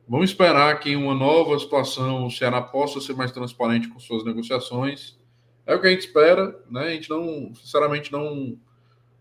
Vamos 0.10 0.32
esperar 0.32 0.80
que 0.80 0.90
em 0.90 0.96
uma 0.96 1.14
nova 1.14 1.60
situação 1.60 2.26
o 2.26 2.32
Ceará 2.32 2.64
possa 2.64 3.00
ser 3.00 3.14
mais 3.14 3.32
transparente 3.32 3.90
com 3.90 4.00
suas 4.00 4.26
negociações. 4.26 5.20
É 5.68 5.76
o 5.76 5.82
que 5.82 5.86
a 5.86 5.92
gente 5.92 6.08
espera, 6.08 6.60
né? 6.68 6.82
A 6.82 6.90
gente 6.90 7.12
não, 7.12 7.54
sinceramente, 7.54 8.12
não, 8.12 8.58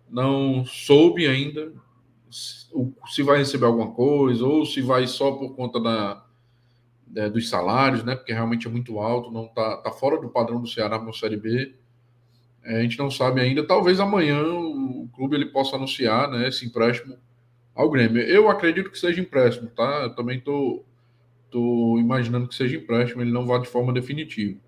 não 0.08 0.64
soube 0.64 1.26
ainda 1.26 1.72
se 2.30 3.22
vai 3.22 3.38
receber 3.38 3.66
alguma 3.66 3.92
coisa 3.92 4.44
ou 4.44 4.66
se 4.66 4.80
vai 4.80 5.06
só 5.06 5.32
por 5.32 5.54
conta 5.54 5.80
da, 5.80 6.24
é, 7.14 7.30
dos 7.30 7.48
salários, 7.48 8.02
né? 8.02 8.16
Porque 8.16 8.32
realmente 8.32 8.66
é 8.66 8.70
muito 8.70 8.98
alto, 8.98 9.30
não 9.30 9.46
tá, 9.48 9.76
tá 9.76 9.90
fora 9.92 10.20
do 10.20 10.28
padrão 10.28 10.60
do 10.60 10.68
Ceará 10.68 10.98
para 10.98 11.12
Série 11.12 11.36
B. 11.36 11.74
É, 12.64 12.78
a 12.78 12.82
gente 12.82 12.98
não 12.98 13.10
sabe 13.10 13.40
ainda. 13.40 13.64
Talvez 13.66 14.00
amanhã 14.00 14.42
o 14.42 15.08
clube 15.14 15.36
ele 15.36 15.46
possa 15.46 15.76
anunciar 15.76 16.30
né, 16.30 16.48
esse 16.48 16.66
empréstimo 16.66 17.16
ao 17.74 17.90
Grêmio. 17.90 18.22
Eu 18.22 18.48
acredito 18.48 18.90
que 18.90 18.98
seja 18.98 19.20
empréstimo, 19.20 19.70
tá? 19.70 20.02
Eu 20.04 20.14
também 20.14 20.40
tô, 20.40 20.84
tô 21.50 21.98
imaginando 21.98 22.48
que 22.48 22.54
seja 22.54 22.76
empréstimo, 22.76 23.22
ele 23.22 23.32
não 23.32 23.46
vá 23.46 23.58
de 23.58 23.68
forma 23.68 23.92
definitiva. 23.92 24.58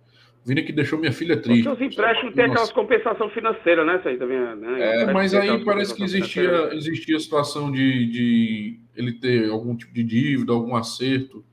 Vini 0.47 0.63
que 0.63 0.73
deixou 0.73 0.97
minha 0.97 1.13
filha 1.13 1.37
triste. 1.37 1.69
Os 1.69 1.81
empréstimos 1.81 2.33
têm 2.33 2.45
aquelas 2.45 2.71
compensação 2.71 3.29
financeira, 3.31 3.85
né? 3.85 3.97
Isso 3.99 4.09
aí 4.09 4.17
também, 4.17 4.39
né? 4.39 5.03
É, 5.03 5.13
mas 5.13 5.35
aí 5.35 5.65
parece 5.65 5.93
que 5.93 6.05
existia, 6.05 6.73
existia 6.73 7.17
a 7.17 7.21
situação 7.21 7.73
de, 7.73 8.07
de 8.07 8.81
ele 8.95 9.15
ter 9.15 9.51
algum 9.51 9.75
tipo 9.75 9.93
de 9.93 10.05
dívida, 10.05 10.53
algum 10.53 10.77
acerto 10.77 11.45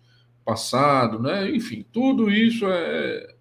passado, 0.45 1.19
né? 1.19 1.49
Enfim, 1.49 1.83
tudo 1.91 2.29
isso 2.29 2.67
é, 2.67 3.33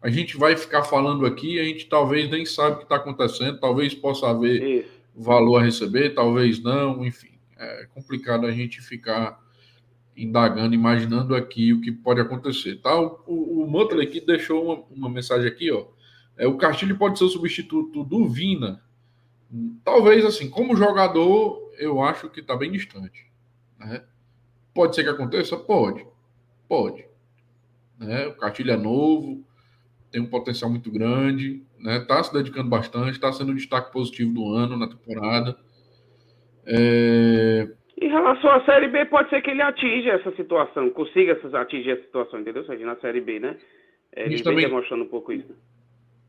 a 0.00 0.08
gente 0.08 0.38
vai 0.38 0.56
ficar 0.56 0.84
falando 0.84 1.26
aqui, 1.26 1.60
a 1.60 1.64
gente 1.64 1.86
talvez 1.86 2.30
nem 2.30 2.46
sabe 2.46 2.76
o 2.76 2.78
que 2.78 2.84
está 2.84 2.96
acontecendo, 2.96 3.60
talvez 3.60 3.94
possa 3.94 4.30
haver 4.30 4.62
Isso. 4.62 4.88
valor 5.14 5.58
a 5.58 5.64
receber, 5.64 6.14
talvez 6.14 6.62
não, 6.62 7.04
enfim. 7.04 7.38
É 7.58 7.86
complicado 7.94 8.46
a 8.46 8.52
gente 8.52 8.80
ficar 8.80 9.38
indagando, 10.16 10.74
imaginando 10.74 11.34
aqui 11.34 11.72
o 11.72 11.80
que 11.80 11.90
pode 11.90 12.20
acontecer. 12.20 12.80
Tá? 12.80 12.94
O, 12.98 13.20
o, 13.26 13.66
o 13.66 14.00
aqui 14.00 14.20
deixou 14.20 14.64
uma, 14.64 14.84
uma, 14.90 15.10
mensagem 15.10 15.48
aqui, 15.48 15.70
ó. 15.70 15.86
É, 16.36 16.46
o 16.46 16.56
Castilho 16.56 16.96
pode 16.96 17.18
ser 17.18 17.24
o 17.24 17.28
substituto 17.28 18.04
do 18.04 18.28
Vina. 18.28 18.82
Talvez, 19.84 20.24
assim, 20.24 20.50
como 20.50 20.76
jogador, 20.76 21.72
eu 21.78 22.02
acho 22.02 22.28
que 22.28 22.40
está 22.40 22.56
bem 22.56 22.72
distante. 22.72 23.30
Né? 23.78 24.02
Pode 24.72 24.94
ser 24.94 25.04
que 25.04 25.10
aconteça? 25.10 25.56
Pode. 25.56 26.04
Pode. 26.68 27.04
Né? 27.98 28.26
O 28.26 28.36
Castilho 28.36 28.72
é 28.72 28.76
novo, 28.76 29.44
tem 30.10 30.20
um 30.20 30.26
potencial 30.26 30.70
muito 30.70 30.92
grande, 30.92 31.64
né? 31.76 31.98
Tá 31.98 32.22
se 32.22 32.32
dedicando 32.32 32.68
bastante, 32.68 33.12
está 33.12 33.32
sendo 33.32 33.50
um 33.50 33.54
destaque 33.56 33.92
positivo 33.92 34.32
do 34.32 34.48
ano 34.48 34.76
na 34.76 34.86
temporada. 34.86 35.58
É... 36.64 37.68
Em 38.04 38.08
relação 38.08 38.50
à 38.50 38.62
Série 38.66 38.88
B, 38.88 39.06
pode 39.06 39.30
ser 39.30 39.40
que 39.40 39.48
ele 39.48 39.62
atinja 39.62 40.10
essa 40.10 40.30
situação, 40.36 40.90
consiga 40.90 41.40
atingir 41.54 41.92
essa 41.92 42.02
situação, 42.02 42.38
entendeu? 42.38 42.60
Ou 42.60 42.68
seja, 42.68 42.84
na 42.84 42.96
Série 42.96 43.22
B, 43.22 43.40
né? 43.40 43.56
Ele 44.14 44.34
vem 44.34 44.42
também... 44.42 44.66
demonstrando 44.66 45.04
um 45.04 45.08
pouco 45.08 45.32
isso. 45.32 45.56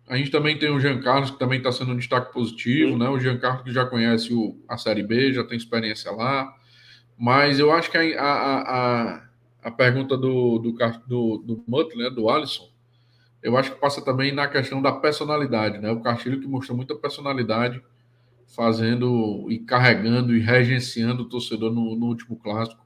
A 0.08 0.16
gente 0.16 0.32
também 0.32 0.58
tem 0.58 0.70
o 0.70 0.80
Jean 0.80 1.02
Carlos, 1.02 1.32
que 1.32 1.38
também 1.38 1.58
está 1.58 1.74
sendo 1.74 1.92
um 1.92 1.98
destaque 1.98 2.32
positivo, 2.32 2.94
Sim. 2.94 2.98
né? 2.98 3.10
O 3.10 3.20
Jean 3.20 3.38
Carlos 3.38 3.64
que 3.64 3.74
já 3.74 3.86
conhece 3.86 4.34
o, 4.34 4.58
a 4.70 4.78
Série 4.78 5.04
B, 5.04 5.34
já 5.34 5.44
tem 5.44 5.58
experiência 5.58 6.10
lá. 6.12 6.56
Mas 7.20 7.60
eu 7.60 7.70
acho 7.74 7.92
que 7.92 7.98
a, 7.98 8.24
a, 8.24 8.62
a, 8.62 9.24
a 9.64 9.72
pergunta 9.72 10.16
do, 10.16 10.58
do, 10.60 10.72
do, 11.06 11.38
do 11.46 11.98
né, 11.98 12.10
do 12.10 12.30
Alisson, 12.30 12.70
eu 13.44 13.58
acho 13.58 13.74
que 13.74 13.82
passa 13.82 14.02
também 14.02 14.32
na 14.32 14.48
questão 14.48 14.82
da 14.82 14.94
personalidade, 14.94 15.78
né? 15.80 15.92
O 15.92 16.00
Castilho 16.00 16.40
que 16.40 16.48
mostrou 16.48 16.78
muita 16.78 16.96
personalidade 16.96 17.84
fazendo 18.48 19.48
e 19.50 19.60
carregando 19.60 20.36
e 20.36 20.40
regenciando 20.40 21.24
o 21.24 21.30
torcedor 21.30 21.74
no, 21.74 21.96
no 21.96 22.08
último 22.08 22.38
clássico. 22.38 22.86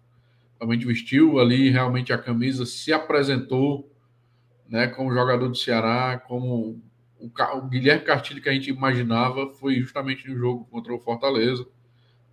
Realmente 0.60 0.86
vestiu 0.86 1.39
ali 1.39 1.70
realmente 1.70 2.12
a 2.12 2.18
camisa, 2.18 2.66
se 2.66 2.91
apresentou 2.91 3.91
né, 4.68 4.88
como 4.88 5.14
jogador 5.14 5.47
do 5.47 5.55
Ceará, 5.55 6.22
como 6.28 6.82
o, 7.20 7.32
o 7.57 7.62
Guilherme 7.68 8.03
Castilho 8.03 8.41
que 8.41 8.49
a 8.49 8.53
gente 8.53 8.70
imaginava 8.70 9.49
foi 9.53 9.76
justamente 9.76 10.30
no 10.30 10.38
jogo 10.38 10.68
contra 10.70 10.93
o 10.93 10.99
Fortaleza 10.99 11.66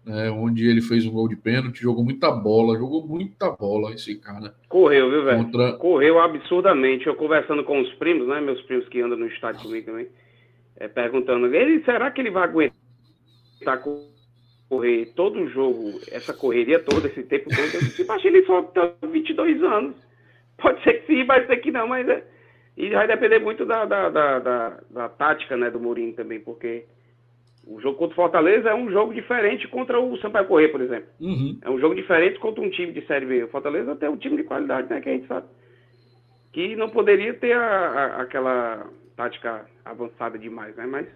né, 0.06 0.30
onde 0.30 0.68
ele 0.68 0.80
fez 0.80 1.04
um 1.04 1.10
gol 1.10 1.28
de 1.28 1.34
pênalti, 1.34 1.82
jogou 1.82 2.04
muita 2.04 2.30
bola, 2.30 2.78
jogou 2.78 3.04
muita 3.04 3.50
bola 3.50 3.92
esse 3.92 4.14
cara. 4.20 4.54
Correu, 4.68 5.10
viu, 5.10 5.24
velho? 5.24 5.44
Contra... 5.44 5.72
Correu 5.72 6.20
absurdamente. 6.20 7.08
Eu 7.08 7.16
conversando 7.16 7.64
com 7.64 7.80
os 7.80 7.92
primos, 7.94 8.28
né, 8.28 8.40
meus 8.40 8.62
primos 8.62 8.88
que 8.88 9.00
andam 9.00 9.18
no 9.18 9.26
estádio 9.26 9.62
comigo 9.62 9.86
também, 9.86 10.06
é, 10.76 10.86
perguntando, 10.86 11.52
ele, 11.52 11.82
será 11.84 12.10
que 12.12 12.20
ele 12.20 12.30
vai 12.30 12.44
aguentar 12.44 12.75
correr 13.76 15.06
todo 15.14 15.40
o 15.40 15.48
jogo, 15.48 16.00
essa 16.10 16.34
correria 16.34 16.78
toda, 16.78 17.08
esse 17.08 17.22
tempo 17.22 17.48
todo? 17.48 17.74
Eu 17.74 17.80
disse, 17.80 18.04
mas 18.06 18.24
ele 18.24 18.44
só 18.44 18.62
tem 18.62 19.10
22 19.10 19.62
anos. 19.62 19.96
Pode 20.58 20.82
ser 20.82 20.94
que 20.94 21.06
sim, 21.06 21.26
pode 21.26 21.46
ser 21.46 21.56
que 21.58 21.70
não, 21.70 21.88
mas 21.88 22.08
é... 22.08 22.24
E 22.76 22.90
vai 22.90 23.06
depender 23.06 23.38
muito 23.38 23.64
da, 23.64 23.86
da, 23.86 24.10
da, 24.10 24.38
da, 24.38 24.80
da 24.90 25.08
tática, 25.08 25.56
né, 25.56 25.70
do 25.70 25.80
Mourinho 25.80 26.12
também, 26.12 26.40
porque 26.40 26.84
o 27.66 27.80
jogo 27.80 27.98
contra 27.98 28.12
o 28.12 28.16
Fortaleza 28.16 28.68
é 28.68 28.74
um 28.74 28.90
jogo 28.90 29.12
diferente 29.12 29.66
contra 29.66 29.98
o 29.98 30.16
Sampaio 30.18 30.46
Correr, 30.46 30.68
por 30.68 30.80
exemplo. 30.80 31.08
Uhum. 31.20 31.58
É 31.62 31.68
um 31.68 31.80
jogo 31.80 31.96
diferente 31.96 32.38
contra 32.38 32.62
um 32.62 32.70
time 32.70 32.92
de 32.92 33.04
Série 33.06 33.26
B. 33.26 33.44
O 33.44 33.48
Fortaleza 33.48 33.96
tem 33.96 34.08
um 34.08 34.16
time 34.16 34.36
de 34.36 34.44
qualidade, 34.44 34.88
né? 34.88 35.00
Que 35.00 35.08
a 35.08 35.12
gente 35.12 35.26
sabe. 35.26 35.48
Que 36.52 36.76
não 36.76 36.88
poderia 36.88 37.34
ter 37.34 37.54
a, 37.54 37.60
a, 37.60 38.22
aquela 38.22 38.86
tática 39.16 39.66
avançada 39.84 40.38
demais, 40.38 40.76
né? 40.76 40.86
Mas 40.86 41.08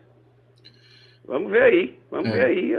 vamos 1.26 1.50
ver 1.50 1.62
aí. 1.62 1.98
Vamos 2.10 2.28
é. 2.28 2.32
ver 2.32 2.44
aí. 2.46 2.76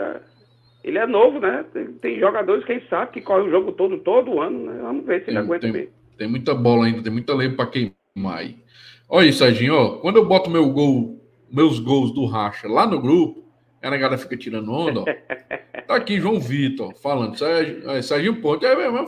Ele 0.84 0.98
é 0.98 1.06
novo, 1.06 1.40
né? 1.40 1.64
Tem, 1.74 1.88
tem 1.94 2.20
jogadores, 2.20 2.66
quem 2.66 2.82
sabe, 2.90 3.12
que 3.12 3.22
correm 3.22 3.48
o 3.48 3.52
jogo 3.52 3.72
todo, 3.74 3.98
todo 4.00 4.42
ano, 4.42 4.66
né? 4.66 4.80
Vamos 4.82 5.06
ver 5.06 5.20
se 5.20 5.26
tem, 5.28 5.36
ele 5.36 5.44
aguenta 5.44 5.72
tem, 5.72 5.90
Tem 6.18 6.28
muita 6.28 6.56
bola 6.56 6.86
ainda, 6.86 7.04
tem 7.04 7.12
muita 7.12 7.36
lei 7.36 7.50
para 7.50 7.68
queimar 7.68 8.40
aí. 8.40 8.56
Olha 9.08 9.26
aí, 9.26 9.34
Serginho, 9.34 9.76
ó, 9.76 9.90
quando 9.98 10.18
eu 10.18 10.26
boto 10.26 10.50
meu 10.50 10.70
gol, 10.70 11.20
meus 11.52 11.80
gols 11.80 12.14
do 12.14 12.26
racha 12.26 12.68
lá 12.68 12.88
no 12.88 13.00
grupo, 13.00 13.44
a 13.82 13.90
negada 13.90 14.18
fica 14.18 14.38
tirando 14.38 14.72
onda, 14.72 15.02
ó. 15.02 15.06
Tá 15.88 15.98
aqui 15.98 16.22
João 16.22 16.40
Vitor 16.40 16.94
falando, 17.02 17.38
Sérgio, 17.38 17.90
é, 17.90 18.02
Serginho 18.02 18.40
Ponte, 18.40 18.66
é 18.66 18.74
mesmo, 18.74 19.06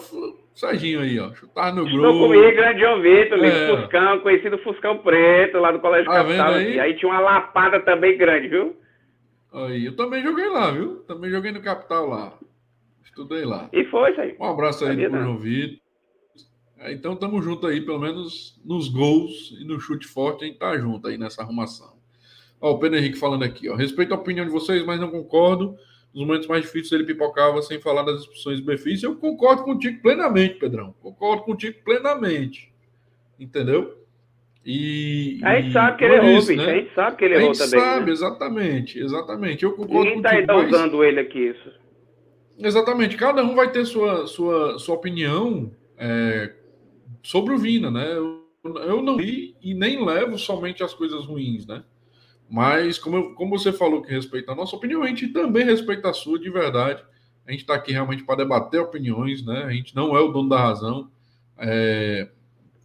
Serginho 0.54 1.00
aí, 1.00 1.18
ó, 1.18 1.34
chutar 1.34 1.74
no 1.74 1.86
grupo. 1.86 1.96
Estou 1.96 2.28
comigo, 2.28 2.56
grande 2.56 2.80
João 2.82 3.02
Vitor, 3.02 3.46
é. 3.46 3.68
Fuscão, 3.68 4.20
conhecido 4.20 4.58
Fuscão 4.58 4.98
Preto, 4.98 5.60
lá 5.60 5.72
do 5.72 5.80
Colégio 5.80 6.12
tá 6.12 6.24
Capital. 6.24 6.62
E 6.62 6.80
aí 6.80 6.94
tinha 6.96 7.10
uma 7.10 7.22
lapada 7.22 7.80
também 7.80 8.18
grande, 8.18 8.50
viu? 8.50 8.76
Aí, 9.54 9.86
eu 9.86 9.96
também 9.96 10.24
joguei 10.24 10.50
lá, 10.50 10.72
viu? 10.72 10.98
Também 11.02 11.30
joguei 11.30 11.52
no 11.52 11.62
Capital 11.62 12.10
lá. 12.10 12.38
Estudei 13.04 13.46
lá. 13.46 13.70
E 13.72 13.86
foi, 13.86 14.16
Sérgio. 14.16 14.36
Um 14.40 14.46
abraço 14.46 14.86
aí 14.86 15.08
pro 15.08 15.22
João 15.22 15.38
Vitor. 15.38 15.84
É, 16.80 16.92
então 16.92 17.16
tamo 17.16 17.42
junto 17.42 17.66
aí, 17.68 17.80
pelo 17.80 18.00
menos 18.00 18.60
nos 18.66 18.90
gols 18.90 19.56
e 19.60 19.64
no 19.64 19.80
chute 19.80 20.06
forte, 20.06 20.44
a 20.44 20.48
gente 20.48 20.58
tá 20.58 20.78
junto 20.78 21.08
aí 21.08 21.18
nessa 21.18 21.42
arrumação. 21.42 21.94
Ó, 22.60 22.72
o 22.72 22.80
Pedro 22.80 22.98
Henrique 22.98 23.18
falando 23.18 23.44
aqui, 23.44 23.70
ó. 23.70 23.76
Respeito 23.76 24.14
a 24.14 24.18
opinião 24.18 24.46
de 24.46 24.52
vocês, 24.52 24.84
mas 24.86 25.00
não 25.00 25.10
concordo. 25.10 25.78
Nos 26.14 26.26
momentos 26.26 26.48
mais 26.48 26.64
difíceis 26.64 26.92
ele 26.92 27.06
pipocava 27.06 27.62
sem 27.62 27.80
falar 27.80 28.04
das 28.04 28.22
expulsões 28.22 28.60
do 28.60 28.66
benefício. 28.66 29.08
Eu 29.08 29.16
concordo 29.16 29.64
contigo 29.64 30.02
plenamente, 30.02 30.56
Pedrão. 30.56 30.94
Concordo 31.02 31.44
contigo 31.44 31.80
plenamente. 31.84 32.74
Entendeu? 33.40 34.03
E, 34.66 35.42
a 35.44 35.60
gente 35.60 35.74
sabe 35.74 35.98
que 35.98 36.06
ele 36.06 36.16
errou, 36.16 36.38
isso, 36.38 36.48
bicho. 36.48 36.66
Né? 36.66 36.72
A 36.72 36.76
gente 36.76 36.94
sabe 36.94 37.18
que 37.18 37.26
ele 37.26 37.34
errou 37.36 37.52
também. 37.52 37.66
A 37.66 37.68
gente 37.68 37.82
sabe, 37.82 38.06
né? 38.06 38.12
exatamente, 38.12 39.00
exatamente. 39.00 39.64
Eu 39.64 39.74
concordo 39.74 40.10
Ninguém 40.10 40.22
tá, 40.22 40.54
tá 40.54 40.56
usando 40.56 41.04
ele 41.04 41.20
aqui, 41.20 41.40
isso. 41.50 41.72
Exatamente. 42.58 43.18
Cada 43.18 43.44
um 43.44 43.56
vai 43.56 43.72
ter 43.72 43.86
sua, 43.86 44.26
sua, 44.26 44.80
sua 44.80 44.96
opinião 44.96 45.72
é, 45.98 46.54
sobre 47.22 47.54
o 47.54 47.58
Vina, 47.58 47.92
né? 47.92 48.14
Eu, 48.14 48.44
eu 48.64 49.02
não 49.02 49.18
li 49.18 49.56
e 49.62 49.74
nem 49.74 50.04
levo 50.04 50.38
somente 50.38 50.82
as 50.82 50.94
coisas 50.94 51.26
ruins, 51.26 51.66
né? 51.68 51.84
Mas, 52.50 52.98
como, 52.98 53.18
eu, 53.18 53.34
como 53.34 53.58
você 53.58 53.74
falou 53.74 54.02
que 54.02 54.12
respeita 54.12 54.52
a 54.52 54.56
nossa 54.56 54.76
opinião, 54.76 55.04
a 55.04 55.08
gente 55.08 55.28
também 55.30 55.66
respeita 55.66 56.10
a 56.10 56.14
sua 56.14 56.40
de 56.40 56.50
verdade. 56.50 57.04
A 57.46 57.52
gente 57.52 57.62
está 57.62 57.74
aqui 57.74 57.92
realmente 57.92 58.24
para 58.24 58.38
debater 58.38 58.80
opiniões, 58.80 59.46
né? 59.46 59.64
A 59.64 59.72
gente 59.72 59.94
não 59.96 60.16
é 60.16 60.22
o 60.22 60.32
dono 60.32 60.48
da 60.48 60.60
razão. 60.60 61.10
É, 61.58 62.30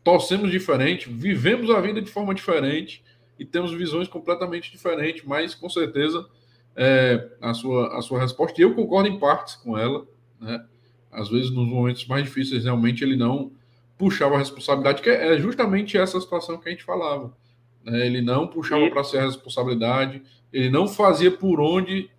torcemos 0.08 0.50
diferente, 0.50 1.06
vivemos 1.10 1.68
a 1.68 1.78
vida 1.82 2.00
de 2.00 2.10
forma 2.10 2.34
diferente 2.34 3.04
e 3.38 3.44
temos 3.44 3.72
visões 3.72 4.08
completamente 4.08 4.72
diferentes, 4.72 5.22
mas 5.22 5.54
com 5.54 5.68
certeza 5.68 6.26
é, 6.74 7.28
a, 7.42 7.52
sua, 7.52 7.98
a 7.98 8.00
sua 8.00 8.18
resposta, 8.18 8.58
e 8.58 8.64
eu 8.64 8.74
concordo 8.74 9.06
em 9.06 9.18
partes 9.18 9.56
com 9.56 9.76
ela, 9.76 10.06
né? 10.40 10.64
Às 11.12 11.28
vezes, 11.28 11.50
nos 11.50 11.68
momentos 11.68 12.06
mais 12.06 12.24
difíceis, 12.24 12.64
realmente 12.64 13.04
ele 13.04 13.16
não 13.16 13.52
puxava 13.98 14.36
a 14.36 14.38
responsabilidade, 14.38 15.02
que 15.02 15.10
é 15.10 15.38
justamente 15.38 15.98
essa 15.98 16.18
situação 16.18 16.56
que 16.56 16.68
a 16.68 16.72
gente 16.72 16.84
falava 16.84 17.36
né? 17.84 18.06
Ele 18.06 18.22
não 18.22 18.46
puxava 18.46 18.88
para 18.88 19.04
si 19.04 19.18
a 19.18 19.26
responsabilidade, 19.26 20.22
ele 20.50 20.70
não 20.70 20.88
fazia 20.88 21.30
por 21.30 21.60
onde 21.60 22.10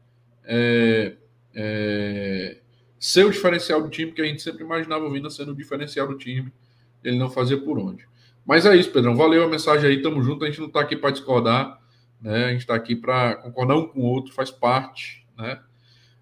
é, 0.44 1.16
é, 1.56 2.58
ser 3.00 3.26
o 3.26 3.32
diferencial 3.32 3.82
do 3.82 3.90
time, 3.90 4.12
que 4.12 4.22
a 4.22 4.26
gente 4.26 4.44
sempre 4.44 4.64
imaginava 4.64 5.06
o 5.06 5.12
Vina 5.12 5.30
sendo 5.32 5.54
o 5.54 5.56
diferencial 5.56 6.08
do 6.08 6.18
time. 6.18 6.54
Ele 7.04 7.18
não 7.18 7.30
fazia 7.30 7.58
por 7.58 7.80
onde. 7.80 8.08
Mas 8.46 8.66
é 8.66 8.76
isso, 8.76 8.92
Pedrão. 8.92 9.16
Valeu 9.16 9.44
a 9.44 9.48
mensagem 9.48 9.90
aí, 9.90 10.02
tamo 10.02 10.24
junto. 10.24 10.44
A 10.44 10.48
gente 10.48 10.60
não 10.60 10.68
está 10.68 10.82
aqui 10.82 10.96
para 10.96 11.12
discordar, 11.12 11.80
né? 12.22 12.46
A 12.46 12.52
gente 12.52 12.62
está 12.62 12.76
aqui 12.76 12.96
para 12.96 13.36
concordar 13.36 13.76
um 13.76 13.88
com 13.88 14.02
o 14.02 14.06
outro, 14.06 14.34
faz 14.34 14.50
parte, 14.50 15.26
né? 15.38 15.60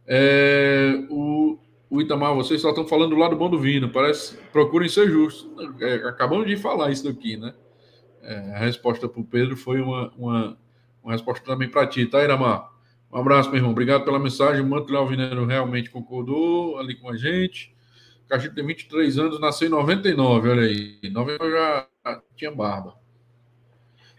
É, 0.05 1.05
o, 1.09 1.57
o 1.89 2.01
Itamar, 2.01 2.33
vocês 2.35 2.61
só 2.61 2.69
estão 2.69 2.87
falando 2.87 3.11
do 3.11 3.17
lado 3.17 3.35
bom 3.35 3.49
do 3.49 3.59
Vina. 3.59 3.87
Parece, 3.87 4.37
procurem 4.51 4.89
ser 4.89 5.09
justos. 5.09 5.49
É, 5.81 5.95
acabamos 6.07 6.47
de 6.47 6.57
falar 6.57 6.91
isso 6.91 7.07
aqui, 7.07 7.37
né? 7.37 7.53
É, 8.21 8.55
a 8.55 8.59
resposta 8.59 9.07
para 9.07 9.21
o 9.21 9.25
Pedro 9.25 9.55
foi 9.55 9.79
uma, 9.79 10.11
uma, 10.17 10.57
uma 11.01 11.13
resposta 11.13 11.45
também 11.45 11.69
para 11.69 11.87
ti, 11.87 12.05
tá, 12.05 12.23
Iramar? 12.23 12.69
Um 13.11 13.17
abraço, 13.17 13.49
meu 13.49 13.57
irmão. 13.57 13.71
Obrigado 13.71 14.03
pela 14.03 14.19
mensagem. 14.19 14.61
O 14.61 14.67
Manto 14.67 14.95
Alvinero 14.95 15.45
realmente 15.45 15.89
concordou 15.89 16.77
ali 16.77 16.93
com 16.95 17.09
a 17.09 17.15
gente. 17.15 17.73
Cachito 18.27 18.55
tem 18.55 18.65
23 18.65 19.17
anos, 19.19 19.39
nasceu 19.39 19.67
em 19.67 19.71
99, 19.71 20.49
olha 20.49 20.63
aí. 20.63 20.99
99 21.03 21.51
já 21.51 21.87
tinha 22.35 22.51
barba. 22.51 22.95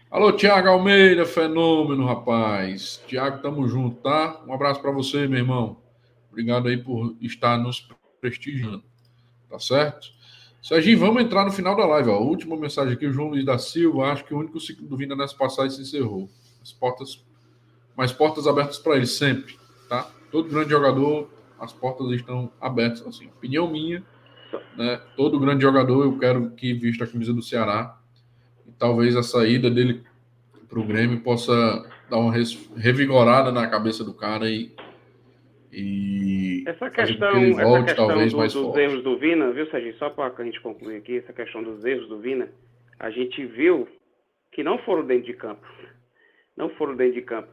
Alô, 0.09 0.31
Tiago 0.31 0.67
Almeida, 0.67 1.23
fenômeno, 1.27 2.07
rapaz. 2.07 2.99
Tiago, 3.05 3.43
tamo 3.43 3.67
junto, 3.67 4.01
tá? 4.01 4.41
Um 4.47 4.53
abraço 4.53 4.81
para 4.81 4.89
você, 4.89 5.27
meu 5.27 5.37
irmão. 5.37 5.77
Obrigado 6.31 6.67
aí 6.67 6.77
por 6.77 7.15
estar 7.21 7.59
nos 7.59 7.87
prestigiando. 8.19 8.83
Tá 9.47 9.59
certo? 9.59 10.07
Serginho, 10.59 10.97
vamos 10.97 11.21
entrar 11.21 11.45
no 11.45 11.51
final 11.51 11.75
da 11.75 11.85
live. 11.85 12.09
Ó. 12.09 12.19
Última 12.19 12.57
mensagem 12.57 12.93
aqui, 12.93 13.05
o 13.05 13.13
João 13.13 13.29
Luiz 13.29 13.45
da 13.45 13.59
Silva. 13.59 14.11
Acho 14.11 14.25
que 14.25 14.33
o 14.33 14.39
único 14.39 14.59
ciclo 14.59 14.87
do 14.87 14.97
Vinda 14.97 15.15
nessa 15.15 15.35
passagem 15.35 15.71
se 15.71 15.81
encerrou. 15.83 16.27
As 16.63 16.71
portas, 16.73 17.23
mais 17.95 18.11
portas 18.11 18.47
abertas 18.47 18.79
para 18.79 18.95
ele 18.95 19.05
sempre, 19.05 19.59
tá? 19.87 20.09
Todo 20.31 20.49
grande 20.49 20.71
jogador, 20.71 21.29
as 21.59 21.73
portas 21.73 22.11
estão 22.11 22.51
abertas. 22.59 23.05
Assim, 23.05 23.27
opinião 23.27 23.69
minha, 23.69 24.03
né? 24.77 25.01
Todo 25.15 25.39
grande 25.39 25.61
jogador, 25.61 26.03
eu 26.03 26.17
quero 26.17 26.51
que 26.51 26.73
vista 26.73 27.03
a 27.03 27.07
camisa 27.07 27.33
do 27.33 27.41
Ceará. 27.41 27.97
E 28.67 28.71
talvez 28.71 29.15
a 29.15 29.23
saída 29.23 29.69
dele 29.69 30.03
para 30.67 30.79
o 30.79 30.83
Grêmio 30.83 31.21
possa 31.21 31.53
dar 32.09 32.17
uma 32.17 32.33
revigorada 32.75 33.51
na 33.51 33.67
cabeça 33.67 34.03
do 34.03 34.13
cara 34.13 34.49
e 34.49 34.73
e 35.71 36.63
essa 36.65 36.89
questão, 36.89 37.31
que 37.33 37.51
volte, 37.51 37.61
essa 37.61 37.83
questão 37.83 38.07
talvez, 38.07 38.31
do, 38.31 38.37
mais 38.37 38.53
dos 38.53 38.63
forte. 38.63 38.79
erros 38.79 39.03
do 39.03 39.17
Vina, 39.17 39.51
viu, 39.51 39.69
Serginho? 39.69 39.95
Só 39.97 40.09
para 40.09 40.33
a 40.35 40.43
gente 40.43 40.59
concluir 40.61 40.97
aqui, 40.97 41.17
essa 41.17 41.31
questão 41.31 41.61
dos 41.61 41.85
erros 41.85 42.07
do 42.07 42.19
Vina, 42.19 42.49
a 42.99 43.11
gente 43.11 43.45
viu 43.45 43.87
que 44.51 44.63
não 44.63 44.79
foram 44.79 45.05
dentro 45.05 45.25
de 45.25 45.33
campo. 45.33 45.65
Não 46.57 46.69
foram 46.71 46.95
dentro 46.95 47.13
de 47.13 47.21
campo. 47.21 47.49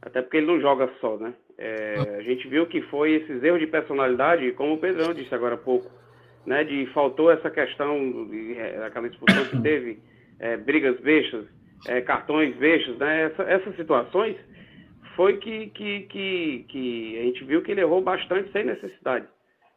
Até 0.00 0.22
porque 0.22 0.36
ele 0.36 0.46
não 0.46 0.60
joga 0.60 0.90
só, 1.00 1.16
né? 1.16 1.34
É, 1.64 2.16
a 2.18 2.22
gente 2.22 2.48
viu 2.48 2.66
que 2.66 2.82
foi 2.82 3.12
esses 3.12 3.40
erros 3.40 3.60
de 3.60 3.68
personalidade, 3.68 4.50
como 4.52 4.74
o 4.74 4.78
Pedrão 4.78 5.14
disse 5.14 5.32
agora 5.32 5.54
há 5.54 5.58
pouco, 5.58 5.88
né? 6.44 6.64
De 6.64 6.86
faltou 6.86 7.30
essa 7.30 7.48
questão, 7.48 8.28
é, 8.56 8.84
aquela 8.84 9.06
expulsão 9.06 9.44
que 9.44 9.62
teve, 9.62 10.00
é, 10.40 10.56
brigas 10.56 10.98
bestas, 10.98 11.46
é, 11.86 12.00
cartões 12.00 12.56
bestas, 12.56 12.98
né? 12.98 13.26
Essa, 13.26 13.42
essas 13.44 13.76
situações 13.76 14.36
foi 15.14 15.36
que, 15.36 15.68
que, 15.68 16.00
que, 16.00 16.66
que 16.68 17.18
a 17.20 17.22
gente 17.26 17.44
viu 17.44 17.62
que 17.62 17.70
ele 17.70 17.82
errou 17.82 18.02
bastante 18.02 18.50
sem 18.50 18.64
necessidade. 18.64 19.26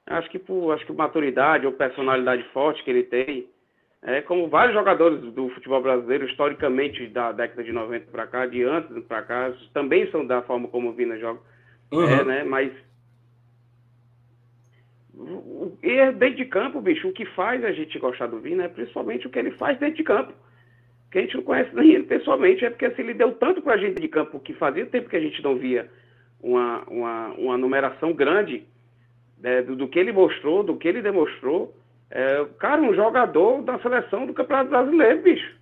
Acho 0.07 0.27
que 0.31 0.39
por 0.39 0.71
acho 0.71 0.87
que 0.87 0.91
maturidade 0.91 1.67
ou 1.67 1.73
personalidade 1.73 2.41
forte 2.51 2.83
que 2.83 2.89
ele 2.89 3.03
tem, 3.03 3.47
é, 4.01 4.21
como 4.21 4.47
vários 4.47 4.73
jogadores 4.73 5.19
do 5.33 5.49
futebol 5.49 5.83
brasileiro, 5.83 6.25
historicamente, 6.25 7.05
da 7.09 7.31
década 7.31 7.63
de 7.63 7.71
90 7.71 8.11
para 8.11 8.25
cá, 8.25 8.47
de 8.47 8.63
antes 8.63 9.03
para 9.05 9.21
cá, 9.21 9.53
também 9.71 10.09
são 10.09 10.25
da 10.25 10.41
forma 10.41 10.67
como 10.67 10.89
o 10.89 10.93
Vina 10.93 11.15
joga. 11.19 11.39
Uhum. 11.91 12.03
É, 12.03 12.23
né? 12.23 12.43
Mas. 12.43 12.71
E 15.81 16.11
dentro 16.11 16.35
de 16.35 16.45
campo, 16.45 16.81
bicho, 16.81 17.07
o 17.07 17.13
que 17.13 17.25
faz 17.25 17.63
a 17.63 17.71
gente 17.71 17.97
gostar 17.99 18.27
do 18.27 18.39
Vina 18.39 18.65
é 18.65 18.67
principalmente 18.67 19.25
o 19.25 19.29
que 19.29 19.39
ele 19.39 19.51
faz 19.51 19.77
dentro 19.79 19.95
de 19.95 20.03
campo 20.03 20.33
que 21.15 21.19
a 21.19 21.21
gente 21.21 21.37
não 21.37 21.43
conhece 21.43 21.73
nem 21.73 21.93
ele 21.93 22.03
pessoalmente, 22.03 22.65
é 22.65 22.69
porque 22.69 22.87
assim, 22.87 23.01
ele 23.03 23.13
deu 23.13 23.31
tanto 23.35 23.61
para 23.61 23.75
a 23.75 23.77
gente 23.77 24.01
de 24.01 24.07
campo 24.09 24.37
que 24.37 24.53
fazia 24.53 24.85
tempo 24.85 25.07
que 25.07 25.15
a 25.15 25.21
gente 25.21 25.41
não 25.41 25.55
via 25.55 25.89
uma, 26.43 26.83
uma, 26.89 27.27
uma 27.35 27.57
numeração 27.57 28.11
grande 28.11 28.65
né, 29.39 29.61
do, 29.61 29.77
do, 29.77 29.87
que 29.87 29.97
ele 29.97 30.11
mostrou, 30.11 30.61
do 30.61 30.75
que 30.75 30.85
ele 30.85 31.01
demonstrou. 31.01 31.73
É, 32.11 32.45
cara, 32.59 32.81
um 32.81 32.93
jogador 32.93 33.61
da 33.61 33.79
seleção 33.79 34.25
do 34.25 34.33
Campeonato 34.33 34.69
Brasileiro, 34.69 35.21
bicho. 35.21 35.55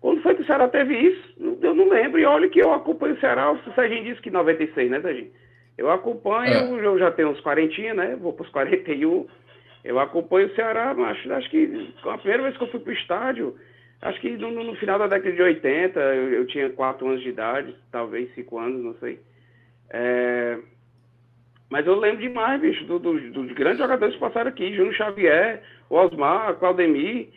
Quando 0.00 0.22
foi 0.22 0.36
que 0.36 0.42
o 0.42 0.46
Ceará 0.46 0.68
teve 0.68 0.96
isso? 0.96 1.55
Não 1.86 1.94
lembro. 1.94 2.20
E 2.20 2.24
olha 2.24 2.48
que 2.48 2.58
eu 2.58 2.72
acompanho 2.72 3.14
o 3.14 3.20
Ceará, 3.20 3.52
o 3.52 3.74
Serginho 3.74 4.04
disse 4.04 4.20
que 4.20 4.30
96, 4.30 4.90
né, 4.90 5.00
Serginho? 5.00 5.30
Eu 5.78 5.90
acompanho, 5.90 6.78
é. 6.78 6.86
eu 6.86 6.98
já 6.98 7.10
tenho 7.10 7.30
uns 7.30 7.40
40, 7.40 7.94
né? 7.94 8.16
Vou 8.16 8.32
para 8.32 8.44
os 8.44 8.50
41. 8.50 9.26
Eu 9.84 10.00
acompanho 10.00 10.48
o 10.48 10.54
Ceará, 10.54 10.94
mas 10.94 11.18
acho 11.30 11.50
que 11.50 11.92
a 12.04 12.18
primeira 12.18 12.42
vez 12.42 12.56
que 12.56 12.64
eu 12.64 12.68
fui 12.68 12.80
para 12.80 12.90
o 12.90 12.94
estádio, 12.94 13.56
Acho 14.02 14.20
que 14.20 14.30
no, 14.36 14.50
no, 14.50 14.74
final 14.76 14.98
da 14.98 15.06
década 15.06 15.34
de 15.34 15.42
80, 15.42 15.98
eu, 15.98 16.32
eu 16.32 16.46
tinha 16.46 16.70
4 16.70 17.08
anos 17.08 17.22
de 17.22 17.30
idade, 17.30 17.74
talvez 17.90 18.32
5 18.34 18.58
anos, 18.58 18.84
não 18.84 18.94
sei. 18.94 19.18
É... 19.90 20.58
Mas 21.70 21.86
eu 21.86 21.98
lembro 21.98 22.20
demais, 22.20 22.60
bicho, 22.60 22.84
do, 22.84 22.98
do, 22.98 23.18
dos 23.30 23.52
grandes 23.52 23.78
jogadores 23.78 24.14
que 24.14 24.20
passaram 24.20 24.50
aqui, 24.50 24.74
Júnior 24.74 24.94
Xavier, 24.94 25.62
Osmar, 25.90 26.54
Claudemir, 26.56 27.28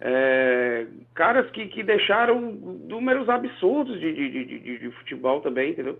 é... 0.00 0.86
caras 1.14 1.50
que, 1.50 1.66
que 1.66 1.82
deixaram 1.82 2.40
números 2.40 3.28
absurdos 3.28 3.98
de, 4.00 4.12
de, 4.12 4.44
de, 4.44 4.78
de, 4.78 4.90
futebol 4.92 5.40
também, 5.40 5.70
entendeu? 5.70 5.98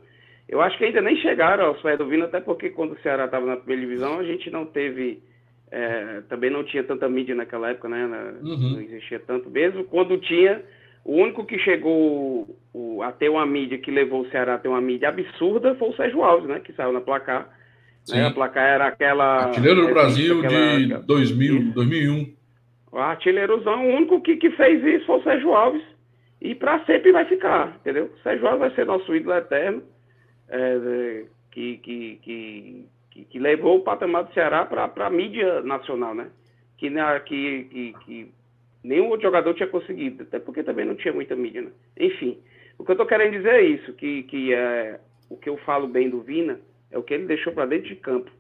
Eu 0.49 0.61
acho 0.61 0.79
que 0.79 0.85
ainda 0.85 1.01
nem 1.01 1.17
chegaram 1.17 1.67
aos 1.67 1.81
pés 1.83 1.99
do 1.99 2.07
Vino, 2.07 2.25
até 2.25 2.41
porque 2.41 2.71
quando 2.71 2.93
o 2.93 2.99
Ceará 3.01 3.27
estava 3.27 3.45
na 3.45 3.57
primeira 3.57 3.83
divisão, 3.83 4.19
a 4.19 4.25
gente 4.25 4.51
não 4.51 4.65
teve 4.65 5.23
é, 5.71 6.23
também 6.29 6.51
não 6.51 6.65
tinha 6.65 6.83
tanta 6.83 7.09
mídia 7.09 7.35
naquela 7.35 7.71
época, 7.71 7.89
né? 7.89 8.05
Uhum. 8.43 8.73
Não 8.73 8.81
existia 8.81 9.21
tanto. 9.21 9.51
Mesmo 9.51 9.85
quando 9.85 10.19
tinha, 10.19 10.63
o 11.05 11.15
único 11.17 11.45
que 11.45 11.59
chegou 11.59 12.57
o, 12.73 13.03
a 13.03 13.13
ter 13.13 13.29
uma 13.29 13.45
mídia 13.45 13.79
que 13.79 13.91
levou 13.91 14.23
o 14.23 14.31
Ceará 14.31 14.55
a 14.55 14.59
ter 14.59 14.69
uma 14.69 14.81
mídia 14.81 15.09
absurda 15.09 15.75
foi 15.75 15.91
o 15.91 15.97
Sérgio 15.97 16.23
Alves, 16.23 16.49
né? 16.49 16.61
Que 16.61 16.73
saiu 16.73 16.93
na 16.93 17.01
placar 17.01 17.51
Né? 18.09 18.27
A 18.27 18.31
placa 18.31 18.61
era 18.61 18.87
aquela. 18.87 19.45
Artilheiro 19.47 19.83
do 19.83 19.89
Brasil 19.89 20.39
aquela, 20.39 20.79
de 20.79 21.07
2000, 21.07 21.73
2001. 21.73 22.38
O 22.91 22.99
artilheirozão, 22.99 23.87
o 23.87 23.97
único 23.97 24.21
que, 24.21 24.37
que 24.37 24.51
fez 24.51 24.83
isso 24.85 25.07
foi 25.07 25.19
o 25.19 25.23
Sérgio 25.23 25.55
Alves. 25.55 25.83
E 26.41 26.55
para 26.55 26.85
sempre 26.85 27.13
vai 27.13 27.25
ficar, 27.25 27.77
entendeu? 27.81 28.07
O 28.07 28.19
Sérgio 28.23 28.47
Alves 28.47 28.61
vai 28.61 28.71
ser 28.71 28.87
nosso 28.87 29.15
ídolo 29.15 29.37
eterno, 29.37 29.83
é, 30.49 31.25
que, 31.51 31.79
que, 31.79 32.17
que, 32.23 32.85
que, 33.11 33.25
que 33.25 33.39
levou 33.39 33.79
o 33.79 33.83
patamar 33.83 34.25
do 34.25 34.33
Ceará 34.33 34.65
para 34.65 35.07
a 35.07 35.11
mídia 35.11 35.63
nacional, 35.63 36.15
né? 36.15 36.31
Que, 36.77 36.91
que, 37.27 37.65
que, 37.65 37.95
que 38.05 38.33
nenhum 38.85 39.09
outro 39.09 39.27
jogador 39.27 39.53
tinha 39.55 39.69
conseguido, 39.69 40.23
até 40.23 40.39
porque 40.39 40.63
também 40.63 40.85
não 40.85 40.95
tinha 40.95 41.13
muita 41.13 41.35
mídia, 41.35 41.63
né? 41.63 41.71
Enfim, 41.99 42.39
o 42.79 42.85
que 42.85 42.93
eu 42.93 42.95
estou 42.95 43.07
querendo 43.07 43.33
dizer 43.33 43.55
é 43.55 43.63
isso, 43.63 43.93
que, 43.95 44.23
que 44.25 44.55
é, 44.55 45.01
o 45.29 45.37
que 45.37 45.49
eu 45.49 45.57
falo 45.59 45.89
bem 45.89 46.09
do 46.09 46.21
Vina 46.21 46.61
é 46.91 46.97
o 46.97 47.03
que 47.03 47.15
ele 47.15 47.27
deixou 47.27 47.53
para 47.53 47.67
dentro 47.67 47.89
de 47.89 47.97
campo. 47.97 48.31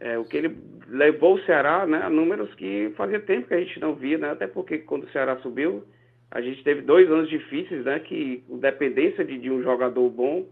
É, 0.00 0.18
o 0.18 0.24
que 0.24 0.36
ele 0.36 0.56
levou 0.88 1.34
o 1.34 1.42
Ceará 1.44 1.86
né, 1.86 2.02
a 2.02 2.10
números 2.10 2.52
que 2.54 2.92
fazia 2.96 3.20
tempo 3.20 3.48
que 3.48 3.54
a 3.54 3.60
gente 3.60 3.80
não 3.80 3.94
via, 3.94 4.16
né, 4.16 4.30
até 4.30 4.46
porque 4.46 4.78
quando 4.78 5.04
o 5.04 5.10
Ceará 5.10 5.36
subiu, 5.38 5.84
a 6.30 6.40
gente 6.40 6.62
teve 6.62 6.82
dois 6.82 7.10
anos 7.10 7.28
difíceis, 7.28 7.84
né, 7.84 7.98
que 8.00 8.42
dependência 8.48 9.24
de, 9.24 9.38
de 9.38 9.50
um 9.50 9.62
jogador 9.62 10.08
bom, 10.10 10.46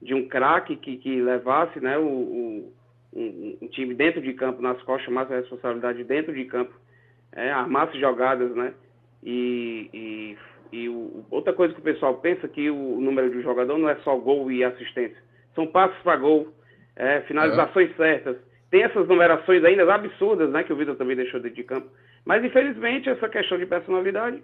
de 0.00 0.14
um 0.14 0.28
craque 0.28 0.76
que, 0.76 0.96
que 0.96 1.20
levasse 1.20 1.80
né, 1.80 1.98
o, 1.98 2.04
o 2.04 2.72
um, 3.14 3.58
um, 3.60 3.68
time 3.68 3.94
dentro 3.94 4.20
de 4.20 4.32
campo 4.32 4.62
nas 4.62 4.80
costas, 4.82 5.04
chamasse 5.04 5.32
a 5.32 5.36
responsabilidade 5.36 6.02
dentro 6.04 6.32
de 6.32 6.44
campo, 6.44 6.72
é, 7.32 7.50
armasse 7.50 7.98
jogadas, 7.98 8.54
né, 8.54 8.72
e, 9.22 9.90
e, 9.92 10.38
e 10.76 10.88
o, 10.88 11.24
outra 11.30 11.52
coisa 11.52 11.74
que 11.74 11.80
o 11.80 11.84
pessoal 11.84 12.16
pensa 12.16 12.48
que 12.48 12.70
o, 12.70 13.00
número 13.00 13.30
de 13.30 13.42
jogador 13.42 13.76
não 13.78 13.88
é 13.88 13.96
só 13.96 14.16
gol 14.16 14.50
e 14.50 14.64
assistência, 14.64 15.18
são 15.54 15.66
passos 15.66 15.98
para 16.02 16.16
gol, 16.16 16.52
é, 16.96 17.20
finalizações 17.22 17.90
é. 17.90 17.94
certas, 17.94 18.36
tem 18.72 18.84
essas 18.84 19.06
numerações 19.06 19.62
ainda 19.62 19.94
absurdas, 19.94 20.50
né, 20.50 20.64
que 20.64 20.72
o 20.72 20.76
Vitor 20.76 20.96
também 20.96 21.14
deixou 21.14 21.38
dentro 21.38 21.56
de 21.56 21.62
campo. 21.62 21.88
Mas, 22.24 22.42
infelizmente, 22.42 23.06
essa 23.06 23.28
questão 23.28 23.58
de 23.58 23.66
personalidade 23.66 24.42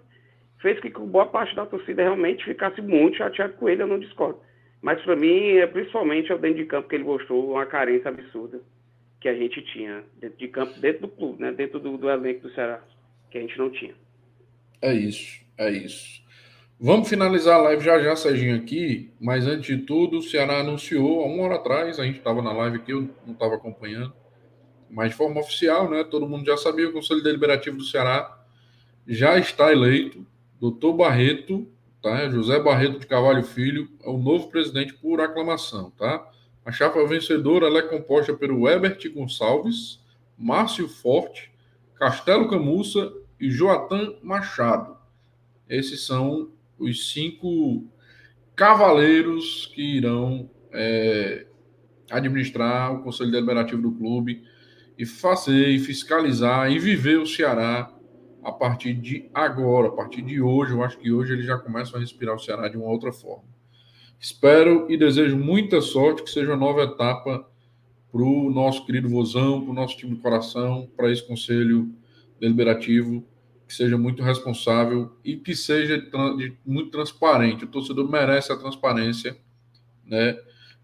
fez 0.61 0.79
que 0.79 0.89
boa 0.91 1.25
parte 1.25 1.55
da 1.55 1.65
torcida 1.65 2.03
realmente 2.03 2.45
ficasse 2.45 2.79
muito 2.79 3.17
chateado 3.17 3.53
com 3.53 3.67
ele, 3.67 3.81
eu 3.81 3.87
não 3.87 3.97
discordo. 3.97 4.39
Mas, 4.83 5.01
para 5.01 5.15
mim, 5.15 5.53
é 5.53 5.65
principalmente 5.65 6.31
o 6.31 6.37
dentro 6.37 6.57
de 6.57 6.65
campo 6.65 6.87
que 6.87 6.95
ele 6.95 7.05
mostrou 7.05 7.53
uma 7.53 7.65
carência 7.65 8.09
absurda 8.09 8.61
que 9.19 9.27
a 9.27 9.33
gente 9.33 9.63
tinha 9.73 10.03
dentro 10.21 10.37
de 10.37 10.47
campo, 10.47 10.79
dentro 10.79 11.01
do 11.01 11.07
clube, 11.07 11.41
né, 11.41 11.51
dentro 11.51 11.79
do, 11.79 11.97
do 11.97 12.07
elenco 12.07 12.41
do 12.41 12.53
Ceará, 12.53 12.83
que 13.31 13.37
a 13.39 13.41
gente 13.41 13.57
não 13.57 13.71
tinha. 13.71 13.95
É 14.79 14.93
isso, 14.93 15.43
é 15.57 15.71
isso. 15.71 16.21
Vamos 16.79 17.09
finalizar 17.09 17.55
a 17.55 17.63
live 17.63 17.83
já 17.83 17.99
já, 17.99 18.15
Serginho, 18.15 18.55
aqui, 18.55 19.11
mas 19.19 19.47
antes 19.47 19.75
de 19.75 19.85
tudo, 19.85 20.19
o 20.19 20.21
Ceará 20.21 20.59
anunciou 20.59 21.23
há 21.23 21.25
uma 21.25 21.43
hora 21.45 21.55
atrás, 21.55 21.99
a 21.99 22.05
gente 22.05 22.19
estava 22.19 22.43
na 22.43 22.53
live 22.53 22.77
aqui, 22.77 22.91
eu 22.91 23.09
não 23.25 23.33
estava 23.33 23.55
acompanhando, 23.55 24.13
mas 24.89 25.11
de 25.11 25.15
forma 25.15 25.39
oficial, 25.39 25.89
né? 25.89 26.03
Todo 26.03 26.27
mundo 26.27 26.45
já 26.45 26.57
sabia, 26.57 26.89
o 26.89 26.93
Conselho 26.93 27.23
Deliberativo 27.23 27.77
do 27.77 27.83
Ceará 27.83 28.37
já 29.07 29.37
está 29.37 29.71
eleito. 29.71 30.25
Doutor 30.59 30.93
Barreto, 30.93 31.67
tá? 32.01 32.29
José 32.29 32.59
Barreto 32.59 32.99
de 32.99 33.07
Carvalho 33.07 33.43
Filho, 33.43 33.89
é 34.03 34.09
o 34.09 34.17
novo 34.17 34.49
presidente 34.49 34.93
por 34.93 35.21
aclamação, 35.21 35.91
tá? 35.91 36.29
A 36.65 36.71
chapa 36.71 37.03
vencedora 37.07 37.67
é 37.67 37.81
composta 37.81 38.33
pelo 38.33 38.67
Ebert 38.69 39.09
Gonçalves, 39.11 39.99
Márcio 40.37 40.87
Forte, 40.87 41.51
Castelo 41.95 42.49
Camussa 42.49 43.11
e 43.39 43.49
Joatan 43.49 44.15
Machado. 44.21 44.97
Esses 45.67 46.05
são 46.05 46.49
os 46.77 47.11
cinco 47.11 47.85
cavaleiros 48.55 49.71
que 49.73 49.81
irão 49.97 50.49
é, 50.71 51.45
administrar 52.09 52.93
o 52.93 53.03
Conselho 53.03 53.31
Deliberativo 53.31 53.81
do 53.81 53.91
clube 53.91 54.43
e 54.99 55.05
fazer, 55.05 55.69
e 55.69 55.79
fiscalizar 55.79 56.69
e 56.69 56.77
viver 56.77 57.17
o 57.17 57.25
Ceará 57.25 57.89
a 58.43 58.51
partir 58.51 58.93
de 58.93 59.29
agora, 59.33 59.87
a 59.87 59.91
partir 59.91 60.21
de 60.21 60.41
hoje. 60.41 60.73
Eu 60.73 60.83
acho 60.83 60.97
que 60.99 61.09
hoje 61.09 61.31
eles 61.31 61.45
já 61.45 61.57
começam 61.57 61.95
a 61.95 62.01
respirar 62.01 62.35
o 62.35 62.39
Ceará 62.39 62.67
de 62.67 62.75
uma 62.75 62.87
outra 62.87 63.13
forma. 63.13 63.45
Espero 64.19 64.91
e 64.91 64.97
desejo 64.97 65.37
muita 65.37 65.79
sorte, 65.79 66.21
que 66.21 66.29
seja 66.29 66.51
uma 66.51 66.57
nova 66.57 66.83
etapa 66.83 67.49
para 68.11 68.21
o 68.21 68.51
nosso 68.51 68.85
querido 68.85 69.07
Vozão, 69.07 69.61
para 69.61 69.71
o 69.71 69.73
nosso 69.73 69.95
time 69.95 70.15
de 70.15 70.21
coração, 70.21 70.89
para 70.97 71.09
esse 71.09 71.25
Conselho 71.25 71.95
Deliberativo 72.37 73.23
que 73.65 73.75
seja 73.75 73.97
muito 73.99 74.23
responsável 74.23 75.15
e 75.23 75.37
que 75.37 75.55
seja 75.55 76.03
muito 76.65 76.89
transparente. 76.89 77.65
O 77.65 77.67
torcedor 77.67 78.09
merece 78.09 78.51
a 78.51 78.57
transparência 78.57 79.37
né, 80.03 80.35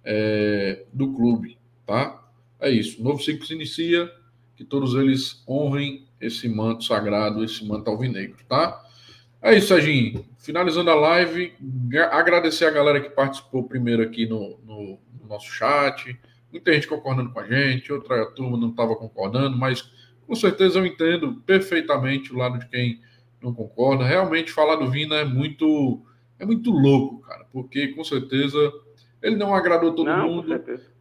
é, 0.03 0.85
do 0.93 1.11
clube, 1.11 1.57
tá? 1.83 2.24
É 2.59 2.69
isso. 2.69 3.01
O 3.01 3.03
novo 3.03 3.21
ciclo 3.21 3.45
se 3.45 3.53
inicia, 3.53 4.11
que 4.55 4.63
todos 4.63 4.95
eles 4.95 5.43
honrem 5.47 6.07
esse 6.19 6.47
manto 6.47 6.83
sagrado, 6.83 7.43
esse 7.43 7.65
manto 7.65 7.89
alvinegro, 7.89 8.37
tá? 8.47 8.81
É 9.41 9.55
isso, 9.55 9.67
Serginho. 9.67 10.25
Finalizando 10.39 10.89
a 10.89 10.95
live, 10.95 11.53
agradecer 12.11 12.65
a 12.65 12.71
galera 12.71 12.99
que 12.99 13.09
participou 13.09 13.63
primeiro 13.63 14.01
aqui 14.01 14.25
no, 14.25 14.57
no, 14.65 14.99
no 15.21 15.27
nosso 15.27 15.51
chat. 15.51 16.19
Muita 16.51 16.73
gente 16.73 16.87
concordando 16.87 17.31
com 17.31 17.39
a 17.39 17.45
gente, 17.45 17.91
outra 17.91 18.25
turma 18.31 18.57
não 18.57 18.69
estava 18.69 18.95
concordando, 18.95 19.57
mas 19.57 19.91
com 20.25 20.33
certeza 20.33 20.79
eu 20.79 20.85
entendo 20.85 21.35
perfeitamente 21.45 22.33
o 22.33 22.37
lado 22.37 22.57
de 22.57 22.67
quem 22.67 23.01
não 23.41 23.53
concorda. 23.53 24.03
Realmente 24.03 24.51
falar 24.51 24.77
do 24.77 24.89
Vina 24.89 25.15
é 25.17 25.25
muito 25.25 26.01
é 26.39 26.45
muito 26.45 26.71
louco, 26.71 27.21
cara, 27.21 27.45
porque 27.51 27.89
com 27.89 28.03
certeza 28.03 28.57
ele 29.21 29.35
não 29.35 29.53
agradou 29.53 29.93
todo 29.93 30.07
não, 30.07 30.27
mundo, 30.27 30.47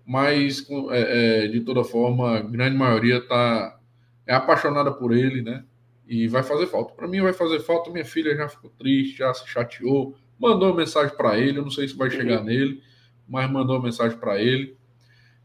mas 0.06 0.66
é, 0.90 1.44
é, 1.44 1.48
de 1.48 1.60
toda 1.60 1.82
forma 1.82 2.36
a 2.36 2.40
grande 2.40 2.76
maioria 2.76 3.20
tá 3.20 3.78
é 4.26 4.34
apaixonada 4.34 4.92
por 4.92 5.12
ele, 5.12 5.42
né? 5.42 5.64
E 6.06 6.28
vai 6.28 6.42
fazer 6.42 6.66
falta. 6.66 6.94
Para 6.94 7.08
mim 7.08 7.20
vai 7.20 7.32
fazer 7.32 7.60
falta. 7.60 7.90
Minha 7.90 8.04
filha 8.04 8.36
já 8.36 8.48
ficou 8.48 8.70
triste, 8.70 9.18
já 9.18 9.32
se 9.32 9.46
chateou, 9.48 10.14
mandou 10.38 10.68
uma 10.68 10.76
mensagem 10.76 11.14
para 11.16 11.38
ele. 11.38 11.58
Eu 11.58 11.62
não 11.62 11.70
sei 11.70 11.88
se 11.88 11.96
vai 11.96 12.10
chegar 12.10 12.40
uhum. 12.40 12.44
nele, 12.44 12.82
mas 13.28 13.50
mandou 13.50 13.76
uma 13.76 13.84
mensagem 13.84 14.18
para 14.18 14.40
ele. 14.40 14.76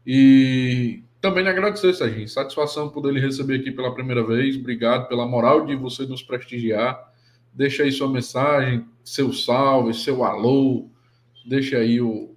E 0.06 1.02
também 1.20 1.42
lhe 1.42 1.50
agradecer, 1.50 1.92
Serginho. 1.94 2.28
Satisfação 2.28 2.88
por 2.88 3.06
ele 3.08 3.20
receber 3.20 3.56
aqui 3.56 3.70
pela 3.70 3.94
primeira 3.94 4.22
vez. 4.24 4.56
Obrigado 4.56 5.08
pela 5.08 5.26
moral 5.26 5.66
de 5.66 5.76
você 5.76 6.04
nos 6.04 6.22
prestigiar. 6.22 7.10
Deixa 7.52 7.82
aí 7.82 7.92
sua 7.92 8.08
mensagem, 8.08 8.86
seu 9.04 9.32
salve, 9.32 9.94
seu 9.94 10.24
alô. 10.24 10.88
Deixa 11.46 11.78
aí 11.78 12.00
o, 12.00 12.34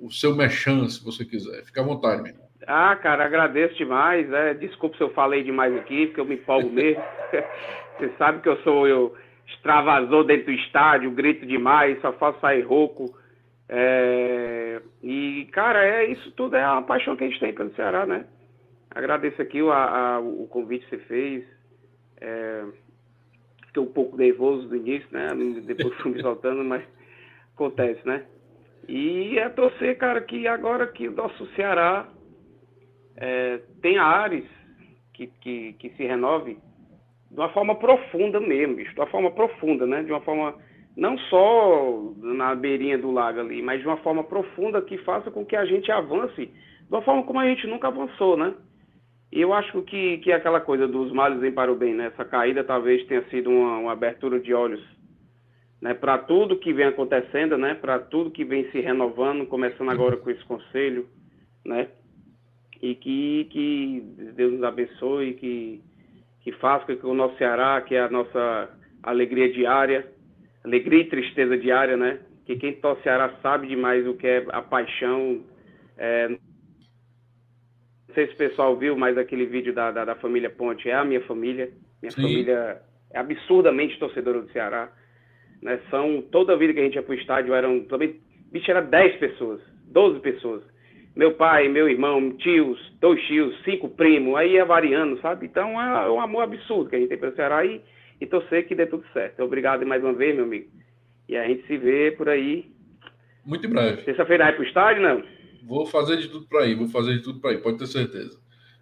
o 0.00 0.10
seu 0.10 0.34
mechan, 0.34 0.88
se 0.88 1.04
você 1.04 1.24
quiser. 1.24 1.64
Fica 1.64 1.80
à 1.80 1.84
vontade, 1.84 2.22
menino. 2.22 2.42
Ah, 2.66 2.94
cara, 2.96 3.24
agradeço 3.24 3.74
demais. 3.76 4.30
É, 4.32 4.54
desculpa 4.54 4.96
se 4.96 5.02
eu 5.02 5.10
falei 5.10 5.42
demais 5.42 5.74
aqui, 5.76 6.06
porque 6.06 6.20
eu 6.20 6.24
me 6.24 6.34
empolgo 6.34 6.70
mesmo. 6.70 7.02
você 7.98 8.10
sabe 8.18 8.42
que 8.42 8.48
eu 8.48 8.56
sou 8.58 8.86
eu 8.86 9.14
extravasou 9.46 10.24
dentro 10.24 10.46
do 10.46 10.52
estádio, 10.52 11.10
grito 11.10 11.46
demais, 11.46 12.00
só 12.00 12.12
faço 12.12 12.40
sair 12.40 12.62
rouco. 12.62 13.16
É, 13.68 14.80
e, 15.02 15.48
cara, 15.52 15.84
é 15.84 16.04
isso 16.10 16.30
tudo 16.32 16.56
é 16.56 16.62
a 16.62 16.80
paixão 16.82 17.16
que 17.16 17.24
a 17.24 17.28
gente 17.28 17.40
tem 17.40 17.54
pelo 17.54 17.74
Ceará, 17.74 18.06
né? 18.06 18.26
Agradeço 18.90 19.40
aqui 19.40 19.62
o, 19.62 19.70
a, 19.70 20.20
o 20.20 20.46
convite 20.48 20.84
que 20.86 20.96
você 20.96 21.02
fez. 21.04 21.44
É, 22.20 22.64
fiquei 23.66 23.82
um 23.82 23.92
pouco 23.92 24.16
nervoso 24.16 24.68
no 24.68 24.76
início, 24.76 25.08
né? 25.10 25.28
Depois 25.64 25.94
fui 25.96 26.12
me 26.12 26.20
soltando, 26.20 26.64
mas 26.64 26.82
acontece, 27.54 28.00
né? 28.06 28.24
E 28.88 29.38
é 29.38 29.48
torcer, 29.50 29.98
cara, 29.98 30.22
que 30.22 30.48
agora 30.48 30.86
que 30.86 31.06
o 31.06 31.12
nosso 31.12 31.46
Ceará 31.54 32.08
é, 33.16 33.60
tenha 33.82 34.02
Ares 34.02 34.46
que, 35.12 35.26
que, 35.26 35.72
que 35.74 35.90
se 35.90 36.04
renove 36.04 36.56
de 37.30 37.38
uma 37.38 37.50
forma 37.50 37.74
profunda 37.74 38.40
mesmo, 38.40 38.76
bicho, 38.76 38.94
de 38.94 39.00
uma 39.00 39.06
forma 39.08 39.30
profunda, 39.30 39.86
né? 39.86 40.02
De 40.02 40.10
uma 40.10 40.22
forma 40.22 40.54
não 40.96 41.18
só 41.18 42.14
na 42.16 42.54
beirinha 42.54 42.96
do 42.96 43.10
lago 43.10 43.40
ali, 43.40 43.60
mas 43.60 43.80
de 43.80 43.86
uma 43.86 43.98
forma 43.98 44.24
profunda 44.24 44.80
que 44.80 44.96
faça 44.98 45.30
com 45.30 45.44
que 45.44 45.54
a 45.54 45.66
gente 45.66 45.92
avance 45.92 46.46
de 46.46 46.94
uma 46.94 47.02
forma 47.02 47.22
como 47.24 47.38
a 47.38 47.46
gente 47.46 47.66
nunca 47.66 47.88
avançou, 47.88 48.36
né? 48.36 48.54
E 49.30 49.42
eu 49.42 49.52
acho 49.52 49.82
que, 49.82 50.16
que 50.18 50.32
é 50.32 50.36
aquela 50.36 50.60
coisa 50.60 50.88
dos 50.88 51.12
males 51.12 51.38
vem 51.38 51.52
para 51.52 51.70
o 51.70 51.76
bem, 51.76 51.92
né? 51.92 52.06
Essa 52.06 52.24
caída 52.24 52.64
talvez 52.64 53.06
tenha 53.06 53.22
sido 53.28 53.50
uma, 53.50 53.76
uma 53.78 53.92
abertura 53.92 54.40
de 54.40 54.54
olhos 54.54 54.82
né? 55.80 55.94
para 55.94 56.18
tudo 56.18 56.58
que 56.58 56.72
vem 56.72 56.86
acontecendo, 56.86 57.56
né? 57.56 57.74
Para 57.74 57.98
tudo 57.98 58.30
que 58.30 58.44
vem 58.44 58.70
se 58.70 58.80
renovando, 58.80 59.46
começando 59.46 59.90
agora 59.90 60.16
com 60.16 60.30
esse 60.30 60.44
conselho, 60.44 61.08
né? 61.64 61.88
E 62.80 62.94
que, 62.94 63.48
que 63.50 64.02
Deus 64.34 64.52
nos 64.52 64.62
abençoe, 64.62 65.34
que, 65.34 65.82
que 66.40 66.52
faça 66.52 66.86
com 66.86 66.96
que 66.96 67.06
o 67.06 67.14
nosso 67.14 67.36
Ceará, 67.36 67.80
que 67.80 67.94
é 67.94 68.00
a 68.00 68.10
nossa 68.10 68.70
alegria 69.02 69.52
diária, 69.52 70.06
alegria 70.64 71.00
e 71.00 71.08
tristeza 71.08 71.56
diária, 71.56 71.96
né? 71.96 72.20
Que 72.44 72.56
quem 72.56 72.72
torce 72.74 73.02
Ceará 73.02 73.34
sabe 73.42 73.66
demais 73.66 74.06
o 74.06 74.14
que 74.14 74.26
é 74.26 74.46
a 74.50 74.62
paixão. 74.62 75.44
É... 75.96 76.28
Não 76.28 76.38
sei 78.14 78.26
se 78.28 78.34
o 78.34 78.38
pessoal 78.38 78.76
viu, 78.76 78.96
mas 78.96 79.18
aquele 79.18 79.46
vídeo 79.46 79.74
da, 79.74 79.90
da, 79.90 80.04
da 80.04 80.14
família 80.14 80.48
Ponte 80.50 80.88
é 80.88 80.94
a 80.94 81.04
minha 81.04 81.20
família. 81.22 81.70
Minha 82.00 82.12
Sim. 82.12 82.22
família 82.22 82.82
é 83.12 83.18
absurdamente 83.18 83.98
torcedora 83.98 84.40
do 84.40 84.50
Ceará. 84.50 84.90
Né? 85.62 85.80
São, 85.90 86.22
toda 86.22 86.52
a 86.52 86.56
vida 86.56 86.72
que 86.72 86.80
a 86.80 86.84
gente 86.84 86.94
ia 86.94 87.02
pro 87.02 87.14
estádio 87.14 87.54
eram, 87.54 87.80
também, 87.80 88.20
bicho, 88.52 88.70
era 88.70 88.80
10 88.80 89.16
pessoas, 89.16 89.60
12 89.86 90.20
pessoas. 90.20 90.62
meu 91.16 91.32
pai, 91.34 91.68
meu 91.68 91.88
irmão, 91.88 92.30
tios, 92.36 92.78
dois 93.00 93.20
tios, 93.26 93.54
cinco 93.64 93.88
primos, 93.88 94.36
aí 94.36 94.56
é 94.56 94.64
variando, 94.64 95.20
sabe? 95.20 95.46
Então 95.46 95.80
é 95.80 96.10
um 96.10 96.20
amor 96.20 96.44
absurdo 96.44 96.90
que 96.90 96.96
a 96.96 96.98
gente 96.98 97.08
tem 97.08 97.18
pelo 97.18 97.34
Ceará 97.34 97.64
e, 97.64 97.80
e 98.20 98.26
torcer 98.26 98.66
que 98.66 98.74
dê 98.74 98.86
tudo 98.86 99.04
certo. 99.12 99.42
Obrigado 99.42 99.84
mais 99.84 100.02
uma 100.02 100.12
vez, 100.12 100.34
meu 100.34 100.44
amigo. 100.44 100.68
E 101.28 101.36
a 101.36 101.46
gente 101.46 101.66
se 101.66 101.76
vê 101.76 102.12
por 102.12 102.28
aí. 102.28 102.70
Muito 103.44 103.66
em 103.66 103.70
breve. 103.70 104.02
Terça-feira 104.02 104.44
vai 104.44 104.54
pro 104.54 104.64
estádio, 104.64 105.02
não? 105.02 105.22
Vou 105.66 105.86
fazer 105.86 106.16
de 106.16 106.28
tudo 106.28 106.46
para 106.46 106.66
ir, 106.66 106.74
vou 106.74 106.88
fazer 106.88 107.14
de 107.14 107.22
tudo 107.22 107.40
para 107.40 107.52
ir, 107.52 107.62
pode 107.62 107.78
ter 107.78 107.86
certeza. 107.86 108.38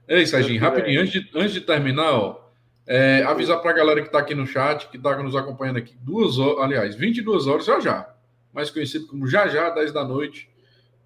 Ei, 0.09 0.25
Serginho, 0.25 0.61
rapidinho, 0.61 1.01
antes 1.01 1.13
de, 1.13 1.31
antes 1.35 1.53
de 1.53 1.61
terminar, 1.61 2.13
ó, 2.13 2.46
é, 2.87 3.23
avisar 3.25 3.61
para 3.61 3.71
a 3.71 3.75
galera 3.75 4.01
que 4.01 4.07
está 4.07 4.21
aqui 4.21 4.35
no 4.35 4.47
chat, 4.47 4.89
que 4.89 4.97
está 4.97 5.21
nos 5.23 5.35
acompanhando 5.35 5.79
aqui, 5.79 5.97
duas 6.01 6.39
horas, 6.39 6.63
aliás, 6.63 6.95
22 6.95 7.47
horas 7.47 7.65
já 7.65 7.81
já, 7.81 8.15
mais 8.53 8.71
conhecido 8.71 9.07
como 9.07 9.27
já 9.27 9.49
já, 9.49 9.71
10 9.71 9.93
da 9.93 10.05
noite, 10.05 10.49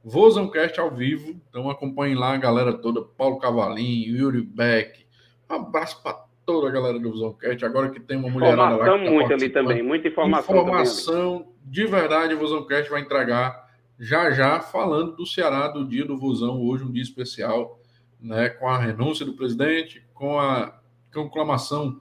Vozãocast 0.03 0.78
ao 0.81 0.91
vivo, 0.91 1.41
então 1.49 1.68
acompanhem 1.68 2.14
lá 2.14 2.35
a 2.35 2.39
galera 2.39 2.72
toda, 2.72 3.03
Paulo 3.03 3.39
Cavalinho, 3.39 4.16
Yuri 4.16 4.43
Beck, 4.43 5.07
um 5.49 5.55
abraço 5.55 6.03
para 6.03 6.24
toda 6.45 6.68
a 6.68 6.70
galera 6.70 6.99
do 6.99 7.11
Vozãocast, 7.11 7.64
agora 7.64 7.91
que 7.91 8.01
tem 8.01 8.16
uma 8.16 8.28
mulherada 8.28 8.76
lá. 8.76 8.83
Informação 8.83 9.05
tá 9.05 9.11
muito 9.11 9.33
ali 9.33 9.49
também, 9.51 9.83
muita 9.83 10.09
informação. 10.09 10.57
Informação 10.57 11.49
de 11.64 11.87
verdade, 11.87 12.35
o 12.35 12.39
Vozãocast 12.39 12.91
vai 12.91 13.01
entregar 13.01 13.68
já 13.99 14.31
já, 14.31 14.61
falando 14.61 15.14
do 15.14 15.26
Ceará, 15.26 15.68
do 15.68 15.87
dia 15.87 16.07
do 16.07 16.16
Vozão, 16.16 16.62
hoje 16.62 16.85
um 16.85 16.91
dia 16.91 17.03
especial, 17.03 17.78
né, 18.18 18.49
com 18.49 18.66
a 18.66 18.78
renúncia 18.78 19.26
do 19.26 19.35
presidente, 19.35 20.03
com 20.14 20.41
a 20.41 20.80
conclamação 21.13 22.01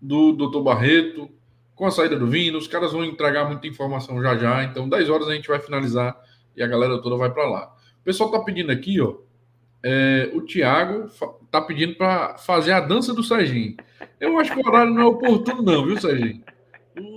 do 0.00 0.32
doutor 0.32 0.62
Barreto, 0.62 1.30
com 1.74 1.86
a 1.86 1.90
saída 1.90 2.16
do 2.16 2.26
Vino. 2.26 2.58
Os 2.58 2.68
caras 2.68 2.92
vão 2.92 3.04
entregar 3.04 3.46
muita 3.46 3.66
informação 3.66 4.20
já 4.22 4.36
já. 4.36 4.64
Então, 4.64 4.88
10 4.88 5.10
horas 5.10 5.28
a 5.28 5.34
gente 5.34 5.48
vai 5.48 5.58
finalizar 5.58 6.16
e 6.56 6.62
a 6.62 6.66
galera 6.66 7.00
toda 7.00 7.16
vai 7.16 7.30
para 7.30 7.48
lá. 7.48 7.72
O 8.00 8.04
pessoal 8.04 8.30
tá 8.30 8.40
pedindo 8.40 8.70
aqui, 8.70 9.00
ó. 9.00 9.14
É, 9.82 10.30
o 10.34 10.42
Thiago 10.42 11.08
tá 11.50 11.60
pedindo 11.60 11.94
para 11.94 12.36
fazer 12.36 12.72
a 12.72 12.80
dança 12.80 13.14
do 13.14 13.22
Serginho. 13.22 13.76
Eu 14.18 14.38
acho 14.38 14.52
que 14.52 14.60
o 14.60 14.68
horário 14.68 14.92
não 14.92 15.02
é 15.02 15.06
oportuno, 15.06 15.62
não, 15.62 15.86
viu, 15.86 15.98
Serginho? 15.98 16.42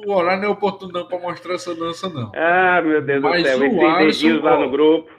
O 0.05 0.13
horário 0.13 0.43
não 0.43 0.49
é 0.49 0.51
oportuno, 0.51 0.93
não, 0.93 1.05
para 1.05 1.19
mostrar 1.19 1.55
essa 1.55 1.75
dança, 1.75 2.07
não. 2.07 2.31
Ah, 2.33 2.81
meu 2.81 3.01
Deus 3.01 3.21
Mas 3.21 3.43
do 3.43 3.49
céu, 3.49 3.73
o 3.73 3.85
Alisson, 3.85 4.39
lá 4.41 4.59
no 4.59 4.71
grupo. 4.71 5.09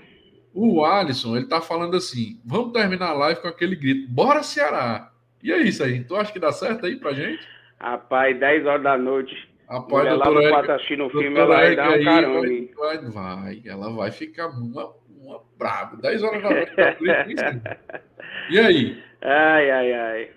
O 0.54 0.84
Alisson, 0.84 1.36
ele 1.36 1.46
tá 1.46 1.60
falando 1.60 1.96
assim: 1.96 2.40
vamos 2.44 2.72
terminar 2.72 3.08
a 3.08 3.14
live 3.14 3.42
com 3.42 3.48
aquele 3.48 3.76
grito, 3.76 4.10
bora 4.10 4.42
Ceará! 4.42 5.10
E 5.44 5.52
é 5.52 5.60
isso 5.60 5.84
aí. 5.84 6.02
Tu 6.02 6.16
acha 6.16 6.32
que 6.32 6.38
dá 6.38 6.50
certo 6.50 6.86
aí 6.86 6.96
pra 6.96 7.12
gente? 7.12 7.46
Rapaz, 7.78 8.40
10 8.40 8.64
horas 8.64 8.82
da 8.82 8.96
noite. 8.96 9.36
Rapaz, 9.68 10.06
a 10.06 10.14
doutora 10.14 10.50
lá 10.50 10.62
no 10.62 10.72
assistindo 10.72 11.04
o 11.04 11.10
filme, 11.10 11.38
ela 11.38 11.54
vai 11.54 11.76
dar 11.76 11.90
um 11.90 12.02
caramba. 12.02 12.40
Vai, 12.78 12.98
vai, 13.10 13.62
ela 13.66 13.90
vai 13.90 14.10
ficar 14.10 14.48
uma, 14.48 14.94
uma 15.20 15.42
brava. 15.58 15.98
10 15.98 16.22
horas 16.22 16.42
da 16.42 16.50
noite. 16.50 16.74
Tá 16.74 17.76
e 18.50 18.58
aí? 18.58 19.02
Ai, 19.20 19.70
ai, 19.70 19.92
ai. 19.92 20.30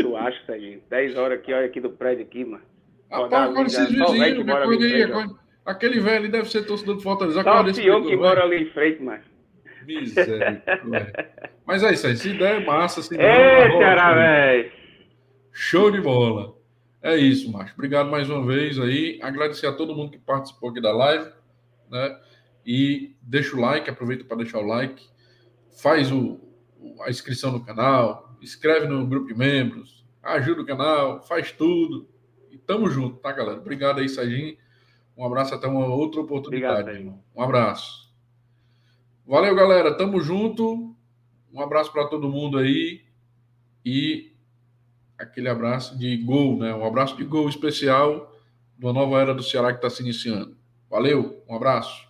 tu 0.00 0.16
acha, 0.16 0.42
Serginho? 0.46 0.80
10 0.88 1.16
horas 1.18 1.38
aqui, 1.38 1.52
olha 1.52 1.66
aqui 1.66 1.78
do 1.78 1.90
prédio 1.90 2.24
aqui, 2.24 2.46
mano. 2.46 2.64
Rapaz, 3.10 3.50
agora 3.50 3.66
esses 3.66 3.90
vizinhos, 3.90 4.44
me 4.44 4.54
aí. 4.94 5.04
Aquele 5.66 6.00
velho 6.00 6.16
ali 6.16 6.28
deve 6.28 6.50
ser 6.50 6.64
torcedor 6.64 6.94
do 6.94 7.02
Fortaleza. 7.02 7.42
Só 7.42 7.62
o 7.62 7.74
senhor 7.74 8.02
que 8.06 8.16
mora 8.16 8.42
ali 8.42 8.62
em 8.62 8.70
frente, 8.70 9.02
mano. 9.02 9.22
Misericórdia. 9.86 11.36
Mas 11.64 11.82
é 11.82 11.92
isso 11.92 12.06
aí. 12.06 12.16
Se 12.16 12.32
der, 12.32 12.64
massa. 12.64 13.02
Se 13.02 13.16
der, 13.16 13.70
Ei, 13.70 13.78
cara, 13.78 14.14
velho. 14.14 14.72
Show 15.52 15.90
de 15.90 16.00
bola. 16.00 16.56
É 17.02 17.16
isso, 17.16 17.50
macho. 17.52 17.72
Obrigado 17.74 18.10
mais 18.10 18.28
uma 18.28 18.44
vez 18.44 18.78
aí. 18.78 19.18
Agradecer 19.22 19.66
a 19.66 19.72
todo 19.72 19.94
mundo 19.94 20.10
que 20.10 20.18
participou 20.18 20.70
aqui 20.70 20.80
da 20.80 20.92
live, 20.92 21.30
né? 21.90 22.18
E 22.64 23.14
deixa 23.22 23.56
o 23.56 23.60
like, 23.60 23.88
aproveita 23.88 24.24
para 24.24 24.38
deixar 24.38 24.58
o 24.58 24.66
like. 24.66 25.02
Faz 25.80 26.10
o, 26.10 26.40
a 27.02 27.10
inscrição 27.10 27.52
no 27.52 27.64
canal, 27.64 28.36
escreve 28.40 28.86
no 28.88 29.06
grupo 29.06 29.28
de 29.28 29.34
membros, 29.34 30.04
ajuda 30.22 30.62
o 30.62 30.66
canal, 30.66 31.22
faz 31.22 31.52
tudo. 31.52 32.08
E 32.50 32.58
tamo 32.58 32.90
junto, 32.90 33.18
tá, 33.18 33.32
galera? 33.32 33.58
Obrigado 33.58 34.00
aí, 34.00 34.08
Serginho. 34.08 34.56
Um 35.16 35.24
abraço 35.24 35.54
até 35.54 35.66
uma 35.66 35.86
outra 35.86 36.20
oportunidade. 36.20 36.90
Obrigado, 36.90 37.22
um 37.34 37.42
abraço. 37.42 38.05
Valeu, 39.26 39.56
galera. 39.56 39.96
Tamo 39.96 40.20
junto. 40.20 40.94
Um 41.52 41.60
abraço 41.60 41.90
para 41.90 42.06
todo 42.06 42.28
mundo 42.28 42.58
aí. 42.58 43.02
E 43.84 44.32
aquele 45.18 45.48
abraço 45.48 45.98
de 45.98 46.16
gol, 46.18 46.56
né? 46.56 46.72
Um 46.72 46.86
abraço 46.86 47.16
de 47.16 47.24
gol 47.24 47.48
especial 47.48 48.32
de 48.78 48.86
uma 48.86 48.92
nova 48.92 49.20
era 49.20 49.34
do 49.34 49.42
Ceará 49.42 49.72
que 49.72 49.78
está 49.78 49.90
se 49.90 50.00
iniciando. 50.00 50.56
Valeu, 50.88 51.42
um 51.48 51.56
abraço. 51.56 52.05